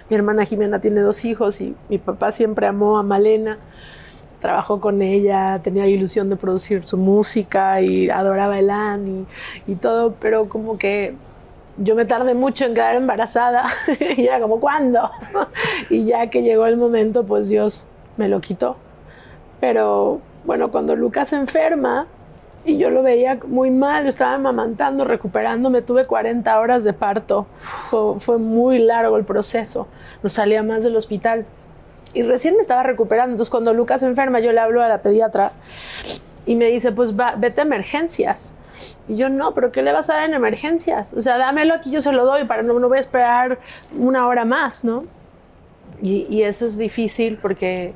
[0.09, 3.59] Mi hermana Jimena tiene dos hijos y mi papá siempre amó a Malena,
[4.41, 9.27] trabajó con ella, tenía ilusión de producir su música y adoraba a Elan
[9.67, 11.15] y, y todo, pero como que
[11.79, 13.67] yo me tardé mucho en quedar embarazada
[14.17, 15.11] y era como, ¿cuándo?
[15.91, 17.85] y ya que llegó el momento, pues Dios
[18.17, 18.77] me lo quitó.
[19.61, 22.07] Pero bueno, cuando Lucas se enferma
[22.65, 27.47] y yo lo veía muy mal, estaba amamantando, recuperándome, tuve 40 horas de parto.
[27.89, 29.89] Fue, fue muy largo el proceso,
[30.23, 31.45] no salía más del hospital.
[32.15, 33.33] Y recién me estaba recuperando.
[33.33, 35.53] Entonces, cuando Lucas se enferma, yo le hablo a la pediatra
[36.47, 38.55] y me dice: Pues va, vete a emergencias.
[39.09, 41.13] Y yo, no, pero ¿qué le vas a dar en emergencias?
[41.15, 43.59] O sea, dámelo aquí, yo se lo doy, para no, no voy a esperar
[43.97, 45.05] una hora más, ¿no?
[46.01, 47.93] Y, y eso es difícil porque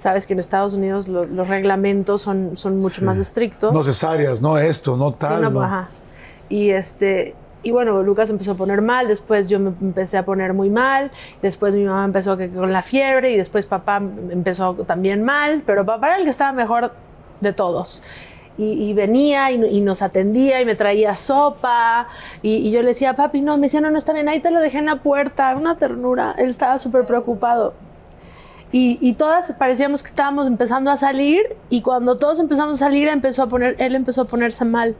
[0.00, 3.72] sabes que en Estados Unidos lo- los reglamentos son, son mucho más estrictos.
[3.72, 5.42] No cesáreas, no esto, no Sí, tal.
[5.42, 5.62] no, no.
[5.62, 5.88] ajá.
[6.48, 10.54] Y este y bueno, Lucas empezó a poner mal, después yo me empecé a poner
[10.54, 11.10] muy mal,
[11.42, 13.98] después mi mamá empezó con la fiebre y después papá
[14.30, 16.92] empezó también mal, pero papá era el que estaba mejor
[17.42, 18.02] de todos.
[18.56, 22.08] Y, y venía y, y nos atendía y me traía sopa
[22.42, 24.50] y, y yo le decía, papi, no, me decía, no, no está bien, ahí te
[24.50, 27.74] lo dejé en la puerta, una ternura, él estaba súper preocupado.
[28.72, 33.08] Y, y todas parecíamos que estábamos empezando a salir y cuando todos empezamos a salir
[33.08, 34.94] empezó a poner, él empezó a ponerse mal.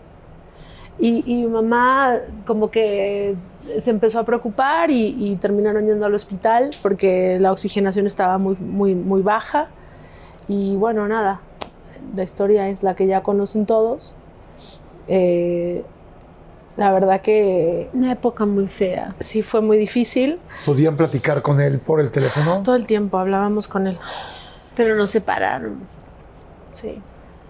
[0.98, 3.36] Y, y mi mamá como que
[3.80, 8.56] se empezó a preocupar y, y terminaron yendo al hospital porque la oxigenación estaba muy,
[8.56, 9.68] muy, muy baja.
[10.48, 11.40] Y bueno, nada,
[12.16, 14.14] la historia es la que ya conocen todos.
[15.06, 15.84] Eh,
[16.80, 19.14] la verdad que Una época muy fea.
[19.20, 20.38] sí fue muy difícil.
[20.64, 22.62] ¿Podían platicar con él por el teléfono?
[22.62, 23.98] Todo el tiempo hablábamos con él.
[24.76, 25.80] Pero nos separaron.
[26.72, 26.98] Sí.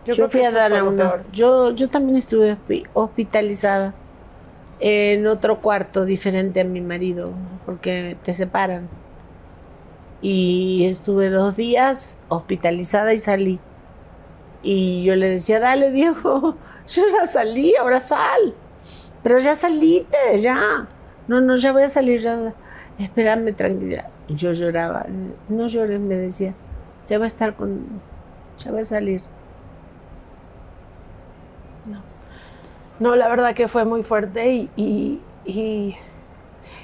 [0.05, 1.23] Yo, creo que fui a eso dar fue a lo una.
[1.33, 3.95] Yo, yo también estuve hospi- hospitalizada
[4.81, 7.31] en otro cuarto diferente a mi marido,
[7.67, 8.89] porque te separan.
[10.23, 13.61] Y estuve dos días hospitalizada y salí.
[14.65, 16.57] Y yo le decía, dale, Diego,
[16.89, 18.55] yo ya salí, ahora sal.
[19.23, 20.87] Pero ya saliste, ya.
[21.29, 22.53] No, no, ya voy a salir, ya.
[22.99, 24.09] Espérame, tranquila.
[24.29, 25.07] Yo lloraba.
[25.49, 26.55] No llores, me decía.
[27.09, 27.87] Ya va a estar con.
[28.65, 29.23] Ya va a salir.
[32.99, 35.97] No, la verdad que fue muy fuerte y, y, y-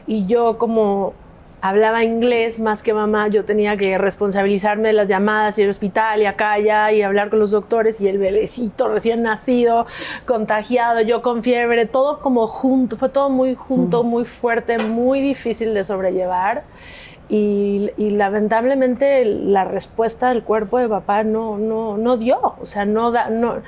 [0.07, 1.13] y yo como
[1.69, 6.23] hablaba inglés más que mamá, yo tenía que responsabilizarme de las llamadas y el hospital
[6.23, 9.87] y acá allá y hablar con los doctores y el bebecito recién nacido,
[10.27, 15.75] contagiado, yo con fiebre, todo como junto, fue todo muy junto, muy fuerte, muy difícil
[15.75, 16.65] de sobrellevar.
[17.29, 22.85] Y, y lamentablemente la respuesta del cuerpo de papá no, no, no dio, o sea,
[22.85, 23.63] no, da, no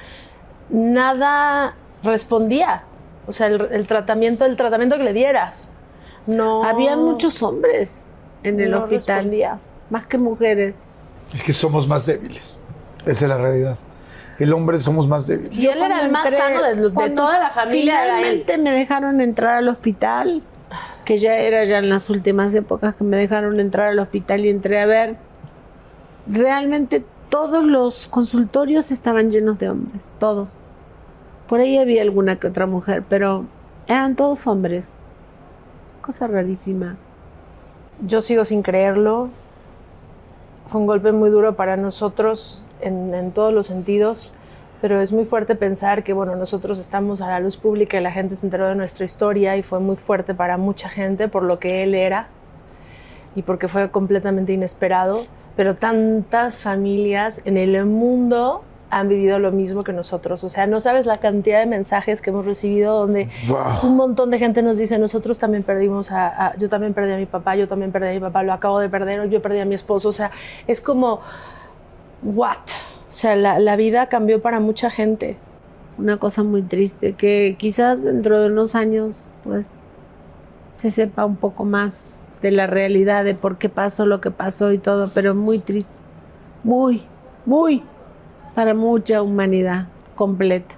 [0.70, 2.82] nada respondía.
[3.26, 5.72] O sea, el, el tratamiento, el tratamiento que le dieras.
[6.28, 6.62] No.
[6.62, 8.04] Había muchos hombres
[8.44, 9.58] en el no hospital, respondía.
[9.90, 10.84] más que mujeres.
[11.34, 12.58] Es que somos más débiles.
[13.04, 13.76] Esa es la realidad.
[14.38, 15.52] El hombre somos más débiles.
[15.52, 16.74] Y él era el más Entré- sano de,
[17.08, 18.00] de toda la familia.
[18.02, 20.42] Finalmente me dejaron entrar al hospital,
[21.04, 24.50] que ya era ya en las últimas épocas que me dejaron entrar al hospital y
[24.50, 25.16] entré a ver.
[26.30, 30.54] Realmente todos los consultorios estaban llenos de hombres, todos.
[31.48, 33.46] Por ahí había alguna que otra mujer, pero
[33.86, 34.88] eran todos hombres.
[36.08, 36.96] Cosa rarísima.
[38.00, 39.28] Yo sigo sin creerlo.
[40.68, 44.32] Fue un golpe muy duro para nosotros en, en todos los sentidos,
[44.80, 48.10] pero es muy fuerte pensar que, bueno, nosotros estamos a la luz pública y la
[48.10, 51.58] gente se enteró de nuestra historia y fue muy fuerte para mucha gente por lo
[51.58, 52.28] que él era
[53.36, 55.26] y porque fue completamente inesperado,
[55.56, 60.42] pero tantas familias en el mundo han vivido lo mismo que nosotros.
[60.44, 63.90] O sea, no sabes la cantidad de mensajes que hemos recibido donde Wow.
[63.90, 67.16] un montón de gente nos dice, nosotros también perdimos a, a- yo también perdí a
[67.16, 69.58] mi papá, yo también perdí a mi papá, lo acabo de perder, o yo perdí
[69.60, 70.08] a mi esposo.
[70.08, 70.30] O sea,
[70.66, 71.20] es como,
[72.22, 72.56] what?
[73.10, 75.36] O sea, la, la vida cambió para mucha gente.
[75.98, 79.80] una cosa muy triste que quizás dentro de unos años pues
[80.70, 84.70] se sepa un poco más de la realidad de por qué pasó lo que pasó
[84.72, 85.92] y todo, pero muy triste,
[86.62, 87.02] muy,
[87.44, 87.82] muy
[88.58, 89.84] para mucha humanidad
[90.16, 90.74] completa.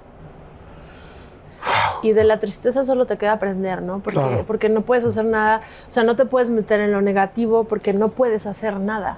[2.03, 4.01] Y de la tristeza solo te queda aprender, ¿no?
[4.01, 4.45] Porque, Claro.
[4.47, 7.95] porque no puedes hacer nada, o sea, no te puedes meter en lo negativo porque
[7.95, 9.17] no puedes hacer nada.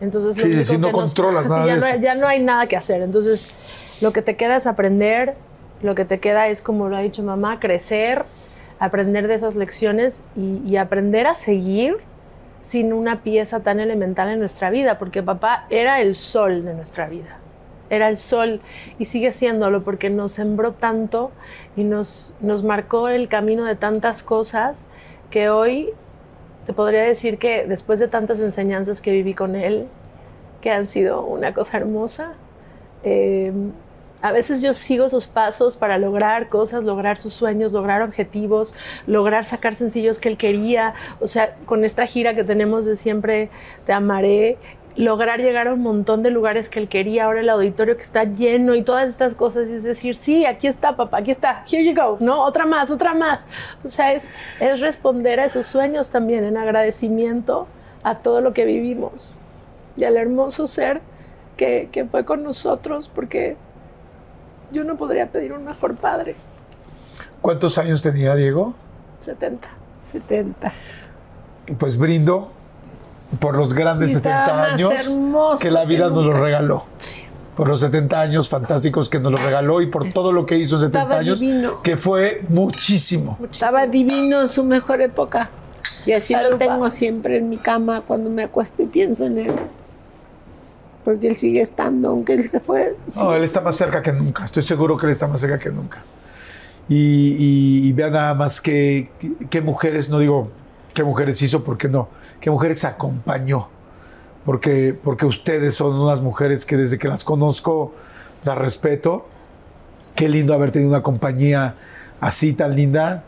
[0.00, 2.02] Entonces, lo Sí, único sí, no que controlas nada ya, de no hay, esto.
[2.04, 3.02] ya no hay nada que hacer.
[3.02, 3.48] Entonces,
[4.00, 5.34] lo que te queda es aprender,
[5.82, 8.26] lo que te queda es, como lo ha dicho mamá, crecer,
[8.78, 11.96] aprender de esas lecciones y, y aprender a seguir
[12.60, 17.08] sin una pieza tan elemental en nuestra vida, porque papá era el sol de nuestra
[17.08, 17.37] vida
[17.90, 18.60] era el sol
[18.98, 21.30] y sigue siéndolo porque nos sembró tanto
[21.76, 24.88] y nos, nos marcó el camino de tantas cosas
[25.30, 25.90] que hoy
[26.66, 29.86] te podría decir que después de tantas enseñanzas que viví con él,
[30.60, 32.34] que han sido una cosa hermosa,
[33.04, 33.52] eh,
[34.20, 38.74] a veces yo sigo sus pasos para lograr cosas, lograr sus sueños, lograr objetivos,
[39.06, 40.94] lograr sacar sencillos que él quería.
[41.20, 43.48] O sea, con esta gira que tenemos de siempre
[43.86, 44.58] te amaré,
[44.98, 48.24] lograr llegar a un montón de lugares que él quería, ahora el auditorio que está
[48.24, 51.84] lleno y todas estas cosas, y es decir, sí, aquí está, papá, aquí está, here
[51.84, 52.44] you go, ¿no?
[52.44, 53.46] Otra más, otra más.
[53.84, 54.28] O sea, es,
[54.60, 57.68] es responder a esos sueños también en agradecimiento
[58.02, 59.34] a todo lo que vivimos
[59.96, 61.00] y al hermoso ser
[61.56, 63.56] que, que fue con nosotros, porque
[64.72, 66.34] yo no podría pedir un mejor padre.
[67.40, 68.74] ¿Cuántos años tenía Diego?
[69.20, 69.68] 70.
[70.00, 70.72] 70.
[71.78, 72.50] Pues brindo
[73.38, 76.84] por los grandes Y estaba 70 más años que la vida que nos los regaló.
[77.56, 80.76] Por los 70 años fantásticos que nos los regaló y por todo lo que hizo
[80.76, 81.82] en 70 Estaba años, divino.
[81.82, 83.36] que fue muchísimo.
[83.50, 85.50] Estaba divino en su mejor época.
[86.06, 86.90] Y así Salud, lo tengo pa.
[86.90, 89.52] siempre en mi cama cuando me acuesto y pienso en él.
[91.04, 92.96] Porque él sigue estando, aunque él se fue.
[93.16, 94.44] No, él está más cerca que nunca.
[94.44, 96.02] Estoy seguro que él está más cerca que nunca.
[96.88, 99.10] Y, y, y vean nada más qué
[99.50, 100.50] qué mujeres, no digo
[100.94, 102.08] qué mujeres hizo, porque no,
[102.40, 103.68] qué mujeres acompañó.
[104.44, 107.92] Porque, porque ustedes son unas mujeres que desde que las conozco
[108.44, 109.26] las respeto.
[110.14, 111.74] Qué lindo haber tenido una compañía
[112.20, 113.24] así tan linda.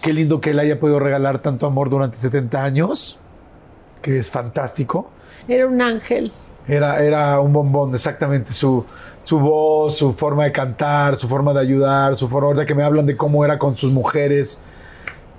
[0.00, 3.18] Qué lindo que él haya podido regalar tanto amor durante 70 años,
[4.02, 5.10] que es fantástico.
[5.48, 6.32] Era un ángel.
[6.66, 8.52] Era, era un bombón, exactamente.
[8.52, 8.84] Su,
[9.24, 12.48] su voz, su forma de cantar, su forma de ayudar, su forma.
[12.48, 14.60] Ahorita que me hablan de cómo era con sus mujeres.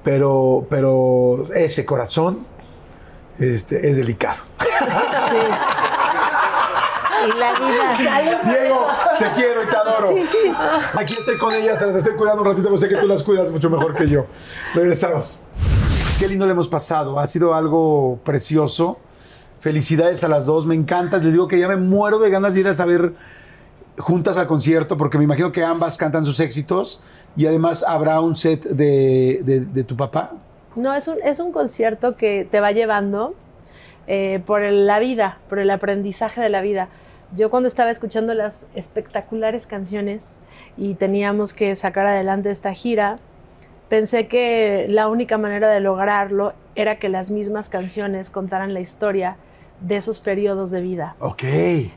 [0.03, 2.45] Pero, pero ese corazón
[3.39, 4.37] este, es delicado.
[7.25, 8.41] Y la vida.
[8.45, 8.87] Diego,
[9.19, 10.15] te quiero y te adoro.
[10.95, 13.23] Aquí estoy con ellas, te las estoy cuidando un ratito, pero sé que tú las
[13.23, 14.25] cuidas mucho mejor que yo.
[14.75, 15.39] Regresamos.
[16.19, 17.19] Qué lindo le hemos pasado.
[17.19, 18.99] Ha sido algo precioso.
[19.59, 20.65] Felicidades a las dos.
[20.65, 21.17] Me encanta.
[21.17, 23.13] Les digo que ya me muero de ganas de ir a saber
[23.97, 27.01] juntas al concierto, porque me imagino que ambas cantan sus éxitos
[27.35, 30.33] y además habrá un set de, de- de tu papá.
[30.77, 33.33] No, es un, es un concierto que te va llevando
[34.07, 36.87] eh, por el- la vida, por el aprendizaje de la vida.
[37.35, 40.37] Yo cuando estaba escuchando las espectaculares canciones
[40.77, 43.17] y teníamos que sacar adelante esta gira,
[43.89, 49.35] pensé que la única manera de lograrlo era que las mismas canciones contaran la historia
[49.81, 51.15] de esos periodos de vida.
[51.19, 51.43] Ok.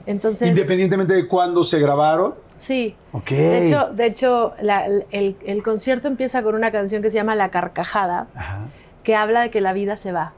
[0.06, 2.34] Entonces, Independientemente de cuándo se grabaron.
[2.60, 3.30] Sí, Ok.
[3.30, 7.34] de hecho, de hecho la- el, el concierto empieza con una canción que se llama
[7.34, 8.58] La Carcajada, Ajá.
[9.02, 10.32] que habla de que la vida se va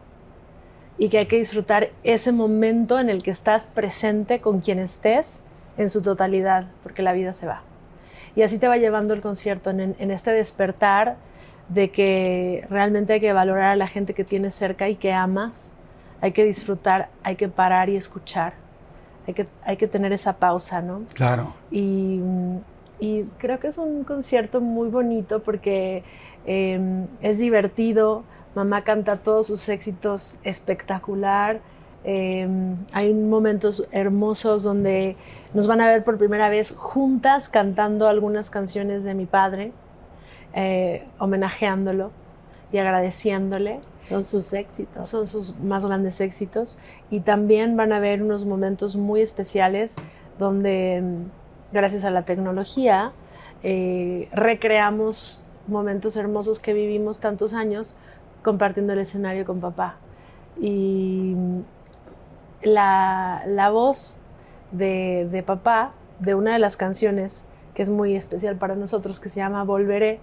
[0.99, 5.43] y que hay que disfrutar ese momento en el que estás presente con quien estés
[5.77, 7.63] en su totalidad, porque la vida se va.
[8.37, 11.17] Y así te va llevando el concierto en, en este despertar
[11.69, 15.73] de que realmente hay que valorar a la gente que tienes cerca y que amas,
[16.21, 18.53] hay que disfrutar, hay que parar y escuchar,
[19.27, 21.03] hay que, hay que tener esa pausa, ¿no?
[21.15, 21.55] Claro.
[21.71, 22.21] Y,
[22.99, 26.03] y creo que es un concierto muy bonito porque
[26.47, 28.25] eh, es divertido.
[28.55, 31.61] Mamá canta todos sus éxitos espectacular.
[32.05, 32.49] Eh,
[32.93, 35.17] hay momentos hermosos donde
[35.55, 39.73] nos van a ver por primera vez juntas cantando algunas canciones de mi padre,
[40.53, 42.11] eh, homenajeándolo
[42.73, 45.09] y agradeciéndole Son sus éxitos.
[45.09, 46.79] son sus más grandes éxitos
[47.11, 49.97] y también van a haber unos momentos muy especiales
[50.39, 53.13] donde mm, gracias a la tecnología
[53.63, 57.97] eh, recreamos momentos hermosos que vivimos tantos años
[58.43, 59.99] compartiendo el escenario con papá
[60.61, 61.61] y mm,
[62.63, 64.19] la, la voz
[64.73, 69.29] de, de papá de una de las canciones que es muy especial para nosotros que
[69.29, 70.21] se llama Volveré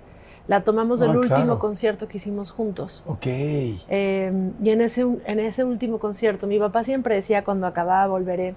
[0.49, 1.59] la tomamos del Ah, último claro.
[1.59, 3.25] concierto que hicimos juntos Ok.
[3.27, 8.55] eh, y en ese, en ese último concierto, mi papá siempre decía cuando acababa volveré,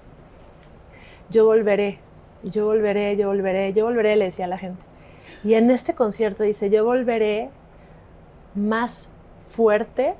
[1.29, 1.99] yo volveré,
[2.43, 4.83] yo volveré, yo volveré, yo volveré, le decía a la gente.
[5.43, 7.49] Y en este concierto dice, yo volveré
[8.55, 9.09] más
[9.47, 10.15] fuerte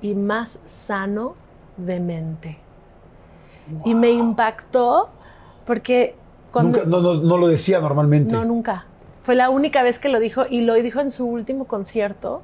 [0.00, 1.34] y más sano
[1.76, 2.58] de mente.
[3.84, 5.10] Y me impactó
[5.66, 6.14] porque
[6.50, 6.78] cuando...
[6.78, 8.34] Nunca- no, no, no lo decía normalmente.
[8.34, 8.86] No, nunca.
[9.22, 12.42] Fue la única vez que lo dijo y lo dijo en su último concierto.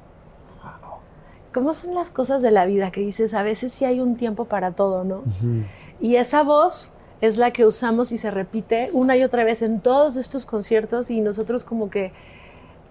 [1.53, 3.33] ¿Cómo son las cosas de la vida que dices?
[3.33, 5.23] A veces sí hay un tiempo para todo, ¿no?
[5.99, 9.79] Y esa voz es la que usamos y se repite una y otra vez en
[9.79, 12.11] todos estos conciertos y nosotros como que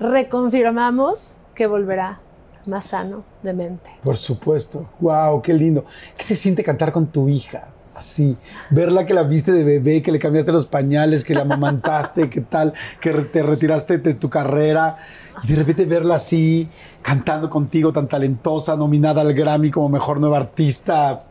[0.01, 2.21] reconfirmamos que volverá
[2.67, 3.91] más sano de mente.
[4.03, 4.89] Por supuesto.
[4.99, 5.85] Wow, qué lindo.
[6.17, 7.69] ¿Qué se siente cantar con tu hija?
[7.97, 8.37] Así,
[8.69, 12.43] verla que la viste de bebé, que le cambiaste los pañales, que la amamantaste, que
[12.43, 14.99] tal, que te retiraste de tu carrera
[15.43, 16.69] y de repente verla así,
[17.01, 21.25] cantando contigo, tan talentosa, nominada al Grammy como mejor nueva artista.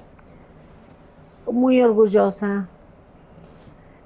[1.52, 2.68] Muy orgullosa.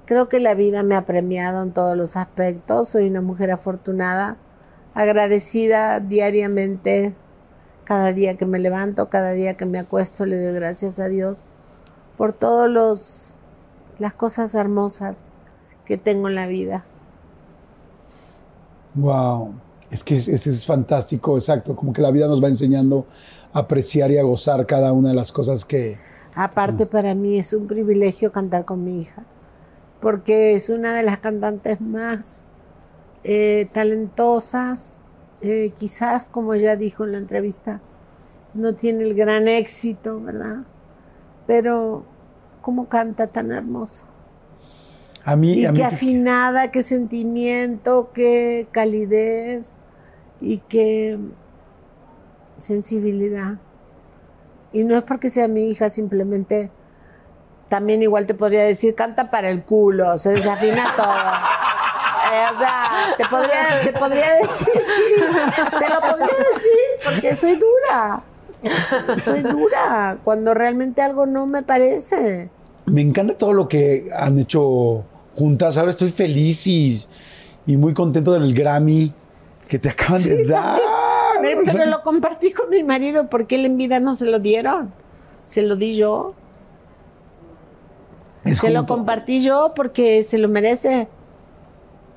[0.04, 2.90] Creo que la vida me ha premiado en todos los aspectos.
[2.90, 4.36] Soy una mujer afortunada,
[4.92, 7.14] agradecida diariamente.
[7.84, 11.42] Cada día que me levanto, cada día que me acuesto, le doy gracias a Dios
[12.20, 13.40] por todos los
[13.98, 15.26] las cosas hermosas
[15.86, 16.90] que tengo en la vida.
[18.94, 19.54] Wow,
[19.90, 23.06] es que es, es- es fantástico, exacto, como que la vida nos va enseñando
[23.52, 25.98] a apreciar y a gozar cada una de las cosas que...
[26.34, 29.26] Aparte para mí es un privilegio cantar con mi hija,
[30.00, 32.50] porque es una de las cantantes más
[33.24, 35.04] eh, talentosas
[35.42, 37.82] eh, quizás, como ella dijo en la entrevista,
[38.54, 40.66] no tiene el gran éxito, ¿verdad?
[41.50, 42.04] Pero,
[42.62, 44.04] ¿cómo canta tan hermoso?
[45.24, 49.74] A mí, y a mí qué afinada, qué sentimiento, qué calidez
[50.40, 51.18] y qué
[52.56, 53.58] sensibilidad.
[54.72, 56.70] Y no es porque sea mi hija, simplemente
[57.66, 61.12] también igual te podría decir, canta para el culo, se desafina todo.
[62.32, 65.14] Eh, o sea, te podría, te podría decir, sí,
[65.80, 68.22] te lo podría decir, porque soy dura.
[69.22, 72.50] Soy dura cuando realmente algo no me parece.
[72.86, 75.04] Me encanta todo lo que han hecho
[75.34, 75.78] juntas.
[75.78, 77.02] Ahora estoy feliz y,
[77.66, 79.12] y muy contento del Grammy
[79.68, 80.80] que te acaban de dar.
[81.40, 84.92] Pero lo compartí con mi marido porque él en vida no se lo dieron.
[85.44, 86.34] Se lo di yo.
[88.44, 91.08] Es se lo compartí yo porque se lo merece.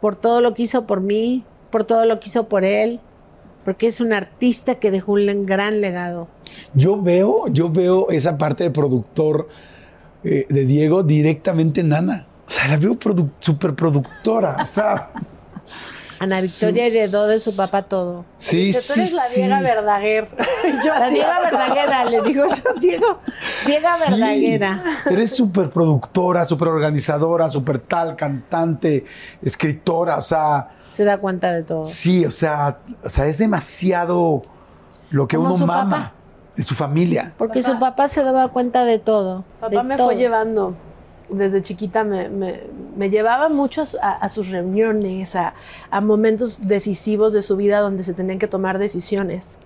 [0.01, 2.99] Por todo lo que hizo por mí, por todo lo que hizo por él.
[3.65, 6.27] Porque es un artista que dejó un gran legado.
[6.73, 9.47] Yo veo, yo veo esa parte de productor
[10.23, 12.27] eh, de Diego directamente en Ana.
[12.47, 14.57] O sea, la veo produ súper productora.
[14.61, 15.11] O sea,
[16.19, 18.23] Ana Victoria heredó de su papá todo.
[18.37, 19.41] sí, Dice, sí, tú eres la sí.
[19.41, 20.27] Diega Verdaguer.
[20.85, 23.19] Yo La Diega Verdaguera, le digo yo, Diego,
[23.65, 24.11] Diega Sí.
[24.11, 24.83] Verdaguera.
[25.09, 29.03] Eres súper productora, súper organizadora, súper tal, cantante,
[29.41, 30.17] escritora.
[30.17, 31.87] O sea, Se da cuenta de todo.
[31.87, 34.41] sí, o sea, o sea es demasiado
[35.09, 36.11] lo que uno mama papá.
[36.55, 37.33] de su familia.
[37.37, 39.43] Porque su papá se daba cuenta de todo.
[39.59, 40.07] Papá de me todo.
[40.07, 40.75] fue llevando.
[41.29, 42.61] Desde chiquita me, me-
[42.95, 45.53] me llevaba mucho a sus reuniones, a,
[45.89, 49.57] a momentos decisivos de su vida donde se tenían que tomar decisiones.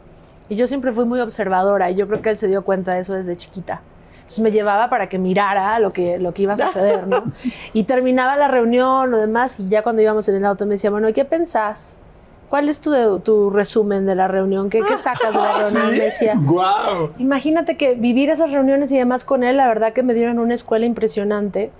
[0.49, 3.01] Y yo siempre fui muy observadora y yo creo que él se dio cuenta de
[3.01, 3.81] eso desde chiquita.
[4.27, 7.23] Entonces me llevaba para que mirara lo que, lo que iba a suceder, ¿no?
[7.73, 10.89] Y terminaba la reunión o demás y ya cuando íbamos en el auto me decía,
[10.89, 12.01] bueno, ¿y qué pensás?
[12.49, 14.69] ¿Cuál es tu, tu resumen de la reunión?
[14.69, 15.91] ¿Qué, qué sacas de la reunión?
[15.91, 17.11] Me decía, ¡Guau!
[17.19, 20.55] Imagínate que vivir esas reuniones y demás con él, la verdad que me dieron una
[20.55, 21.71] escuela impresionante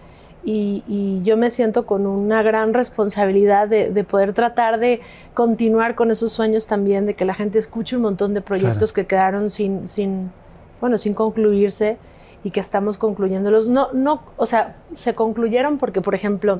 [0.45, 5.02] y, y yo me siento con una gran responsabilidad de, de poder tratar de
[5.34, 9.06] continuar con esos sueños también, de que la gente escuche un montón de proyectos que
[9.06, 10.32] quedaron sin, sin,
[10.80, 11.98] bueno, sin concluirse
[12.43, 13.68] y que estamos concluyéndolos.
[13.68, 16.59] No, no, o sea, se concluyeron porque, por ejemplo,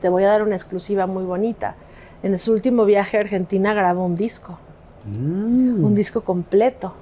[0.00, 1.74] te voy a dar una exclusiva muy bonita.
[2.22, 4.58] En su último viaje a Argentina grabó un disco
[5.06, 5.84] Mm.
[5.84, 6.94] un disco completo,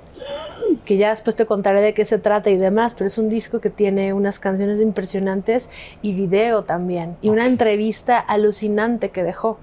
[0.84, 3.60] que ya después te contaré de qué se trata y demás, pero es un disco
[3.60, 5.70] que tiene unas canciones impresionantes
[6.02, 9.58] y video también, y una entrevista alucinante que dejó.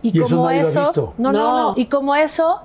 [0.00, 1.14] ¿Y eso nadie lo ha visto?
[1.18, 1.62] No, no, No.
[1.72, 2.60] no, y como eso,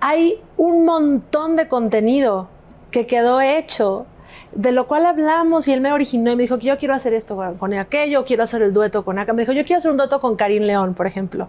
[0.00, 2.48] hay un montón de contenido
[2.90, 4.06] que quedó hecho
[4.52, 7.14] de lo cual hablamos y él me originó y me dijo que yo quiero hacer
[7.14, 9.32] esto con, con aquello, quiero hacer el dueto con acá.
[9.32, 11.48] Me dijo, yo quiero hacer un dueto con Karim León, por ejemplo.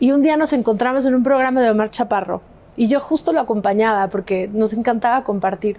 [0.00, 2.42] Y un día nos encontramos en un programa de Omar Chaparro
[2.76, 5.78] y yo justo lo acompañaba porque nos encantaba compartir.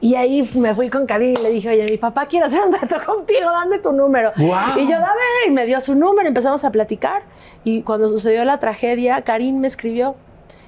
[0.00, 2.70] Y ahí me fui con Karim y le dije, oye, mi papá quiere hacer un
[2.70, 4.32] dueto contigo, dame tu número.
[4.36, 7.22] Y yo, dame, y me dio su número, empezamos a platicar.
[7.62, 10.16] Y cuando sucedió la tragedia, Karim me escribió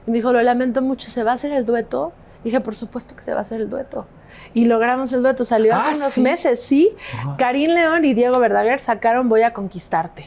[0.06, 2.12] y me dijo, lo lamento mucho, ¿se va a hacer el dueto?
[2.46, 4.06] Dije, por supuesto que se va a hacer el dueto.
[4.54, 6.20] Y logramos el dueto, salió hace Ah, unos ¿sí?
[6.20, 6.90] meses, sí.
[7.38, 10.26] Karim León y Diego Verdaguer sacaron Voy a Conquistarte.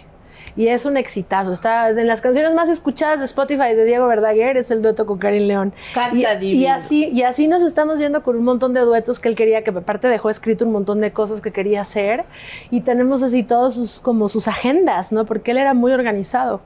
[0.58, 1.54] Y es un exitazo.
[1.54, 5.18] Está en las canciones más escuchadas de Spotify de Diego Verdaguer, es el dueto con
[5.18, 5.74] Karim León.
[5.94, 9.30] Canta y, y así, y así nos estamos yendo con un montón de duetos que
[9.30, 12.26] él quería, que aparte dejó escrito un montón de cosas que quería hacer.
[12.70, 15.26] Y tenemos así todos sus, como sus agendas, ¿no?
[15.26, 16.60] Porque él era muy organizado.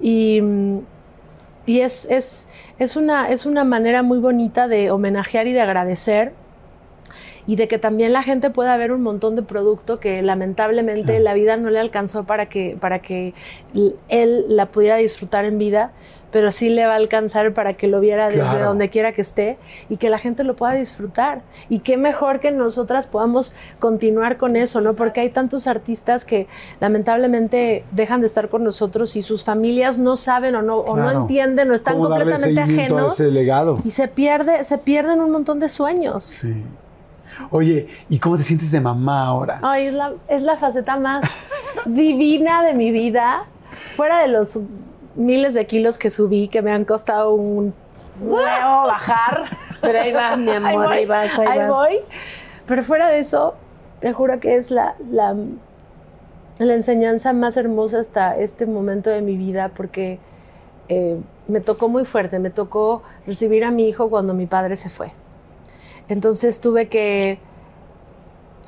[0.00, 0.40] Y,
[1.66, 2.46] y es, es,
[2.78, 6.32] es, una, es una manera muy bonita de homenajear y de agradecer
[7.46, 11.22] y de que también la gente pueda ver un montón de producto que lamentablemente Claro.
[11.24, 13.34] la vida no le alcanzó para que, para que
[14.08, 15.92] él la pudiera disfrutar en vida,
[16.34, 19.56] pero sí le va a alcanzar para que lo viera desde donde quiera que esté
[19.88, 21.42] y que la gente lo pueda disfrutar.
[21.68, 24.94] Y qué mejor que nosotras podamos continuar con eso, ¿no?
[24.94, 26.48] Porque hay tantos artistas que
[26.80, 31.08] lamentablemente dejan de estar con nosotros y sus familias no saben o no, o no
[31.22, 33.78] entienden o están ¿Cómo darle completamente ajenos ese legado?
[33.84, 36.24] y se pierde, se pierden un montón de sueños.
[36.24, 36.64] Sí.
[37.50, 39.60] Oye, ¿y cómo te sientes de mamá ahora?
[39.62, 41.24] Ay, es la, es la faceta más
[41.86, 43.44] divina de mi vida.
[43.94, 44.58] Fuera de los
[45.16, 47.74] miles de kilos que subí, que me han costado un
[48.20, 49.44] huevo bajar.
[49.80, 51.68] Pero ahí vas, mi amor, ahí, vas, ahí, vas.
[51.68, 51.98] voy.
[52.66, 53.54] Pero fuera de eso,
[54.00, 55.34] te juro que es la, la,
[56.58, 60.18] la enseñanza más hermosa hasta este momento de mi vida, porque
[60.88, 62.38] eh, me tocó muy fuerte.
[62.38, 65.12] Me tocó recibir a mi hijo cuando mi padre se fue.
[66.08, 67.38] Entonces tuve que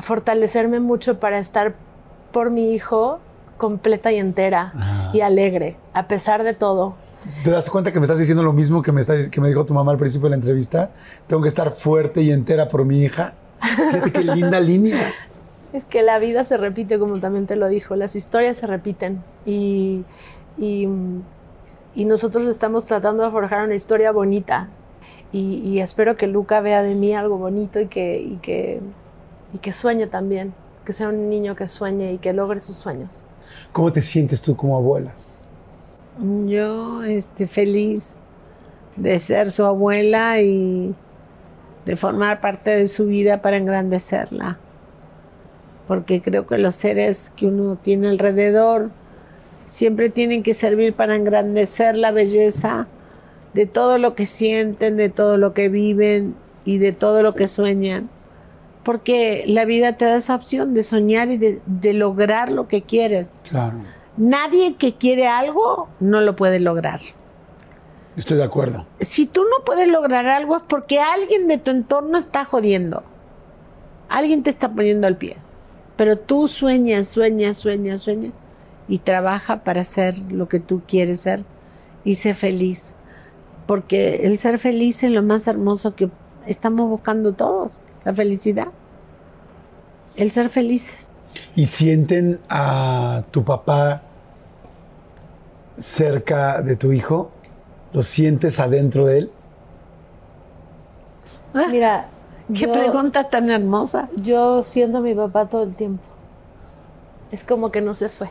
[0.01, 1.75] fortalecerme mucho para estar
[2.33, 3.19] por mi hijo
[3.57, 5.11] completa y entera Ah.
[5.13, 6.95] y alegre, a pesar de todo.
[7.43, 9.67] ¿Te das cuenta que me estás diciendo lo mismo que me, está- que me dijo
[9.67, 10.91] tu mamá al principio de la entrevista?
[11.27, 13.35] Tengo que estar fuerte y entera por mi hija.
[13.61, 15.13] Fíjate qué linda línea.
[15.73, 19.23] Es que la vida se repite, como también te lo dijo, las historias se repiten
[19.45, 20.05] y,
[20.57, 20.87] y,
[21.95, 24.69] y nosotros estamos tratando de forjar una historia bonita
[25.33, 28.81] y, y espero que Luca vea de mí algo bonito y que, y, que,
[29.53, 30.55] y que sueñe también,
[30.85, 33.25] que sea un niño que sueñe y que logre sus sueños.
[33.77, 35.13] ¿Cómo te sientes tú como abuela?
[36.47, 38.17] Yo este, feliz
[38.97, 40.95] de ser su abuela y
[41.85, 44.59] de formar parte de su vida para engrandecerla.
[45.87, 48.89] Porque creo que los seres que uno tiene alrededor
[49.67, 52.87] siempre tienen que servir para engrandecer la belleza
[53.53, 56.35] de todo lo que sienten, de todo lo que viven
[56.65, 58.09] y de todo lo que sueñan.
[58.87, 62.83] Porque la vida te da esa opción de soñar y de, de lograr lo que
[62.83, 63.27] quieres.
[63.49, 63.79] Claro,
[64.17, 67.01] Nadie que quiere algo no lo puede lograr.
[68.17, 68.87] estoy de acuerdo.
[69.01, 73.03] Si tú no puedes lograr algo es porque alguien de tu entorno está jodiendo.
[74.09, 75.37] Alguien te está poniendo al pie.
[75.97, 78.33] Pero tú sueñas, sueñas, sueñas, sueñas
[78.89, 81.45] y trabaja para ser lo que tú quieres ser
[82.05, 82.95] y sé feliz.
[83.67, 86.09] Porque el ser feliz es lo más hermoso que
[86.47, 88.69] estamos buscando todos, la felicidad.
[90.17, 91.09] El ser felices.
[91.57, 94.01] ¿Y sienten a tu papá
[95.77, 97.31] cerca de tu hijo?
[97.93, 99.31] ¿Lo sientes adentro de él?
[101.71, 102.09] Mira,
[102.49, 104.09] Qué yo- pregunta tan hermosa.
[104.17, 106.03] Yo siento a mi papá todo el tiempo.
[107.33, 108.31] Es como que no se fue.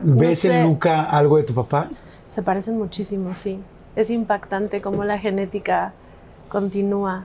[0.00, 0.60] ¿Ves sé.
[0.60, 1.88] en Luca algo de tu papá?
[2.28, 3.58] Se parecen muchísimo, sí.
[3.96, 5.92] Es impactante cómo la genética
[6.48, 7.24] continúa.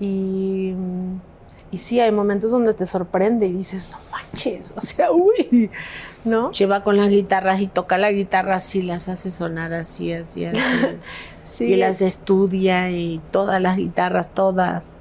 [0.00, 0.74] Y,
[1.70, 5.70] y sí, hay momentos donde te sorprende y dices, no manches, o sea, uy,
[6.24, 6.50] ¿no?
[6.52, 10.58] Lleva con las guitarras y toca la guitarra así, las hace sonar así, así, así.
[10.84, 11.02] así.
[11.44, 14.98] Sí, y las estudia y todas las guitarras, todas.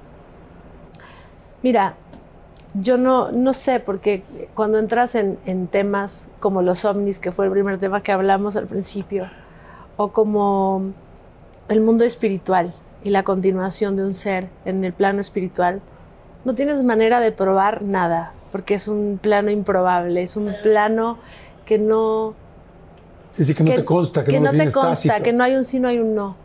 [1.61, 1.95] Mira,
[2.73, 4.23] yo no, no sé, porque
[4.55, 8.55] cuando entras en, en temas como los ovnis, que fue el primer tema que hablamos
[8.55, 9.30] al principio,
[9.95, 10.91] o como
[11.67, 12.73] el mundo espiritual
[13.03, 15.81] y la continuación de un ser en el plano espiritual,
[16.45, 21.17] no tienes manera de probar nada, porque es un plano improbable, es un plano
[21.65, 22.34] que no,
[23.31, 25.23] Sí, sí, que no te consta, que, no, lo te consta, tácito.
[25.23, 26.35] que no hay un sí, no hay un no.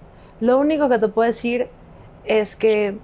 [0.41, 1.69] Lo único que te puedo decir
[2.25, 2.99] es que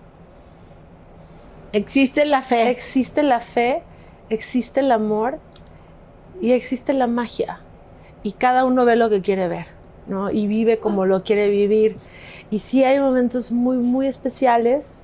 [1.72, 2.68] Existe la fe.
[2.70, 3.82] existe la fe,
[4.28, 5.39] existe el amor
[6.40, 7.60] y existe la magia.
[8.22, 9.66] Y cada uno ve lo que quiere ver,
[10.06, 10.31] ¿no?
[10.31, 11.97] Y vive como lo quiere vivir.
[12.51, 15.02] Y sí hay momentos muy, muy especiales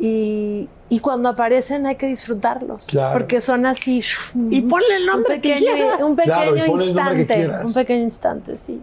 [0.00, 2.86] y, y cuando aparecen hay que disfrutarlos.
[2.86, 3.12] Claro.
[3.18, 4.02] Porque son así.
[4.50, 6.02] Y ponle el un nombre que pequeño, quieras.
[6.02, 7.50] un pequeño Claro, que instante.
[7.64, 8.80] Un pequeño instante, sí.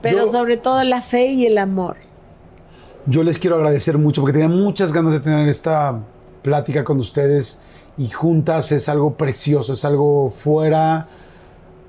[0.00, 1.96] Pero Yo- sobre todo la fe y el amor.
[3.06, 5.98] Yo les quiero agradecer mucho porque tenía muchas ganas de tener esta
[6.42, 7.58] plática con ustedes
[7.96, 11.08] y juntas es algo precioso, es algo fuera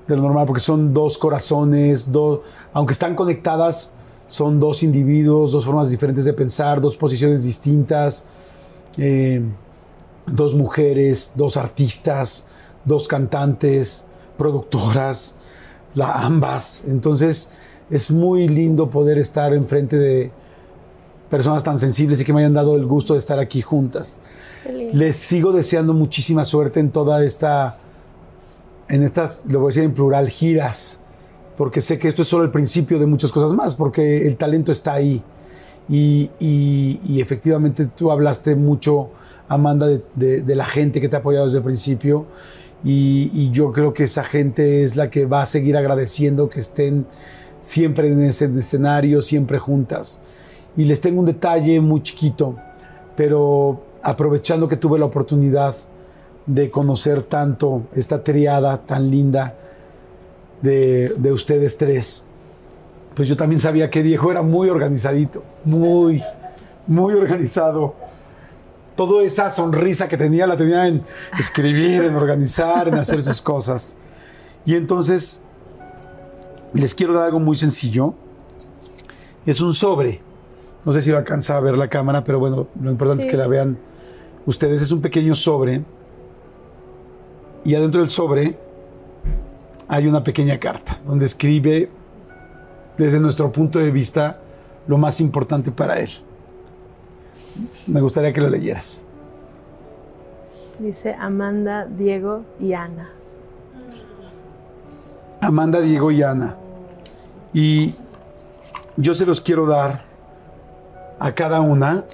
[0.06, 2.40] de lo normal porque son dos corazones, dos,
[2.72, 3.92] aunque están conectadas,
[4.30, 8.24] son dos individuos, dos formas diferentes de pensar, dos posiciones distintas,
[8.96, 9.42] eh,
[10.24, 12.46] dos mujeres, dos artistas,
[12.84, 14.06] dos cantantes,
[14.38, 15.38] productoras,
[15.94, 16.84] la, ambas.
[16.86, 17.54] Entonces
[17.90, 20.30] es muy lindo poder estar enfrente de
[21.28, 24.20] personas tan sensibles y que me hayan dado el gusto de estar aquí juntas.
[24.92, 27.78] Les sigo deseando muchísima suerte en toda esta,
[28.88, 30.99] en estas, lo voy a decir en plural, giras,
[31.60, 34.72] porque sé que esto es solo el principio de muchas cosas más, porque el talento
[34.72, 35.22] está ahí.
[35.90, 36.30] Y,
[37.20, 39.10] efectivamente tú hablaste mucho,
[39.46, 42.24] Amanda, de, de- la gente que te ha apoyado desde el principio.
[42.82, 47.04] Y yo creo que esa gente es la que va a seguir agradeciendo que estén
[47.60, 50.22] siempre en ese escenario, siempre juntas.
[50.78, 52.56] Y les tengo un detalle muy chiquito,
[53.16, 55.76] pero aprovechando que tuve la oportunidad
[56.46, 59.56] de conocer tanto esta triada tan linda
[60.62, 62.24] de, de ustedes tres,
[63.14, 66.22] pues yo también sabía que Diego era muy organizadito, muy,
[66.86, 67.94] muy organizado.
[68.96, 71.02] Toda esa sonrisa que tenía la tenía en
[71.38, 73.96] escribir, en organizar, en hacer sus cosas.
[74.66, 75.44] Y entonces
[76.74, 78.14] les quiero dar algo muy sencillo.
[79.46, 80.20] Es un sobre.
[80.84, 83.28] No sé si lo alcanza a ver la cámara, pero bueno, lo importante Sí.
[83.28, 83.78] es que la vean
[84.46, 84.82] ustedes.
[84.82, 85.82] Es un pequeño sobre.
[87.64, 88.58] Y adentro del sobre
[89.92, 91.88] hay una pequeña carta donde escribe
[92.96, 94.38] desde nuestro punto de vista
[94.86, 96.10] lo más importante para él.
[97.88, 99.02] Me gustaría que lo leyeras.
[100.78, 103.10] Dice Amanda, Diego y Ana.
[105.40, 106.54] Amanda, Diego y Ana.
[107.52, 107.92] Y
[108.96, 110.04] yo se los quiero dar
[111.18, 112.04] a cada una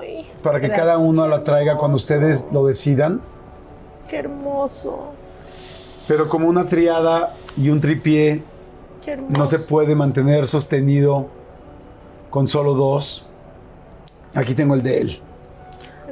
[0.00, 3.20] Ay, para que cada uno la traiga cuando ustedes lo decidan.
[4.08, 5.15] qué hermoso.
[6.06, 8.42] Pero como una triada y un tripié
[9.28, 11.28] no se puede mantener sostenido
[12.30, 13.26] con solo dos.
[14.34, 15.18] Aquí tengo el de él.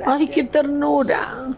[0.06, 1.56] Ay, qué ternura.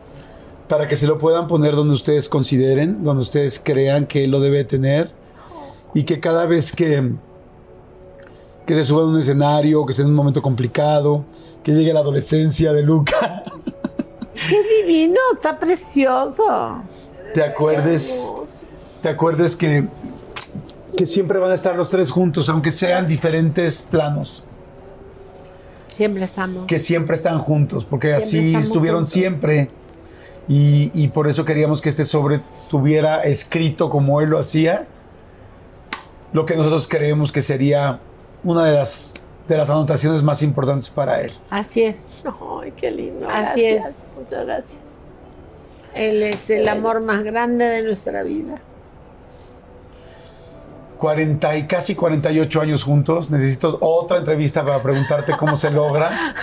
[0.69, 4.41] Para que se lo puedan poner donde ustedes consideren, donde ustedes crean que él lo
[4.41, 5.11] debe tener.
[5.95, 7.13] Y que cada vez que,
[8.67, 11.25] que se suba a un escenario, que sea en un momento complicado,
[11.63, 13.45] que llegue la adolescencia de Luca,
[14.49, 16.83] Qué divino, está precioso.
[17.37, 18.33] Te acuerdes,
[19.03, 19.85] te acuerdes que,
[20.97, 24.47] que siempre van a estar los tres juntos, aunque sean diferentes planos.
[25.89, 26.65] Siempre estamos.
[26.67, 29.13] que siempre están juntos, porque Siempre así estuvieron juntos.
[29.13, 29.71] siempre.
[30.49, 32.41] Y, y por eso queríamos que este sobre
[32.71, 34.87] tuviera escrito como él lo hacía,
[36.33, 38.01] lo que nosotros creemos que sería
[38.45, 41.33] una de las, de las anotaciones más importantes para él.
[41.51, 42.23] Así es.
[42.63, 43.29] Ay, qué lindo.
[43.29, 43.87] Así Gracias.
[43.87, 44.11] es.
[44.17, 44.79] Muchas gracias.
[45.97, 48.61] Él es el amor más grande de nuestra vida.
[50.97, 53.31] 40 y casi 48 años juntos.
[53.31, 56.35] Necesito otra entrevista para preguntarte cómo se logra.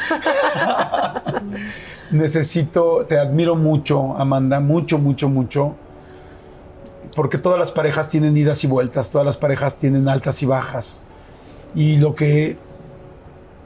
[2.12, 5.76] Necesito, te admiro mucho, Amanda, mucho, mucho, mucho.
[7.16, 11.04] Porque todas las parejas tienen idas y vueltas, todas las parejas tienen altas y bajas.
[11.76, 12.58] Y lo que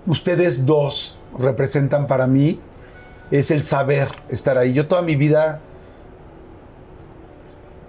[0.06, 2.60] ustedes dos representan para mí
[3.32, 4.74] es el saber estar ahí.
[4.74, 5.60] Yo toda mi vida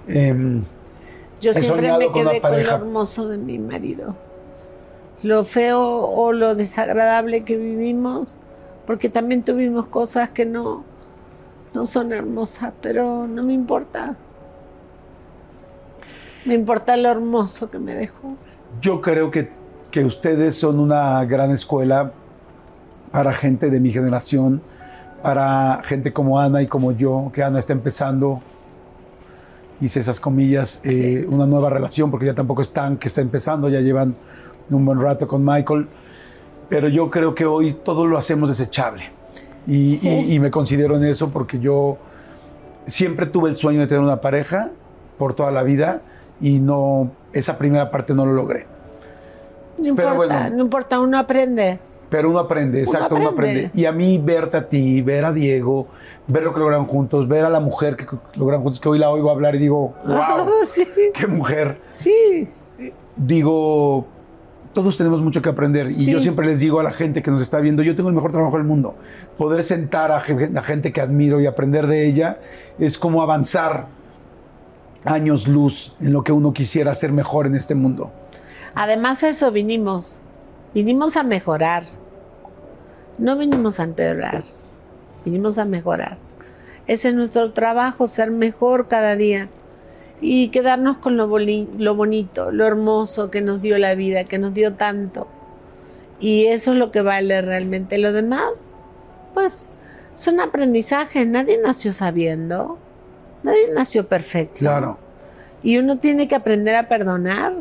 [0.09, 0.64] em,
[1.40, 4.16] Yo siempre me quedé con lo hermoso de mi marido.
[5.22, 8.36] Lo feo o lo desagradable que vivimos,
[8.86, 10.85] porque también tuvimos cosas que no,
[11.74, 14.16] no son hermosas, pero no me importa.
[16.44, 18.36] Me importa lo hermoso que me dejó.
[18.80, 19.51] Yo creo que,
[19.90, 22.12] que ustedes son una gran escuela
[23.10, 24.62] para gente de mi generación,
[25.22, 28.40] para gente como Ana y como yo, que Ana está empezando,
[29.80, 33.68] hice esas comillas, eh, una nueva relación, porque ya tampoco es tan que está empezando,
[33.68, 34.14] ya llevan
[34.70, 35.88] un buen rato con Michael,
[36.68, 39.05] pero yo creo que hoy todo lo hacemos desechable.
[39.66, 40.09] Y, Sí.
[40.09, 41.98] y- y me considero en eso porque yo
[42.86, 44.70] siempre tuve el sueño de tener una pareja
[45.16, 46.00] por toda la vida
[46.40, 48.66] y no, esa primera parte no lo logré.
[49.78, 50.56] No Pero importa, bueno.
[50.56, 51.78] no importa, uno aprende.
[52.10, 53.66] Pero uno aprende, exacto, uno aprende.
[53.66, 53.80] aprende.
[53.80, 55.89] Y a mí verte a ti, ver a Diego,
[56.26, 58.06] ver lo que lograron juntos, ver a la mujer que
[58.36, 61.80] lograron juntos, que hoy la oigo hablar y digo, wow, sí, qué mujer.
[61.90, 62.48] sí.
[63.16, 64.06] Digo,
[64.72, 65.90] todos tenemos mucho que aprender.
[65.90, 66.10] Y Sí.
[66.12, 68.30] yo siempre les digo a la gente que nos está viendo, yo tengo el mejor
[68.30, 68.94] trabajo del mundo.
[69.36, 72.39] Poder sentar a gente que admiro y aprender de ella
[72.78, 73.86] es como avanzar
[75.05, 78.12] años luz en lo que uno quisiera hacer mejor en este mundo.
[78.74, 80.20] Además a eso vinimos.
[80.74, 81.82] Vinimos a mejorar.
[83.19, 84.43] No vinimos a empeorar.
[85.24, 86.16] Vinimos a mejorar.
[86.86, 89.49] Ese es nuestro trabajo, ser mejor cada día.
[90.20, 94.39] Y quedarnos con lo, boli- lo bonito, lo hermoso que nos dio la vida, que
[94.39, 95.28] nos dio tanto.
[96.20, 97.99] Y eso es lo que vale realmente.
[97.99, 98.77] Lo demás,
[99.35, 99.69] pues,
[100.15, 101.27] son aprendizajes.
[101.27, 102.78] Nadie nació sabiendo.
[103.45, 104.57] Nadie nació perfecto.
[104.59, 104.99] Claro.
[105.62, 107.53] Y uno tiene que aprender a perdonar.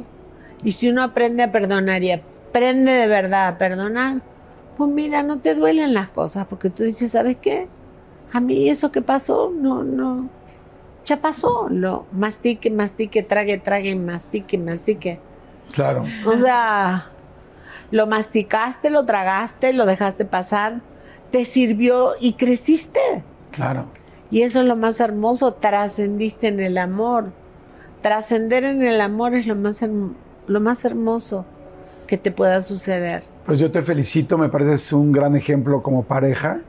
[0.64, 4.22] Y si uno aprende a perdonar y aprende de verdad a perdonar,
[4.78, 7.68] pues mira, no te duelen las cosas, porque tú dices, ¿sabes qué?
[8.32, 10.30] A mí eso que pasó, no, no,
[11.08, 11.68] ya pasó.
[11.70, 15.20] Lo mastique, mastique, trague, trague, mastique, mastique.
[15.74, 16.06] Claro.
[16.26, 17.10] O sea,
[17.91, 20.82] lo masticaste, lo tragaste, lo dejaste pasar,
[21.32, 23.24] te sirvió y creciste.
[23.52, 23.88] Claro.
[24.30, 27.32] Y eso es lo más hermoso, trascendiste en el amor.
[28.02, 29.84] Trascender en el amor es lo más,
[30.48, 31.45] lo más hermoso
[32.06, 33.24] que te pueda suceder.
[33.48, 36.60] Pues yo te felicito, me pareces un gran ejemplo como pareja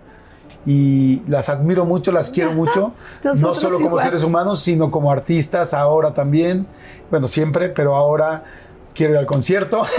[0.64, 2.92] y las admiro mucho, las quiero mucho,
[3.24, 4.04] no solo como igual.
[4.04, 6.68] seres humanos, sino como artistas ahora también,
[7.10, 8.44] bueno, siempre, pero ahora
[8.94, 9.78] quiero ir al concierto.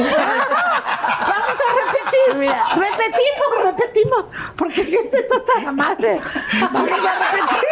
[1.19, 4.26] Vamos a repetir, mira, repetimos, repetimos,
[4.57, 6.22] porque esto está tan madre.
[6.61, 7.68] Vamos a repetir,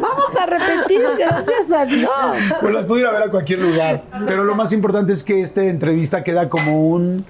[0.00, 2.10] vamos a repetir, gracias a Dios.
[2.58, 5.42] pues las puedo ir a ver a cualquier lugar, pero lo más importante es que
[5.42, 7.26] esta entrevista queda como un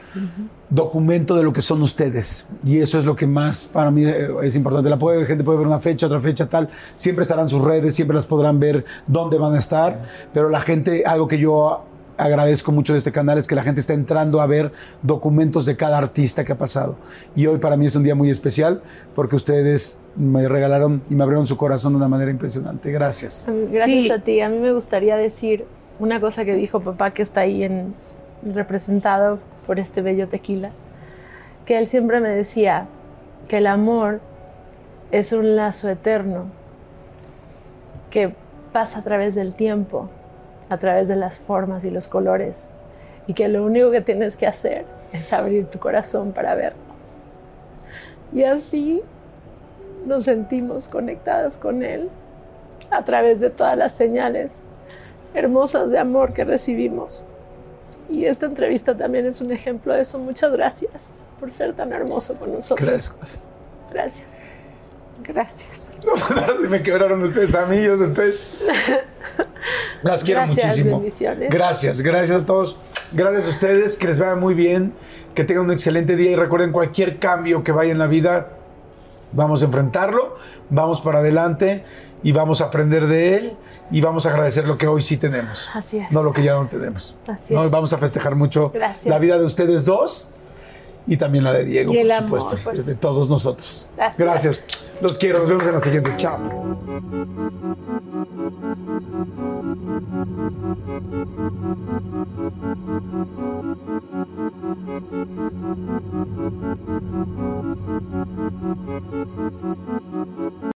[0.71, 4.29] documento de lo que son ustedes y eso es lo que más para mí eh,
[4.43, 4.89] es importante.
[4.91, 8.15] La puede, gente puede ver una fecha, otra fecha, tal, siempre estarán sus redes, siempre
[8.15, 11.85] las podrán ver dónde van a estar, pero la gente, algo que yo
[12.17, 14.71] agradezco mucho de este canal es que la gente está entrando a ver
[15.03, 16.97] documentos de cada artista que ha pasado.
[17.35, 18.83] Y hoy para mí es un día muy especial
[19.17, 22.93] porque ustedes me regalaron y me abrieron su corazón de una manera impresionante.
[22.93, 23.49] Gracias.
[23.71, 24.11] Gracias Sí.
[24.13, 24.41] a ti.
[24.41, 25.65] A mí me gustaría decir
[25.99, 27.95] una cosa que dijo papá que está ahí en,
[28.45, 30.71] representado por este bello tequila,
[31.65, 32.87] que él siempre me decía
[33.49, 34.21] que el amor
[35.11, 36.47] es un lazo eterno
[38.11, 38.35] que
[38.73, 40.09] pasa a través del tiempo,
[40.69, 42.69] a través de las formas y los colores,
[43.27, 46.79] y que lo único que tienes que hacer es abrir tu corazón para verlo.
[48.33, 49.03] Y así
[50.07, 52.11] nos sentimos conectadas con Él
[52.91, 54.63] a través de todas las señales
[55.35, 57.25] hermosas de amor que recibimos.
[58.11, 60.19] Y esta entrevista también es un ejemplo de eso.
[60.19, 62.87] Muchas gracias por ser tan hermoso con nosotros.
[62.87, 63.43] Gracias.
[63.93, 64.29] Gracias.
[65.23, 65.99] Gracias.
[66.05, 68.01] No, me quebraron ustedes, amigos.
[68.01, 68.41] Ustedes.
[70.03, 70.99] Las quiero Gracias, muchísimo.
[70.99, 71.51] bendiciones.
[71.51, 72.79] Gracias, gracias a todos.
[73.13, 74.93] Gracias a ustedes, que les vaya muy bien,
[75.35, 78.49] que tengan un excelente día y recuerden cualquier cambio que vaya en la vida,
[79.33, 80.37] vamos a enfrentarlo,
[80.69, 81.85] vamos para adelante
[82.23, 83.57] y vamos a aprender de él
[83.91, 85.69] y vamos a agradecer lo que hoy sí tenemos.
[85.75, 86.11] Así es.
[86.11, 87.17] No lo que ya no tenemos.
[87.27, 87.71] Así es.
[87.71, 88.73] Vamos a festejar mucho
[89.05, 90.31] la vida de ustedes dos
[91.07, 92.87] y también la de Diego, por amor, supuesto, pues.
[92.87, 93.89] de todos nosotros.
[93.97, 94.19] Gracias.
[94.19, 94.65] Gracias.
[95.01, 96.13] Los quiero, nos vemos en la siguiente.
[96.17, 96.41] Chao.